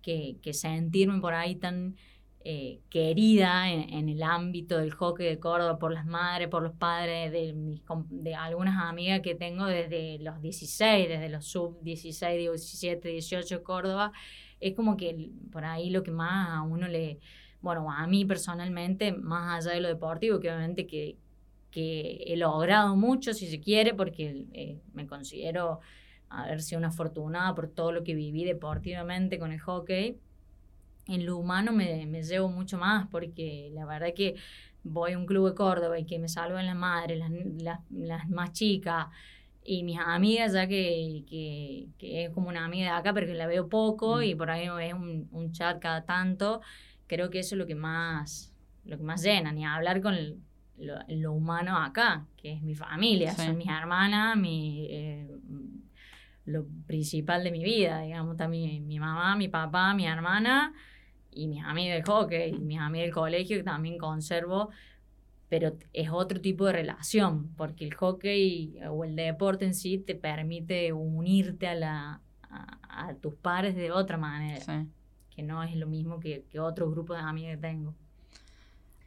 que, 0.02 0.38
que 0.42 0.52
sentirme 0.54 1.20
por 1.20 1.34
ahí 1.34 1.56
tan 1.56 1.96
eh, 2.42 2.80
querida 2.88 3.70
en, 3.70 4.08
el 4.08 4.22
ámbito 4.22 4.78
del 4.78 4.92
hockey 4.92 5.26
de 5.26 5.38
Córdoba 5.38 5.78
por 5.78 5.92
las 5.92 6.06
madres, 6.06 6.48
por 6.48 6.62
los 6.62 6.72
padres 6.72 7.30
de, 7.32 7.52
mis, 7.52 7.82
de 8.08 8.34
algunas 8.34 8.82
amigas 8.82 9.20
que 9.20 9.34
tengo 9.34 9.66
desde 9.66 10.18
los 10.20 10.40
16, 10.40 11.08
desde 11.08 11.28
los 11.28 11.44
sub 11.44 11.78
16, 11.82 12.38
17, 12.38 13.08
18 13.08 13.58
de 13.58 13.62
Córdoba, 13.62 14.12
es 14.58 14.74
como 14.74 14.96
que 14.96 15.30
por 15.52 15.64
ahí 15.66 15.90
lo 15.90 16.02
que 16.02 16.12
más 16.12 16.48
a 16.50 16.62
uno 16.62 16.88
le, 16.88 17.18
bueno, 17.60 17.90
a 17.92 18.06
mí 18.06 18.24
personalmente, 18.24 19.12
más 19.12 19.66
allá 19.66 19.74
de 19.74 19.82
lo 19.82 19.88
deportivo, 19.88 20.40
que 20.40 20.48
obviamente 20.50 20.86
que, 20.86 21.18
que 21.70 22.24
he 22.26 22.36
logrado 22.36 22.96
mucho, 22.96 23.34
si 23.34 23.48
se 23.48 23.60
quiere, 23.60 23.92
porque 23.94 24.46
eh, 24.52 24.80
me 24.94 25.06
considero 25.06 25.80
haber 26.30 26.62
sido 26.62 26.78
una 26.78 26.88
afortunada 26.88 27.54
por 27.54 27.68
todo 27.68 27.92
lo 27.92 28.02
que 28.02 28.14
viví 28.14 28.44
deportivamente 28.44 29.38
con 29.38 29.52
el 29.52 29.60
hockey. 29.60 30.18
En 31.14 31.26
lo 31.26 31.36
humano 31.36 31.72
me, 31.72 32.06
me 32.06 32.22
llevo 32.22 32.48
mucho 32.48 32.78
más, 32.78 33.06
porque 33.08 33.70
la 33.72 33.84
verdad 33.84 34.12
que 34.14 34.36
voy 34.84 35.12
a 35.12 35.18
un 35.18 35.26
club 35.26 35.48
de 35.48 35.54
Córdoba 35.54 35.98
y 35.98 36.04
que 36.06 36.18
me 36.18 36.28
salvan 36.28 36.66
las 36.66 36.76
madres, 36.76 37.18
las, 37.18 37.30
las, 37.62 37.80
las 37.90 38.28
más 38.28 38.52
chicas, 38.52 39.06
y 39.62 39.82
mis 39.82 39.98
amigas, 39.98 40.52
ya 40.54 40.66
que, 40.66 41.24
que, 41.28 41.88
que 41.98 42.24
es 42.24 42.30
como 42.30 42.48
una 42.48 42.64
amiga 42.64 42.92
de 42.92 42.98
acá, 42.98 43.12
pero 43.12 43.26
que 43.26 43.34
la 43.34 43.46
veo 43.46 43.68
poco 43.68 44.18
Mm. 44.18 44.22
y 44.22 44.34
por 44.34 44.50
ahí 44.50 44.68
es 44.88 44.94
un, 44.94 45.28
un 45.32 45.52
chat 45.52 45.78
cada 45.80 46.04
tanto, 46.04 46.60
creo 47.06 47.28
que 47.28 47.40
eso 47.40 47.54
es 47.54 47.58
lo 47.58 47.66
que 47.66 47.74
más, 47.74 48.54
lo 48.84 48.96
que 48.96 49.02
más 49.02 49.22
llena, 49.22 49.52
ni 49.52 49.66
hablar 49.66 50.00
con 50.00 50.14
el- 50.14 50.38
lo, 50.78 50.94
lo 51.08 51.32
humano 51.32 51.76
acá, 51.76 52.26
que 52.38 52.52
es 52.54 52.62
mi 52.62 52.74
familia, 52.74 53.32
Sí. 53.32 53.42
son 53.44 53.58
mis 53.58 53.68
hermanas, 53.68 54.34
mi, 54.36 54.86
eh, 54.90 55.28
lo 56.46 56.64
principal 56.86 57.44
de 57.44 57.50
mi 57.50 57.62
vida, 57.62 58.00
digamos, 58.00 58.36
mi, 58.48 58.80
mi 58.80 58.98
mamá, 58.98 59.36
mi 59.36 59.48
papá, 59.48 59.92
mi 59.94 60.06
hermana 60.06 60.72
y 61.32 61.48
mis 61.48 61.64
amigos 61.64 61.94
del 61.94 62.04
hockey, 62.04 62.50
y 62.50 62.58
mis 62.58 62.78
amigos 62.80 63.06
del 63.06 63.14
colegio 63.14 63.56
que 63.58 63.62
también 63.64 63.98
conservo, 63.98 64.70
pero 65.48 65.76
es 65.92 66.10
otro 66.10 66.40
tipo 66.40 66.66
de 66.66 66.72
relación, 66.74 67.52
porque 67.56 67.84
el 67.84 67.94
hockey 67.94 68.78
o 68.88 69.04
el 69.04 69.16
deporte 69.16 69.64
en 69.64 69.74
sí 69.74 69.98
te 69.98 70.14
permite 70.14 70.92
unirte 70.92 71.66
a, 71.66 71.74
la, 71.74 72.20
a, 72.42 73.08
a 73.08 73.14
tus 73.14 73.34
pares 73.34 73.74
de 73.74 73.90
otra 73.90 74.16
manera, 74.16 74.60
Sí. 74.60 74.86
que 75.34 75.42
no 75.42 75.62
es 75.62 75.74
lo 75.76 75.86
mismo 75.86 76.20
que, 76.20 76.44
que 76.50 76.60
otros 76.60 76.90
grupos 76.92 77.16
de 77.18 77.22
amigos 77.24 77.56
que 77.56 77.60
tengo. 77.62 77.94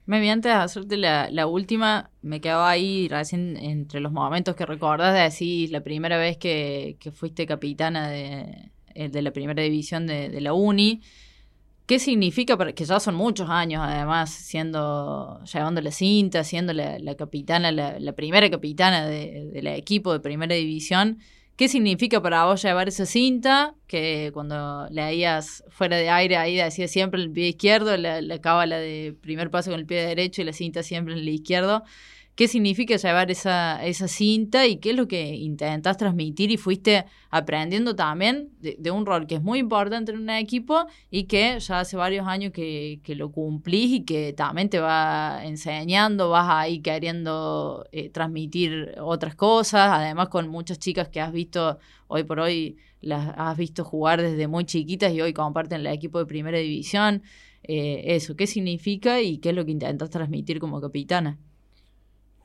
Maybe 0.05 0.29
antes 0.29 0.51
de 0.51 0.57
hacerte 0.57 0.97
la, 0.97 1.29
la 1.31 1.47
última, 1.47 2.11
me 2.21 2.41
quedaba 2.41 2.69
ahí 2.69 3.07
recién 3.07 3.55
entre 3.55 4.01
los 4.01 4.11
momentos 4.11 4.53
que 4.55 4.65
recordás 4.65 5.13
de 5.13 5.21
decir 5.21 5.71
la 5.71 5.81
primera 5.81 6.17
vez 6.17 6.35
que, 6.37 6.97
que 6.99 7.11
fuiste 7.11 7.45
capitana 7.47 8.09
de, 8.09 8.71
eh, 8.95 9.07
de 9.09 9.21
la 9.21 9.31
primera 9.31 9.63
división 9.63 10.05
de, 10.05 10.27
de 10.29 10.41
la 10.41 10.51
Uni. 10.53 11.01
¿Qué 11.85 11.99
significa? 11.99 12.57
para- 12.57 12.71
Que 12.73 12.85
ya 12.85 12.99
son 12.99 13.15
muchos 13.15 13.49
años, 13.49 13.81
además, 13.85 14.31
siendo, 14.31 15.41
llevando 15.51 15.81
la 15.81 15.91
cinta, 15.91 16.43
siendo 16.43 16.71
la, 16.73 16.97
la 16.99 17.15
capitana, 17.15 17.71
la, 17.71 17.99
la 17.99 18.13
primera 18.13 18.49
capitana 18.49 19.05
de- 19.05 19.49
del 19.51 19.67
equipo 19.67 20.13
de 20.13 20.19
primera 20.21 20.55
división. 20.55 21.19
¿Qué 21.57 21.67
significa 21.67 22.19
para 22.21 22.45
vos 22.45 22.63
llevar 22.63 22.87
esa 22.87 23.05
cinta? 23.05 23.75
Que 23.85 24.31
cuando 24.33 24.87
leías 24.89 25.63
fuera 25.69 25.97
de 25.97 26.09
aire, 26.09 26.37
ahí 26.37 26.55
decía 26.55 26.87
siempre 26.87 27.21
el 27.21 27.29
pie 27.31 27.49
izquierdo, 27.49 27.95
la, 27.97 28.21
la 28.21 28.39
cábala 28.39 28.77
de 28.77 29.15
primer 29.21 29.51
paso 29.51 29.69
con 29.69 29.79
el 29.79 29.85
pie 29.85 30.03
derecho 30.05 30.41
y 30.41 30.45
la 30.45 30.53
cinta 30.53 30.81
siempre 30.83 31.13
en 31.13 31.19
el 31.19 31.29
izquierdo. 31.29 31.83
Qué 32.35 32.47
significa 32.47 32.95
llevar 32.95 33.29
esa, 33.29 33.85
esa 33.85 34.07
cinta 34.07 34.65
y 34.65 34.77
qué 34.77 34.91
es 34.91 34.95
lo 34.95 35.07
que 35.07 35.35
intentas 35.35 35.97
transmitir 35.97 36.49
y 36.51 36.57
fuiste 36.57 37.05
aprendiendo 37.29 37.95
también 37.95 38.49
de, 38.59 38.91
un 38.91 39.05
rol 39.05 39.27
que 39.27 39.35
es 39.35 39.43
muy 39.43 39.59
importante 39.59 40.11
en 40.11 40.17
un 40.17 40.29
equipo 40.29 40.87
y 41.11 41.25
que 41.25 41.59
ya 41.59 41.79
hace 41.79 41.95
varios 41.95 42.27
años 42.27 42.51
que, 42.51 42.99
lo 43.15 43.31
cumplís 43.31 43.91
y 43.91 44.01
que 44.03 44.33
también 44.33 44.69
te 44.69 44.79
va 44.79 45.41
enseñando, 45.43 46.29
vas 46.29 46.47
ahí 46.49 46.79
queriendo 46.79 47.85
eh, 47.91 48.09
transmitir 48.09 48.95
otras 48.99 49.35
cosas, 49.35 49.89
además 49.93 50.29
con 50.29 50.47
muchas 50.47 50.79
chicas 50.79 51.09
que 51.09 51.21
has 51.21 51.31
visto 51.31 51.77
hoy 52.07 52.23
por 52.23 52.39
hoy, 52.39 52.77
las 53.01 53.33
has 53.37 53.57
visto 53.57 53.83
jugar 53.83 54.21
desde 54.21 54.47
muy 54.47 54.65
chiquitas 54.65 55.13
y 55.13 55.21
hoy 55.21 55.33
comparten 55.33 55.81
el 55.81 55.87
equipo 55.87 56.19
de 56.19 56.25
primera 56.25 56.57
división. 56.57 57.21
Eh, 57.63 58.15
eso, 58.15 58.35
¿qué 58.35 58.47
significa 58.47 59.21
y 59.21 59.37
qué 59.37 59.49
es 59.49 59.55
lo 59.55 59.65
que 59.65 59.71
intentas 59.71 60.09
transmitir 60.09 60.59
como 60.59 60.81
capitana? 60.81 61.37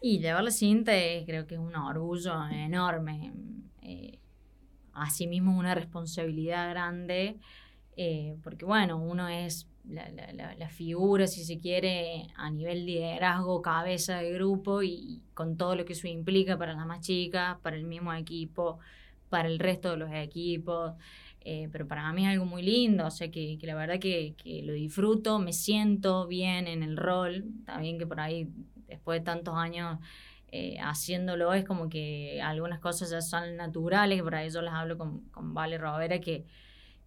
Y 0.01 0.21
llevar 0.21 0.45
la 0.45 0.51
cinta 0.51 0.93
creo 1.27 1.47
que 1.47 1.55
es 1.55 1.61
un 1.61 1.75
orgullo 1.75 2.47
enorme. 2.49 3.33
Eh, 3.83 4.19
asimismo, 4.93 5.57
una 5.59 5.75
responsabilidad 5.75 6.71
grande, 6.71 7.37
eh, 7.97 8.37
porque 8.43 8.65
bueno, 8.65 8.99
uno 8.99 9.29
es 9.29 9.67
la, 9.89 10.09
la, 10.57 10.69
figura, 10.69 11.27
si 11.27 11.45
se 11.45 11.59
quiere, 11.59 12.29
a 12.37 12.51
nivel 12.51 12.85
liderazgo, 12.85 13.63
cabeza 13.63 14.19
de 14.19 14.33
grupo 14.33 14.83
y, 14.83 15.23
con 15.35 15.57
todo 15.57 15.75
lo 15.77 15.85
que 15.85 15.95
eso 15.95 16.07
implica 16.09 16.59
para 16.59 16.75
las 16.75 16.87
más 16.87 17.01
chicas, 17.01 17.57
para 17.63 17.77
el 17.77 17.85
mismo 17.85 18.13
equipo, 18.13 18.79
para 19.31 19.49
el 19.49 19.59
resto 19.59 19.91
de 19.93 19.97
los 19.97 20.11
equipos. 20.13 20.93
Eh, 21.41 21.69
pero 21.73 21.89
para 21.89 22.13
mí 22.13 22.27
es 22.27 22.33
algo 22.33 22.45
muy 22.45 22.63
lindo, 22.63 23.07
o 23.07 23.11
sea 23.11 23.31
que, 23.31 23.57
que 23.59 23.67
la 23.67 23.75
verdad 23.75 23.99
que, 23.99 24.35
que, 24.37 24.63
lo 24.63 24.75
disfruto, 24.75 25.39
me 25.39 25.53
siento 25.53 26.27
bien 26.27 26.67
en 26.67 26.83
el 26.83 26.97
rol, 26.97 27.45
también 27.65 27.99
que 27.99 28.07
por 28.07 28.21
ahí 28.21 28.49
después 28.89 29.21
de 29.21 29.25
tantos 29.25 29.55
años 29.57 29.99
eh, 30.51 30.79
haciéndolo 30.81 31.53
es 31.53 31.65
como 31.65 31.91
que 31.91 32.41
algunas 32.43 32.81
cosas 32.81 33.11
ya 33.11 33.21
son 33.21 33.57
naturales, 33.57 34.23
por 34.23 34.35
ahí 34.35 34.51
yo 34.51 34.63
las 34.63 34.75
hablo 34.75 34.97
con, 34.97 35.21
con 35.29 35.53
Vale 35.53 35.77
Robera 35.77 36.21
que, 36.21 36.47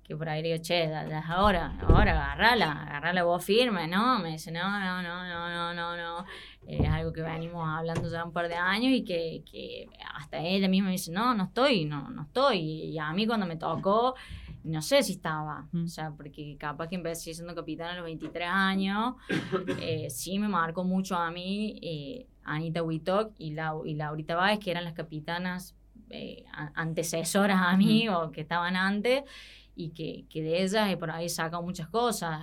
que 0.04 0.16
por 0.16 0.30
ahí 0.30 0.44
digo, 0.44 0.58
che, 0.62 0.94
ahora, 1.28 1.76
ahora 1.82 2.12
agarrala, 2.12 2.84
agarrala 2.84 3.24
vos 3.24 3.44
firme, 3.44 3.88
¿no? 3.88 4.20
Me 4.20 4.34
dice, 4.34 4.52
no, 4.52 4.80
no, 4.80 5.02
no, 5.02 5.28
no, 5.28 5.50
no, 5.50 5.74
no, 5.74 5.98
no. 5.98 6.26
es 6.68 6.88
algo 6.88 7.12
que 7.12 7.24
venimos 7.24 7.68
hablando 7.68 8.08
ya 8.12 8.24
un 8.24 8.32
par 8.32 8.48
de 8.48 8.56
años 8.56 8.92
y 8.92 9.04
que, 9.04 9.42
que 9.50 9.90
hasta 10.14 10.38
ella 10.40 10.68
misma 10.68 10.88
me 10.88 10.94
dice, 10.94 11.12
no, 11.12 11.34
no 11.34 11.46
estoy, 11.46 11.86
no, 11.86 12.12
no 12.12 12.24
estoy. 12.24 12.60
Y 12.60 13.00
a 13.00 13.12
mí 13.14 13.26
cuando 13.26 13.48
me 13.48 13.56
tocó, 13.56 14.14
no 14.64 14.82
sé 14.82 15.02
si 15.04 15.14
estaba, 15.14 15.68
o 15.74 15.88
sea, 15.88 16.12
porque 16.12 16.56
capaz 16.58 16.88
que 16.88 16.96
empecé 16.96 17.34
siendo 17.34 17.56
capitán 17.56 17.92
a 17.92 17.96
los 17.96 18.06
23 18.06 18.48
años, 18.48 19.16
eh, 19.82 20.10
sí 20.10 20.40
me 20.40 20.48
marcó 20.48 20.84
mucho 20.84 21.16
a 21.16 21.32
mí 21.32 21.80
eh, 21.82 22.28
Anita 22.44 22.84
Witok 22.84 23.34
y, 23.38 23.52
la, 23.52 23.74
y 23.86 23.96
Laurita 23.96 24.36
Báez, 24.36 24.60
que 24.60 24.72
eran 24.72 24.84
las 24.84 24.94
capitanas 24.94 25.76
eh, 26.10 26.44
antecesoras 26.76 27.60
a 27.62 27.76
mí 27.78 28.08
o 28.10 28.32
que 28.32 28.42
estaban 28.42 28.76
antes, 28.76 29.24
y 29.76 29.90
que, 29.90 30.26
que 30.30 30.44
de 30.44 30.64
ellas 30.64 30.96
por 30.98 31.10
ahí 31.10 31.30
saca 31.30 31.60
muchas 31.60 31.88
cosas. 31.88 32.42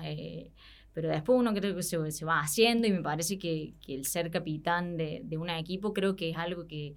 pero 0.92 1.08
después 1.10 1.38
uno 1.38 1.54
creo 1.54 1.76
que 1.76 1.82
se, 1.82 2.10
se, 2.10 2.24
va 2.24 2.40
haciendo 2.40 2.88
y 2.88 2.92
me 2.92 3.02
parece 3.02 3.38
que, 3.38 3.74
que 3.80 3.94
el 3.94 4.06
ser 4.06 4.30
capitán 4.30 4.96
de, 4.96 5.20
de, 5.24 5.36
un 5.36 5.50
equipo 5.50 5.92
creo 5.92 6.16
que 6.16 6.30
es 6.30 6.36
algo 6.36 6.66
que, 6.66 6.96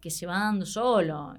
que 0.00 0.10
se 0.10 0.24
va 0.24 0.38
dando 0.38 0.64
solo. 0.64 1.34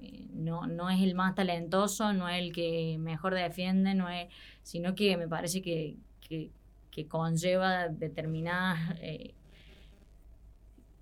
Eh, 0.00 0.26
no, 0.32 0.66
no 0.66 0.90
es 0.90 1.00
el 1.00 1.14
más 1.14 1.34
talentoso, 1.34 2.12
no 2.12 2.28
es 2.28 2.38
el 2.40 2.52
que 2.52 2.96
mejor 2.98 3.34
defiende, 3.34 3.94
no 3.94 4.08
es, 4.08 4.28
sino 4.62 4.94
que 4.94 5.16
me 5.16 5.28
parece 5.28 5.62
que, 5.62 5.96
que, 6.20 6.50
conlleva 7.08 7.86
determinadas 7.86 8.96
eh, 9.00 9.32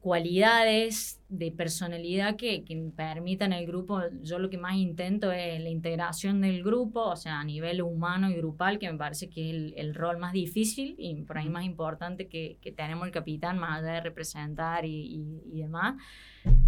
cualidades 0.07 1.21
de 1.29 1.51
personalidad 1.51 2.37
que, 2.37 2.63
que, 2.63 2.77
permitan 2.95 3.53
el 3.53 3.67
grupo. 3.67 4.03
Yo 4.23 4.39
lo 4.39 4.49
que 4.49 4.57
más 4.57 4.77
intento 4.77 5.33
es 5.33 5.61
la 5.61 5.69
integración 5.69 6.41
del 6.41 6.63
grupo, 6.63 7.03
o 7.03 7.17
sea, 7.17 7.41
a 7.41 7.45
nivel 7.45 7.83
humano 7.83 8.31
y 8.31 8.35
grupal, 8.35 8.79
que 8.79 8.89
me 8.89 8.97
parece 8.97 9.29
que 9.29 9.51
es 9.51 9.73
el, 9.75 9.97
rol 9.97 10.19
más 10.19 10.33
difícil 10.33 10.95
y 10.97 11.13
por 11.23 11.39
ahí 11.39 11.49
más 11.49 11.65
importante 11.65 12.29
que, 12.29 12.57
que 12.61 12.71
tenemos 12.71 13.05
el 13.05 13.13
capitán, 13.13 13.59
más 13.59 13.81
allá 13.81 13.95
de 13.95 14.01
representar 14.01 14.85
y, 14.85 15.43
y, 15.45 15.61
demás, 15.61 16.01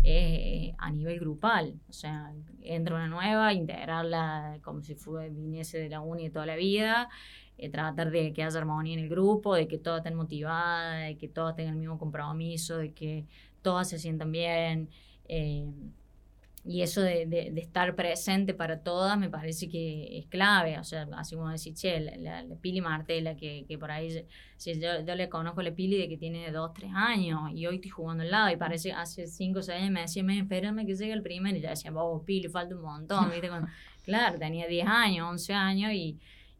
eh, 0.02 0.74
a 0.76 0.90
nivel 0.90 1.20
grupal. 1.20 1.74
O 1.88 1.92
sea, 1.92 2.32
entra 2.60 2.96
una 2.96 3.06
nueva, 3.06 3.52
integrarla 3.52 4.58
como 4.64 4.82
si 4.82 4.96
fue, 4.96 5.30
viniese 5.30 5.78
de 5.78 5.90
la 5.90 6.00
uni 6.00 6.28
toda 6.28 6.46
la 6.46 6.56
vida. 6.56 7.08
Eh, 7.58 7.70
tratar 7.70 8.10
de 8.10 8.32
que 8.32 8.44
haya 8.44 8.58
armonía 8.58 8.94
en 8.94 9.00
el 9.00 9.08
grupo, 9.08 9.54
de 9.54 9.66
que 9.66 9.78
todas 9.78 9.98
estén 9.98 10.14
motivadas, 10.14 11.08
de 11.08 11.16
que 11.18 11.28
todas 11.28 11.56
tengan 11.56 11.74
el 11.74 11.80
mismo 11.80 11.98
compromiso, 11.98 12.78
de 12.78 12.92
que 12.92 13.26
todas 13.62 13.88
se 13.88 13.98
sientan 13.98 14.30
bien. 14.30 14.88
Eh, 15.28 15.66
y 16.64 16.82
eso 16.82 17.00
de, 17.00 17.24
de, 17.26 17.60
estar 17.60 17.94
presente 17.94 18.52
para 18.52 18.80
todas 18.80 19.18
me 19.18 19.30
parece 19.30 19.68
que 19.68 20.18
es 20.18 20.26
clave. 20.26 20.78
O 20.78 20.84
sea, 20.84 21.08
así 21.16 21.34
como 21.34 21.48
decir, 21.48 21.74
che, 21.74 21.98
la, 21.98 22.44
Pili 22.60 22.80
Martela, 22.80 23.36
que, 23.36 23.64
que 23.66 23.78
por 23.78 23.90
ahí, 23.90 24.24
si 24.56 24.78
yo, 24.78 25.00
yo, 25.04 25.14
le 25.14 25.28
conozco 25.28 25.60
a 25.60 25.64
la 25.64 25.72
Pili 25.72 25.96
de 25.96 26.08
que 26.08 26.18
tiene 26.18 26.52
dos, 26.52 26.72
tres 26.74 26.90
años 26.94 27.50
y 27.54 27.66
hoy 27.66 27.76
estoy 27.76 27.90
jugando 27.90 28.22
al 28.22 28.30
lado 28.30 28.50
y 28.50 28.56
parece 28.56 28.92
hace 28.92 29.26
cinco 29.26 29.60
o 29.60 29.62
seis 29.62 29.80
años 29.80 29.92
me 29.92 30.02
decía, 30.02 30.22
espérame 30.22 30.84
que 30.84 30.94
llegue 30.94 31.12
el 31.12 31.22
primero 31.22 31.56
y 31.56 31.60
yo 31.60 31.70
decía, 31.70 31.90
vos, 31.90 32.22
Pili, 32.24 32.48
falta 32.48 32.74
un 32.76 32.82
montón. 32.82 33.30
¿viste? 33.30 33.48
claro, 34.04 34.38
tenía 34.38 34.66
10 34.66 34.86
años, 34.86 35.28
11 35.28 35.54
años 35.54 35.92
y 35.92 36.18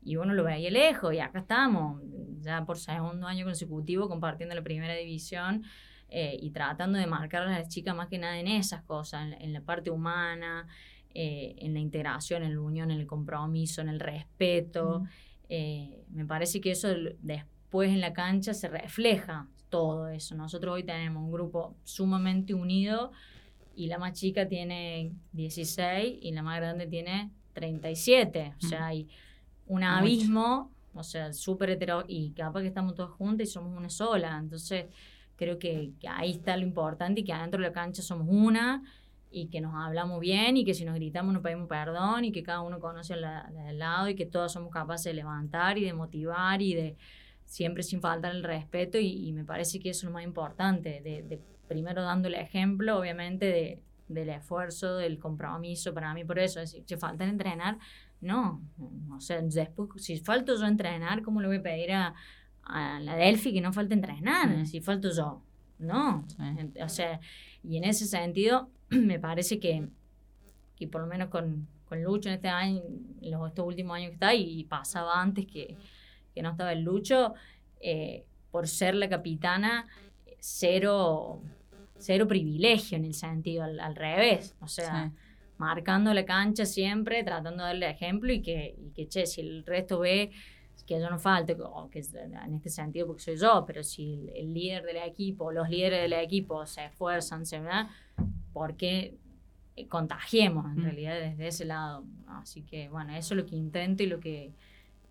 y 0.09 0.17
uno 0.17 0.33
lo 0.33 0.43
veía 0.43 0.71
lejos 0.71 1.13
y 1.13 1.19
acá 1.19 1.41
estamos, 1.41 2.01
ya 2.41 2.65
por 2.65 2.79
segundo 2.79 3.27
año 3.27 3.45
consecutivo 3.45 4.09
compartiendo 4.09 4.55
la 4.55 4.63
primera 4.63 4.95
división 4.95 5.65
eh, 6.09 6.35
y 6.41 6.51
tratando 6.51 6.99
de 6.99 7.07
marcar 7.07 7.43
a 7.43 7.51
las 7.51 7.69
chicas 7.69 7.95
más 7.95 8.09
que 8.09 8.17
nada 8.17 8.39
en 8.39 8.49
esas 8.49 8.83
cosas, 8.85 9.35
en, 9.39 9.53
la 9.53 9.61
parte 9.61 9.91
humana, 9.91 10.67
eh, 11.13 11.57
en 11.59 11.75
la 11.75 11.81
integración, 11.81 12.43
en 12.43 12.55
la 12.55 12.61
unión, 12.63 12.91
en 12.91 13.01
el 13.01 13.07
compromiso, 13.07 13.83
en 13.83 13.91
el 13.91 14.01
respeto. 14.01 15.05
Eh, 15.51 16.07
me 16.09 16.25
parece 16.25 16.63
que 16.63 16.71
eso 16.71 16.89
después 17.21 17.91
en 17.91 18.01
la 18.01 18.15
cancha 18.15 18.55
se 18.55 18.69
refleja 18.69 19.47
todo 19.69 20.09
eso. 20.09 20.35
Nosotros 20.35 20.73
hoy 20.73 20.85
tenemos 20.85 21.23
un 21.23 21.31
grupo 21.31 21.77
sumamente 21.85 22.55
unido 22.55 23.13
y 23.77 23.89
la 23.89 23.99
más 23.99 24.15
chica 24.15 24.49
tiene 24.49 25.13
16 25.33 26.19
y 26.23 26.33
la 26.33 26.43
más 26.43 26.57
grande 26.57 26.87
tiene 26.87 27.31
37. 27.53 28.55
O 28.57 28.67
sea, 28.67 28.87
hay 28.87 29.07
un 29.69 29.85
abismo, 29.85 30.73
o 30.95 31.03
sea, 31.03 31.33
súper 31.33 31.71
hetero, 31.71 32.05
y 32.09 32.33
capaz 32.33 32.63
que 32.63 32.69
estamos 32.69 32.95
todos 32.95 33.13
juntos 33.13 33.49
y 33.49 33.51
somos 33.51 33.77
una 33.77 33.89
sola. 33.89 34.37
Entonces, 34.39 34.87
creo 35.37 35.59
que, 35.59 35.93
ahí 36.09 36.33
está 36.33 36.57
lo 36.57 36.65
importante 36.65 37.21
y 37.21 37.25
que 37.25 37.33
adentro 37.33 37.61
de 37.61 37.69
la 37.69 37.73
cancha 37.73 38.03
somos 38.03 38.27
una 38.29 38.83
y 39.31 39.49
que 39.49 39.61
nos 39.61 39.75
hablamos 39.75 40.21
bien 40.21 40.57
y 40.57 40.65
que 40.65 40.75
si 40.75 40.85
nos 40.85 40.95
gritamos 40.95 41.33
nos 41.33 41.43
pedimos 41.43 41.69
perdón 41.69 42.25
y 42.25 42.33
que 42.33 42.43
cada 42.43 42.63
uno 42.63 42.81
conoce 42.81 43.15
al 43.15 43.79
lado 43.79 44.09
y 44.09 44.15
que 44.15 44.27
todos 44.27 44.53
somos 44.53 44.73
capaces 44.73 45.05
de 45.05 45.15
levantar 45.15 45.79
y 45.79 45.85
de 45.85 45.93
motivar 45.93 46.63
y 46.63 46.75
de 46.75 46.97
siempre 47.45 47.83
sin 47.83 48.01
faltar 48.01 48.35
el 48.35 48.43
respeto. 48.43 48.99
Y, 48.99 49.33
me 49.33 49.45
parece 49.45 49.79
que 49.81 49.91
eso 49.91 50.01
es 50.01 50.05
lo 50.05 50.11
más 50.13 50.25
importante, 50.25 51.01
de, 51.03 51.41
primero 51.69 52.03
dando 52.03 52.29
el 52.29 52.35
ejemplo, 52.35 52.99
obviamente, 52.99 53.47
de, 53.47 53.83
del 54.09 54.31
esfuerzo, 54.31 54.97
del 54.97 55.19
compromiso, 55.19 55.95
para 55.95 56.13
mí 56.15 56.25
por 56.25 56.39
eso, 56.39 56.61
es 56.61 56.73
decir, 56.73 56.85
si 56.87 56.97
falta 56.97 57.25
entrenar, 57.25 57.79
no, 58.21 58.61
o 59.15 59.21
sea, 59.21 59.41
después, 59.41 59.91
si 59.97 60.19
falto 60.19 60.57
yo 60.57 60.65
a 60.65 60.69
entrenar, 60.69 61.23
¿cómo 61.23 61.41
le 61.41 61.47
voy 61.47 61.57
a 61.59 61.63
pedir 61.63 61.93
a, 61.93 62.15
la 63.01 63.17
Delphi 63.17 63.53
que 63.53 63.61
no 63.61 63.73
falte 63.73 63.95
entrenar? 63.95 64.49
Mm. 64.49 64.67
Si 64.67 64.81
falto 64.81 65.11
yo. 65.11 65.43
No. 65.79 66.27
O 66.83 66.89
sea, 66.89 67.21
y 67.63 67.77
en 67.77 67.85
ese 67.85 68.07
sentido, 68.07 68.71
me 68.89 69.19
parece 69.19 69.59
que, 69.59 69.89
que 70.77 70.89
por 70.89 71.01
lo 71.01 71.07
menos 71.07 71.29
con, 71.29 71.69
con 71.89 72.03
Lucho 72.03 72.29
en 72.29 72.35
este 72.35 72.49
año, 72.49 72.83
los, 73.23 73.49
estos 73.49 73.67
últimos 73.67 73.97
años 73.97 74.09
que 74.09 74.15
está, 74.15 74.35
y, 74.35 74.65
pasaba 74.65 75.23
antes 75.23 75.47
que, 75.47 75.77
que, 76.35 76.43
no 76.43 76.51
estaba 76.51 76.73
el 76.73 76.83
Lucho, 76.83 77.35
eh, 77.81 78.25
por 78.51 78.67
ser 78.67 78.97
la 78.97 79.09
capitana, 79.09 79.87
cero, 80.41 81.41
cero 81.97 82.27
privilegio 82.27 82.99
en 82.99 83.05
el 83.05 83.15
sentido, 83.15 83.63
al, 83.63 83.95
revés. 83.95 84.57
O 84.61 84.69
sea 84.69 85.13
marcando 85.59 86.15
la 86.15 86.25
cancha 86.25 86.65
siempre, 86.65 87.23
tratando 87.25 87.63
de 87.65 87.69
darle 87.69 87.91
ejemplo 87.91 88.33
y 88.33 88.41
que, 88.41 88.75
y 88.79 88.91
que, 88.91 89.09
che, 89.09 89.27
si 89.27 89.41
el 89.41 89.65
resto 89.65 89.99
ve 90.01 90.31
que 90.89 90.99
yo 90.99 91.11
no 91.11 91.19
falte, 91.19 91.55
o 91.61 91.91
que 91.91 91.99
en 91.99 92.55
este 92.55 92.71
sentido 92.71 93.07
porque 93.07 93.23
soy 93.23 93.37
yo, 93.37 93.65
pero 93.67 93.83
si 93.83 94.27
el, 94.35 94.55
líder 94.55 94.85
del 94.85 94.97
equipo, 94.97 95.53
los 95.53 95.69
líderes 95.69 96.01
del 96.01 96.15
equipo 96.15 96.65
se 96.65 96.87
esfuerzan, 96.87 97.45
se 97.45 97.61
¿verdad? 97.61 97.89
porque 98.55 99.15
contagiemos 99.91 100.65
en 100.65 100.81
mm. 100.81 100.83
realidad 100.83 101.15
desde 101.21 101.47
ese 101.47 101.65
lado. 101.67 102.05
Así 102.29 102.63
que 102.63 102.89
bueno, 102.89 103.13
eso 103.15 103.35
es 103.35 103.39
lo 103.39 103.45
que 103.45 103.55
intento 103.55 104.03
y 104.03 104.07
lo 104.07 104.19
que, 104.19 104.55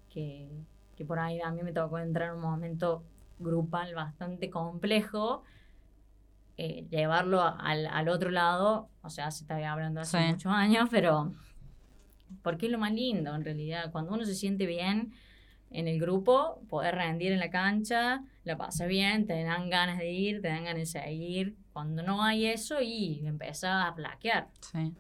que, 0.10 0.50
que 0.96 1.06
por 1.06 1.20
ahí 1.20 1.40
a 1.42 1.52
mí 1.52 1.62
me 1.62 1.74
tocó 1.74 2.00
entrar 2.00 2.30
en 2.30 2.38
un 2.38 2.42
momento 2.42 3.04
grupal 3.38 3.94
bastante 3.94 4.50
complejo 4.50 5.44
eh, 6.58 6.88
llevarlo 6.90 7.42
al, 7.42 7.88
al, 7.88 8.10
otro 8.10 8.32
lado, 8.32 8.90
o 9.02 9.10
sea, 9.10 9.32
se 9.32 9.44
está 9.44 9.72
hablando 9.72 10.02
hace 10.02 10.20
muchos 10.20 10.52
años, 10.52 10.88
pero 10.90 11.32
porque 12.42 12.66
es 12.66 12.72
lo 12.72 12.78
más 12.78 12.92
lindo 12.92 13.34
en 13.36 13.44
realidad, 13.44 13.92
cuando 13.92 14.14
uno 14.14 14.26
se 14.26 14.36
siente 14.36 14.66
bien, 14.66 15.14
en 15.70 15.88
el 15.88 16.00
grupo, 16.00 16.62
poder 16.70 16.96
rendir 16.96 17.32
en 17.32 17.40
la 17.40 17.50
cancha, 17.50 18.24
la 18.44 18.58
pasas 18.58 18.88
bien, 18.88 19.26
te 19.26 19.44
dan 19.44 19.70
ganas 19.70 19.98
de 19.98 20.12
ir, 20.12 20.42
te 20.42 20.48
dan 20.48 20.64
ganas 20.64 20.80
de 20.80 20.86
seguir. 20.86 21.56
Cuando 21.74 22.04
no 22.04 22.24
hay 22.24 22.46
eso 22.46 22.82
y 22.82 23.22
empieza 23.26 23.88
a 23.88 23.94
flaquear. 23.94 24.48
Sí. 24.62 24.94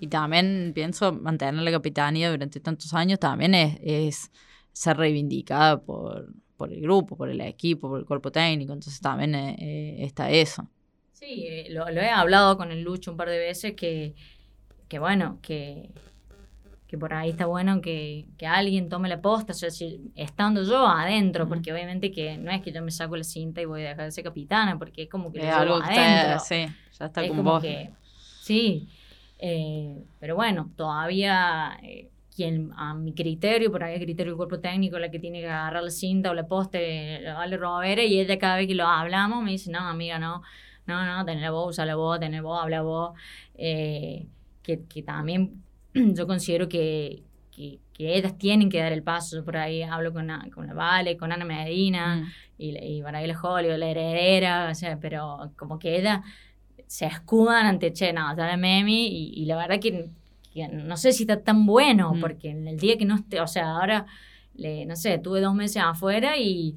Y 0.00 0.06
también 0.06 0.72
pienso 0.74 1.12
mantener 1.12 1.54
la 1.54 1.70
capitanía 1.70 2.30
durante 2.30 2.60
tantos 2.60 2.94
años 2.94 3.18
también 3.18 3.54
es, 3.54 3.78
es 3.82 4.30
ser 4.72 4.96
reivindicada 4.96 5.82
por, 5.82 6.32
por 6.56 6.72
el 6.72 6.80
grupo, 6.80 7.16
por 7.16 7.28
el 7.28 7.40
equipo, 7.42 7.88
por 7.88 7.98
el 7.98 8.06
cuerpo 8.06 8.30
técnico. 8.30 8.72
Entonces 8.72 9.00
también 9.00 9.34
eh, 9.34 9.56
eh, 9.58 9.96
está 10.04 10.30
eso. 10.30 10.68
Sí, 11.18 11.46
eh, 11.48 11.68
lo, 11.70 11.88
lo 11.88 12.00
he 12.02 12.10
hablado 12.10 12.58
con 12.58 12.70
el 12.70 12.82
Lucho 12.82 13.10
un 13.10 13.16
par 13.16 13.30
de 13.30 13.38
veces 13.38 13.72
que, 13.72 14.14
que 14.86 14.98
bueno, 14.98 15.38
que, 15.40 15.88
que 16.86 16.98
por 16.98 17.14
ahí 17.14 17.30
está 17.30 17.46
bueno 17.46 17.80
que, 17.80 18.26
que 18.36 18.46
alguien 18.46 18.90
tome 18.90 19.08
la 19.08 19.22
posta, 19.22 19.52
o 19.52 19.56
sea, 19.56 19.70
si, 19.70 20.12
estando 20.14 20.62
yo 20.62 20.86
adentro, 20.86 21.48
porque 21.48 21.72
obviamente 21.72 22.12
que 22.12 22.36
no 22.36 22.50
es 22.50 22.60
que 22.60 22.70
yo 22.70 22.82
me 22.82 22.90
saco 22.90 23.16
la 23.16 23.24
cinta 23.24 23.62
y 23.62 23.64
voy 23.64 23.80
a 23.86 23.88
dejar 23.88 24.04
de 24.04 24.12
ser 24.12 24.24
capitana, 24.24 24.78
porque 24.78 25.04
es 25.04 25.08
como 25.08 25.32
que 25.32 25.38
lo 25.38 25.48
llevo 25.48 25.76
adentro. 25.76 26.38
sí, 26.38 26.66
ya 26.98 27.06
está 27.06 27.22
es 27.22 27.30
con 27.30 27.38
como 27.38 27.54
vos. 27.54 27.62
que, 27.62 27.90
sí, 28.42 28.86
eh, 29.38 30.04
pero 30.18 30.36
bueno, 30.36 30.70
todavía 30.76 31.78
eh, 31.82 32.10
quien 32.34 32.72
a 32.76 32.92
mi 32.92 33.14
criterio, 33.14 33.72
por 33.72 33.82
ahí 33.82 33.94
el 33.94 34.02
criterio 34.02 34.32
del 34.32 34.36
cuerpo 34.36 34.60
técnico, 34.60 34.98
la 34.98 35.10
que 35.10 35.18
tiene 35.18 35.40
que 35.40 35.48
agarrar 35.48 35.82
la 35.82 35.90
cinta 35.90 36.30
o 36.30 36.34
la 36.34 36.46
poste, 36.46 37.20
la 37.22 37.34
vale 37.36 37.56
Robera, 37.56 38.02
y 38.04 38.20
ella 38.20 38.38
cada 38.38 38.56
vez 38.56 38.66
que 38.66 38.74
lo 38.74 38.86
hablamos 38.86 39.42
me 39.42 39.52
dice, 39.52 39.70
no, 39.70 39.78
amiga, 39.78 40.18
no, 40.18 40.42
no, 40.86 41.04
no, 41.04 41.24
tener 41.24 41.42
la 41.42 41.50
voz, 41.50 41.70
usa 41.70 41.84
la 41.86 41.96
voz, 41.96 42.20
tener 42.20 42.42
voz, 42.42 42.62
habla 42.62 42.82
vos, 42.82 43.12
eh, 43.54 44.26
que, 44.62 44.82
que 44.84 45.02
también 45.02 45.62
yo 45.94 46.26
considero 46.26 46.68
que, 46.68 47.22
que, 47.50 47.78
que 47.92 48.16
ellas 48.16 48.36
tienen 48.38 48.68
que 48.70 48.78
dar 48.78 48.92
el 48.92 49.02
paso, 49.02 49.36
Yo 49.36 49.44
por 49.44 49.56
ahí 49.56 49.82
hablo 49.82 50.12
con, 50.12 50.26
la- 50.26 50.46
con 50.54 50.66
la 50.66 50.74
Vale, 50.74 51.16
con 51.16 51.32
Ana 51.32 51.44
Medina, 51.44 52.16
Mm. 52.16 52.32
y, 52.58 52.78
y 52.78 53.02
Baraila 53.02 53.38
Holly, 53.40 53.68
la 53.76 53.86
heredera, 53.86 54.68
o 54.70 54.74
sea, 54.74 54.98
pero 55.00 55.52
como 55.56 55.78
que 55.78 55.96
ella 55.98 56.22
se 56.86 57.06
escudan 57.06 57.66
ante, 57.66 57.92
che, 57.92 58.12
no, 58.12 58.30
está 58.30 58.46
la 58.46 58.56
Memi, 58.56 59.06
y, 59.08 59.42
y 59.42 59.44
la 59.46 59.56
verdad 59.56 59.80
que, 59.80 60.08
que 60.52 60.68
no 60.68 60.96
sé 60.96 61.12
si 61.12 61.24
está 61.24 61.40
tan 61.42 61.66
bueno, 61.66 62.14
Mm. 62.14 62.20
porque 62.20 62.50
en 62.50 62.66
el 62.68 62.78
día 62.78 62.96
que 62.96 63.04
no 63.04 63.16
esté, 63.16 63.40
o 63.40 63.46
sea, 63.46 63.72
ahora, 63.76 64.06
le, 64.54 64.86
no 64.86 64.96
sé, 64.96 65.18
tuve 65.18 65.40
dos 65.40 65.54
meses 65.54 65.82
afuera 65.84 66.38
y, 66.38 66.76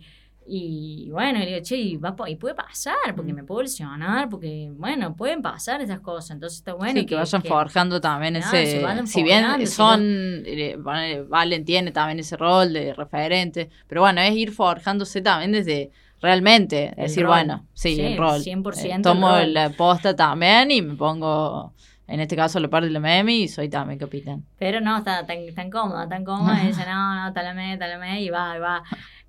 y 0.50 1.10
bueno, 1.12 1.41
y 1.41 1.45
digo, 1.45 1.60
che, 1.62 1.78
y, 1.78 1.97
va, 1.97 2.16
y 2.28 2.36
puede 2.36 2.56
pasar, 2.56 2.95
porque 3.16 3.32
Mm. 3.32 3.36
me 3.36 3.43
puedo 3.43 3.62
lesionar, 3.62 4.30
porque, 4.30 4.72
bueno, 4.74 5.16
pueden 5.16 5.41
pasar 5.41 5.82
esas 5.82 6.00
cosas, 6.00 6.32
entonces 6.32 6.60
está 6.60 6.74
bueno 6.74 7.00
sí, 7.00 7.06
que, 7.06 7.16
vayan 7.16 7.41
que- 7.41 7.47
forjando 7.50 8.02
también 8.02 8.36
ese. 8.36 8.66
se 8.66 8.82
vayan 8.84 9.08
si 9.08 9.22
bien 9.24 9.68
son. 9.68 10.02
eh, 10.45 10.78
ponele, 10.84 11.22
Valen 11.24 11.64
tiene 11.66 11.91
también 11.91 12.20
ese 12.20 12.36
rol 12.38 12.74
de 12.74 12.93
referente, 12.93 13.70
pero 13.88 14.02
bueno, 14.02 14.22
es 14.22 14.36
ir 14.36 14.52
forjándose 14.52 15.22
también 15.22 15.52
desde 15.52 15.91
realmente. 16.22 16.89
El 16.97 17.04
decir, 17.08 17.24
rol. 17.24 17.32
bueno, 17.34 17.66
sí, 17.74 17.95
Sí, 17.95 18.02
el 18.02 18.18
rol. 18.18 18.41
100% 18.41 18.88
Eh, 18.89 18.95
el 18.95 19.02
tomo 19.02 19.30
rol. 19.30 19.54
la 19.54 19.70
posta 19.70 20.16
también 20.16 20.72
y 20.72 20.82
me 20.82 20.95
pongo. 20.95 21.74
En 22.08 22.20
este 22.20 22.36
caso, 22.36 22.60
la 22.60 22.68
parte 22.68 22.88
de 22.88 22.91
la 22.93 23.00
Memi 23.00 23.43
y 23.43 23.47
soy 23.47 23.70
también 23.70 24.00
capitán. 24.00 24.43
Pero 24.58 24.82
no, 24.82 24.97
está 24.97 25.28
tan, 25.28 25.38
tan 25.54 25.70
cómoda, 25.70 26.10
tan 26.10 26.26
cómoda, 26.26 26.64
y 26.64 26.68
dice, 26.74 26.84
no, 26.84 27.14
no, 27.24 27.32
talame, 27.34 27.78
talame, 27.78 28.22
y 28.24 28.30
va, 28.32 28.56
y 28.58 28.60
va. 28.60 28.84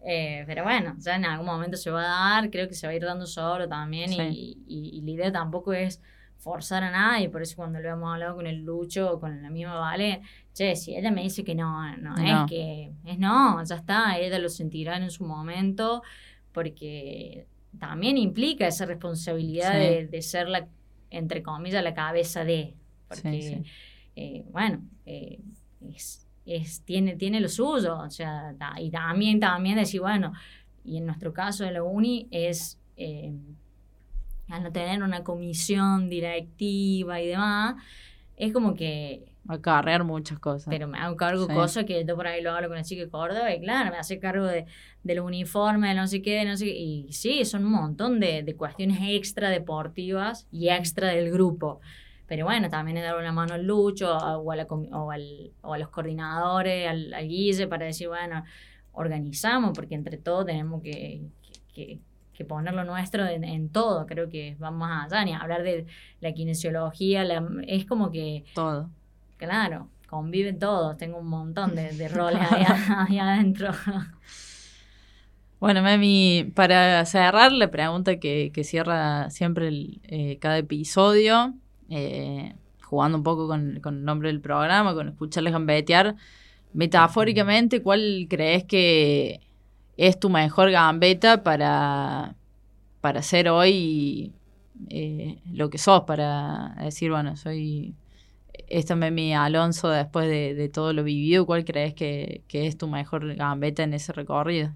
Eh, 0.05 0.45
pero 0.47 0.65
bueno, 0.65 0.95
ya 0.99 1.17
en 1.17 1.25
algún 1.27 1.47
momento 1.47 1.77
se 1.77 1.91
va 1.91 2.01
a 2.01 2.41
dar, 2.41 2.51
creo 2.51 2.67
que 2.69 2.75
se 2.75 2.87
va 2.87 2.93
a 2.93 2.97
ir 2.97 3.03
dando 3.05 3.27
solo 3.27 3.69
también, 3.69 4.09
Sí. 4.11 4.17
y, 4.21 4.59
y- 4.67 4.99
y 4.99 5.03
la 5.03 5.11
idea 5.11 5.33
tampoco 5.33 5.73
es 5.75 6.01
forzar 6.39 6.83
a 6.85 6.91
nadie, 6.91 7.29
por 7.29 7.43
eso 7.43 7.55
cuando 7.57 7.81
lo 7.81 7.89
hemos 7.91 8.11
hablado 8.15 8.35
con 8.37 8.47
el 8.47 8.65
Lucho 8.65 9.13
o 9.13 9.21
con 9.21 9.43
la 9.43 9.51
misma 9.51 9.75
Vale, 9.75 10.23
che, 10.55 10.75
si 10.75 10.97
ella 10.97 11.11
me 11.11 11.23
dice 11.23 11.45
que 11.45 11.55
no, 11.55 11.95
no, 11.99 12.15
No. 12.17 12.45
es 12.45 12.51
que, 12.51 12.93
es 13.05 13.19
no, 13.19 13.63
ya 13.63 13.75
está, 13.75 14.17
ella 14.19 14.39
lo 14.39 14.49
sentirá 14.49 14.97
en 14.97 15.11
su 15.11 15.25
momento, 15.27 16.03
porque 16.53 17.47
también 17.79 18.17
implica 18.17 18.67
esa 18.67 18.87
responsabilidad 18.87 19.73
Sí. 19.73 19.79
de, 19.79 20.07
de 20.07 20.23
ser 20.23 20.49
la, 20.49 20.67
entre 21.11 21.43
comillas, 21.43 21.85
la 21.85 21.93
cabeza 21.95 22.43
de, 22.45 22.75
porque 23.07 23.43
Sí, 23.43 23.43
sí. 23.43 23.63
eh, 24.17 24.45
bueno, 24.51 24.83
eh, 25.05 25.41
es, 25.95 26.27
es- 26.47 26.83
tiene, 26.85 27.17
tiene 27.17 27.41
lo 27.41 27.49
suyo, 27.49 27.99
o 27.99 28.11
sea, 28.11 28.55
y 28.79 28.91
también, 28.91 29.41
también 29.41 29.77
decir, 29.77 30.01
bueno, 30.01 30.33
y 30.85 30.97
en 30.99 31.07
nuestro 31.07 31.33
caso 31.33 31.65
de 31.65 31.73
la 31.73 31.83
uni 31.83 32.27
es, 32.31 32.79
eh, 32.97 33.33
al 34.49 34.63
no 34.65 34.73
tener 34.73 35.03
una 35.03 35.23
comisión 35.23 36.09
directiva 36.09 37.21
y 37.21 37.27
demás, 37.29 37.77
es 38.37 38.53
como 38.53 38.75
que, 38.75 39.27
Acarrear 39.49 40.05
muchas 40.05 40.39
cosas. 40.39 40.67
pero 40.69 40.87
me 40.87 40.99
hago 40.99 41.17
cargo 41.17 41.47
de 41.47 41.55
Sí. 41.55 41.59
cosas 41.59 41.85
que 41.85 42.05
yo 42.05 42.15
por 42.17 42.27
ahí 42.27 42.43
lo 42.43 42.53
hablo 42.53 42.69
con 42.69 42.77
la 42.77 42.85
chica 42.85 43.03
de 43.03 43.09
Córdoba, 43.11 43.53
y 43.55 43.61
claro, 43.61 43.91
me 43.91 43.97
hace 43.99 44.19
cargo 44.19 44.47
de, 44.47 44.67
de 45.03 45.15
los 45.15 45.25
uniformes, 45.25 45.91
de 45.91 45.95
no 45.97 46.07
sé 46.07 46.21
qué, 46.23 46.37
de 46.37 46.45
no 46.45 46.57
sé 46.57 46.67
qué, 46.67 46.73
y 46.79 47.13
sí, 47.13 47.45
son 47.45 47.65
un 47.65 47.73
montón 47.73 48.21
de, 48.21 48.43
de 48.43 48.55
cuestiones 48.57 48.99
extra 49.03 49.51
deportivas 49.51 50.47
y 50.53 50.69
extra 50.69 51.09
del 51.09 51.31
grupo. 51.31 51.81
Pero 52.31 52.45
bueno, 52.45 52.71
también 52.71 52.97
es 52.97 53.03
darle 53.03 53.23
una 53.23 53.33
mano 53.33 53.55
al 53.55 53.65
Lucho 53.67 54.17
o 54.17 54.53
a, 54.53 54.55
la 54.57 54.65
comi- 54.69 54.89
o 54.93 55.11
al- 55.11 55.51
o 55.63 55.75
a 55.75 55.79
los 55.79 55.89
coordinadores, 55.89 56.89
al, 56.89 57.13
al 57.13 57.27
Guille, 57.27 57.67
para 57.67 57.87
decir, 57.87 58.07
bueno, 58.07 58.45
organizamos, 58.93 59.73
porque 59.75 59.97
entre 59.97 60.17
todos 60.17 60.47
tenemos 60.47 60.81
que, 60.81 61.23
que, 61.75 61.99
que- 62.33 62.45
poner 62.45 62.73
lo 62.73 62.85
nuestro 62.85 63.27
en, 63.27 63.43
en 63.43 63.69
todo. 63.71 64.07
Creo 64.07 64.29
que 64.29 64.55
va 64.63 64.71
más 64.71 65.13
allá, 65.13 65.25
ni 65.25 65.35
hablar 65.35 65.65
de 65.65 65.87
la 66.21 66.33
kinesiología, 66.33 67.25
la- 67.25 67.45
es 67.67 67.85
como 67.85 68.13
que 68.13 68.45
Todo. 68.55 68.89
Claro, 69.37 69.89
conviven 70.09 70.61
todos. 70.61 70.97
Tengo 70.99 71.19
un 71.19 71.27
montón 71.27 71.75
de, 71.75 71.91
de 71.93 72.07
roles 72.17 72.41
ahí, 72.53 72.65
ahí 73.09 73.19
adentro. 73.19 73.73
Bueno, 75.59 75.83
Memi, 75.83 76.51
para 76.55 77.05
cerrar 77.05 77.53
la 77.53 77.71
pregunta 77.71 78.19
que, 78.19 78.51
que 78.55 78.63
cierra 78.65 79.29
siempre 79.31 79.69
el, 79.69 80.01
eh, 80.05 80.39
cada 80.39 80.59
episodio, 80.59 81.55
eh, 81.91 82.55
jugando 82.83 83.19
un 83.19 83.25
poco 83.25 83.47
con, 83.47 83.81
con 83.81 83.97
el 83.97 84.05
nombre 84.05 84.29
del 84.29 84.41
programa, 84.41 84.95
con 84.95 85.09
escucharles 85.09 85.53
gambetear, 85.53 86.17
metafóricamente, 86.73 87.83
¿cuál 87.83 88.27
crees 88.29 88.65
que 88.65 89.41
es 89.97 90.19
tu 90.19 90.31
mejor 90.31 90.71
gambeta 90.71 91.43
para, 91.43 92.35
para 93.01 93.23
ser 93.23 93.49
hoy 93.49 94.33
eh, 94.89 95.39
lo 95.53 95.71
que 95.71 95.79
sos? 95.79 96.03
Para 96.03 96.75
decir, 96.81 97.11
bueno, 97.11 97.37
soy 97.37 97.95
esta 98.69 98.97
Memi 98.97 99.35
Alonso 99.35 99.89
después 99.89 100.29
de, 100.29 100.55
de 100.55 100.69
todo 100.69 100.93
lo 100.93 101.03
vivido, 101.05 101.47
¿cuál 101.47 101.65
crees 101.65 101.95
que, 101.95 102.43
que 102.49 102.67
es 102.67 102.79
tu 102.79 102.89
mejor 102.89 103.35
gambeta 103.35 103.83
en 103.83 103.95
ese 103.95 104.13
recorrido? 104.13 104.73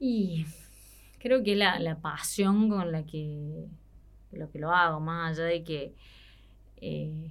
Y 0.00 0.46
creo 1.18 1.42
que 1.42 1.56
la, 1.56 1.78
la 1.78 1.96
pasión 1.96 2.68
con 2.68 2.92
la 2.92 3.04
que 3.04 3.66
lo 4.38 4.50
que 4.50 4.58
lo 4.58 4.72
hago, 4.72 5.00
más 5.00 5.32
allá 5.38 5.44
de 5.48 5.64
que 5.64 5.94
eh, 6.78 7.30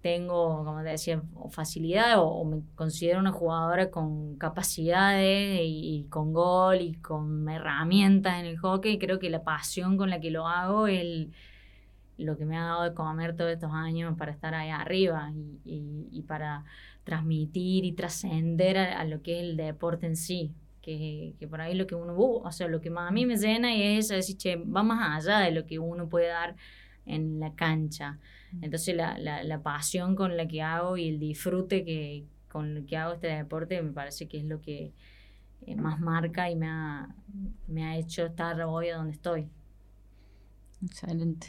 tengo, 0.00 0.64
como 0.64 0.82
te 0.82 0.90
decía, 0.90 1.22
facilidad 1.50 2.14
o, 2.18 2.44
me 2.44 2.62
considero 2.76 3.18
una 3.20 3.32
jugadora 3.32 3.90
con 3.90 4.36
capacidades 4.38 5.60
y, 5.62 6.06
con 6.10 6.32
gol 6.32 6.80
y 6.80 6.94
con 6.94 7.48
herramientas 7.48 8.38
en 8.40 8.46
el 8.46 8.58
hockey, 8.58 8.98
creo 8.98 9.18
que 9.18 9.30
la 9.30 9.42
pasión 9.42 9.96
con 9.96 10.10
la 10.10 10.20
que 10.20 10.30
lo 10.30 10.46
hago 10.46 10.86
es 10.86 11.00
el- 11.00 11.32
lo 12.18 12.36
que 12.36 12.44
me 12.46 12.56
ha 12.58 12.64
dado 12.64 12.82
de 12.84 12.94
comer 12.94 13.36
todos 13.36 13.52
estos 13.52 13.72
años 13.72 14.16
para 14.18 14.32
estar 14.32 14.54
ahí 14.54 14.70
arriba 14.70 15.32
y, 15.64 16.22
para 16.28 16.64
transmitir 17.04 17.84
y 17.84 17.92
trascender 17.92 18.78
a 18.78 19.04
lo 19.04 19.22
que 19.22 19.38
es 19.38 19.44
el 19.44 19.56
deporte 19.56 20.06
en 20.06 20.16
sí. 20.16 20.52
Que, 20.96 21.34
que 21.38 21.48
por 21.48 21.60
ahí 21.60 21.74
lo 21.74 21.86
que 21.86 21.94
uno, 21.94 22.16
bu- 22.16 22.42
o 22.46 22.52
sea, 22.52 22.68
lo 22.68 22.80
que 22.80 22.90
más 22.90 23.08
a 23.10 23.12
mí 23.12 23.26
me 23.26 23.36
llena 23.36 23.74
y 23.74 23.82
es 23.98 24.08
decir, 24.08 24.36
che, 24.38 24.56
va 24.56 24.82
más 24.82 25.26
allá 25.26 25.40
de 25.40 25.52
lo 25.52 25.66
que 25.66 25.78
uno 25.78 26.08
puede 26.08 26.28
dar 26.28 26.56
en 27.06 27.40
la 27.40 27.54
cancha. 27.54 28.18
Entonces 28.60 28.94
la, 28.96 29.18
la, 29.18 29.42
la 29.44 29.62
pasión 29.62 30.14
con 30.16 30.36
la 30.36 30.46
que 30.48 30.62
hago 30.62 30.96
y 30.96 31.08
el 31.08 31.18
disfrute 31.20 31.84
que 31.84 32.26
con 32.48 32.74
lo 32.74 32.86
que 32.86 32.96
hago 32.96 33.14
este 33.14 33.28
deporte 33.28 33.82
me 33.82 33.92
parece 33.92 34.28
que 34.28 34.38
es 34.38 34.44
lo 34.44 34.60
que 34.60 34.92
eh, 35.66 35.76
más 35.76 36.00
marca 36.00 36.50
y 36.50 36.56
me 36.56 36.68
ha, 36.68 37.14
me 37.68 37.84
ha 37.84 37.96
hecho 37.98 38.26
estar 38.26 38.60
hoy 38.62 38.88
a 38.90 38.96
donde 38.98 39.12
estoy. 39.14 39.48
Excelente. 40.82 41.48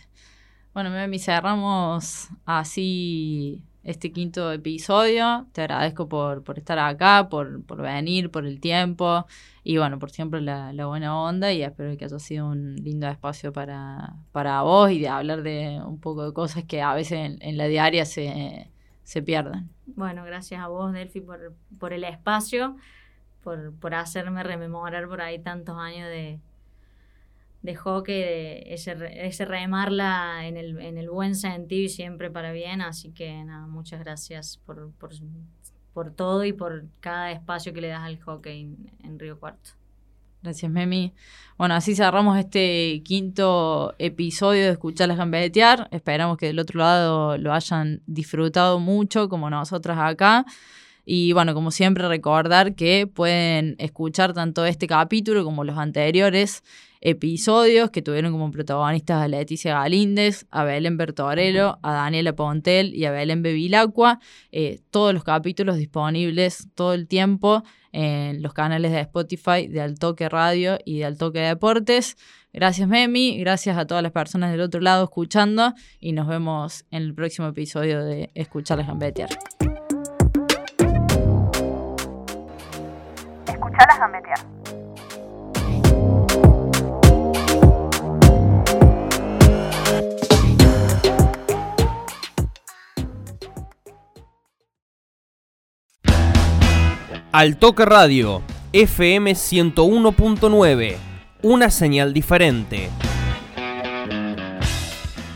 Bueno, 0.73 0.89
Memi, 0.91 1.19
cerramos 1.19 2.29
así 2.45 3.63
este 3.83 4.11
quinto 4.11 4.51
episodio. 4.51 5.47
Te 5.53 5.61
agradezco 5.61 6.07
por, 6.07 6.43
por 6.43 6.57
estar 6.57 6.79
acá, 6.79 7.27
por, 7.29 7.63
por 7.63 7.81
venir, 7.81 8.31
por 8.31 8.45
el 8.45 8.59
tiempo 8.59 9.25
y 9.63 9.77
bueno, 9.77 9.99
por 9.99 10.11
siempre 10.11 10.41
la, 10.41 10.71
buena 10.85 11.19
onda 11.19 11.51
y 11.51 11.61
espero 11.61 11.95
que 11.97 12.05
haya 12.05 12.19
sido 12.19 12.47
un 12.47 12.75
lindo 12.75 13.07
espacio 13.07 13.53
para, 13.53 14.15
para 14.31 14.61
vos 14.61 14.91
y 14.91 14.99
de 14.99 15.09
hablar 15.09 15.43
de 15.43 15.81
un 15.85 15.99
poco 15.99 16.25
de 16.25 16.33
cosas 16.33 16.63
que 16.63 16.81
a 16.81 16.93
veces 16.93 17.19
en, 17.19 17.37
en 17.41 17.57
la 17.57 17.67
diaria 17.67 18.05
se, 18.05 18.69
se 19.03 19.21
pierden. 19.21 19.69
Bueno, 19.85 20.23
gracias 20.23 20.61
a 20.61 20.67
vos, 20.67 20.93
Delphi, 20.93 21.21
por, 21.21 21.53
por 21.79 21.93
el 21.93 22.03
espacio, 22.03 22.77
por, 23.43 23.73
por 23.73 23.93
hacerme 23.95 24.43
rememorar 24.43 25.07
por 25.07 25.21
ahí 25.21 25.39
tantos 25.39 25.77
años 25.77 26.07
de, 26.09 26.39
de 27.61 27.75
hockey, 27.75 28.19
de 28.19 28.73
ese, 28.73 28.95
ese 29.25 29.45
remarla 29.45 30.47
en 30.47 30.57
el, 30.57 30.79
en 30.79 30.97
el 30.97 31.09
buen 31.09 31.35
sentido 31.35 31.83
y 31.83 31.89
siempre 31.89 32.31
para 32.31 32.51
bien. 32.51 32.81
Así 32.81 33.11
que 33.11 33.43
nada, 33.43 33.67
muchas 33.67 33.99
gracias 33.99 34.57
por, 34.65 34.91
por, 34.93 35.11
por 35.93 36.13
todo 36.13 36.45
y 36.45 36.53
por 36.53 36.85
cada 36.99 37.31
espacio 37.31 37.73
que 37.73 37.81
le 37.81 37.89
das 37.89 38.03
al 38.03 38.19
hockey 38.21 38.61
en, 38.61 38.91
en 39.03 39.19
Río 39.19 39.39
Cuarto. 39.39 39.71
Gracias, 40.41 40.71
Memi. 40.71 41.13
Bueno, 41.57 41.73
así 41.75 41.95
cerramos 41.95 42.37
este 42.37 43.01
quinto 43.03 43.93
episodio 43.99 44.63
de 44.63 44.71
Escuchar 44.71 45.09
las 45.09 45.17
Gambetear. 45.17 45.89
Esperamos 45.91 46.37
que 46.37 46.45
del 46.45 46.59
otro 46.59 46.79
lado 46.79 47.37
lo 47.37 47.51
hayan 47.51 48.01
disfrutado 48.05 48.79
mucho, 48.79 49.27
como 49.27 49.49
nosotras 49.49 49.97
acá. 49.99 50.45
Y 51.11 51.33
bueno, 51.33 51.55
como 51.55 51.71
siempre, 51.71 52.07
recordar 52.07 52.75
que 52.75 53.07
pueden 53.07 53.75
escuchar 53.79 54.33
tanto 54.33 54.63
este 54.67 54.85
capítulo 54.85 55.43
como 55.43 55.63
los 55.63 55.75
anteriores 55.79 56.63
episodios 57.01 57.89
que 57.89 58.03
tuvieron 58.03 58.31
como 58.31 58.51
protagonistas 58.51 59.23
a 59.23 59.27
Leticia 59.27 59.73
Galíndez, 59.73 60.45
a 60.51 60.63
Belén 60.65 60.97
Bertorello, 60.97 61.79
a 61.81 61.93
Daniela 61.93 62.33
Pontel 62.33 62.93
y 62.93 63.05
a 63.05 63.11
Belén 63.11 63.41
Bevilacqua. 63.41 64.19
Eh, 64.51 64.81
todos 64.91 65.15
los 65.15 65.23
capítulos 65.23 65.77
disponibles 65.77 66.67
todo 66.75 66.93
el 66.93 67.07
tiempo 67.07 67.63
en 67.91 68.43
los 68.43 68.53
canales 68.53 68.91
de 68.91 68.99
Spotify 68.99 69.65
de 69.67 69.81
Altoque 69.81 70.29
Radio 70.29 70.77
y 70.85 70.99
de 70.99 71.05
Altoque 71.05 71.39
Deportes. 71.39 72.17
Gracias 72.53 72.87
Memi, 72.87 73.39
gracias 73.39 73.79
a 73.79 73.87
todas 73.87 74.03
las 74.03 74.11
personas 74.11 74.51
del 74.51 74.61
otro 74.61 74.79
lado 74.79 75.05
escuchando 75.05 75.73
y 75.99 76.11
nos 76.11 76.27
vemos 76.27 76.85
en 76.91 77.01
el 77.01 77.15
próximo 77.15 77.47
episodio 77.47 78.05
de 78.05 78.29
Escuchar 78.35 78.77
las 78.77 78.85
Gambetear. 78.85 79.29
Al 97.31 97.57
Toque 97.57 97.85
Radio, 97.85 98.41
FM 98.73 99.31
101.9, 99.31 100.97
una 101.43 101.69
señal 101.69 102.11
diferente. 102.11 102.89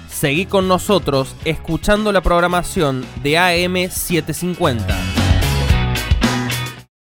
Seguí 0.09 0.45
con 0.47 0.67
nosotros 0.67 1.35
escuchando 1.45 2.11
la 2.11 2.21
programación 2.21 3.05
de 3.21 3.37
AM 3.37 3.89
750. 3.89 5.12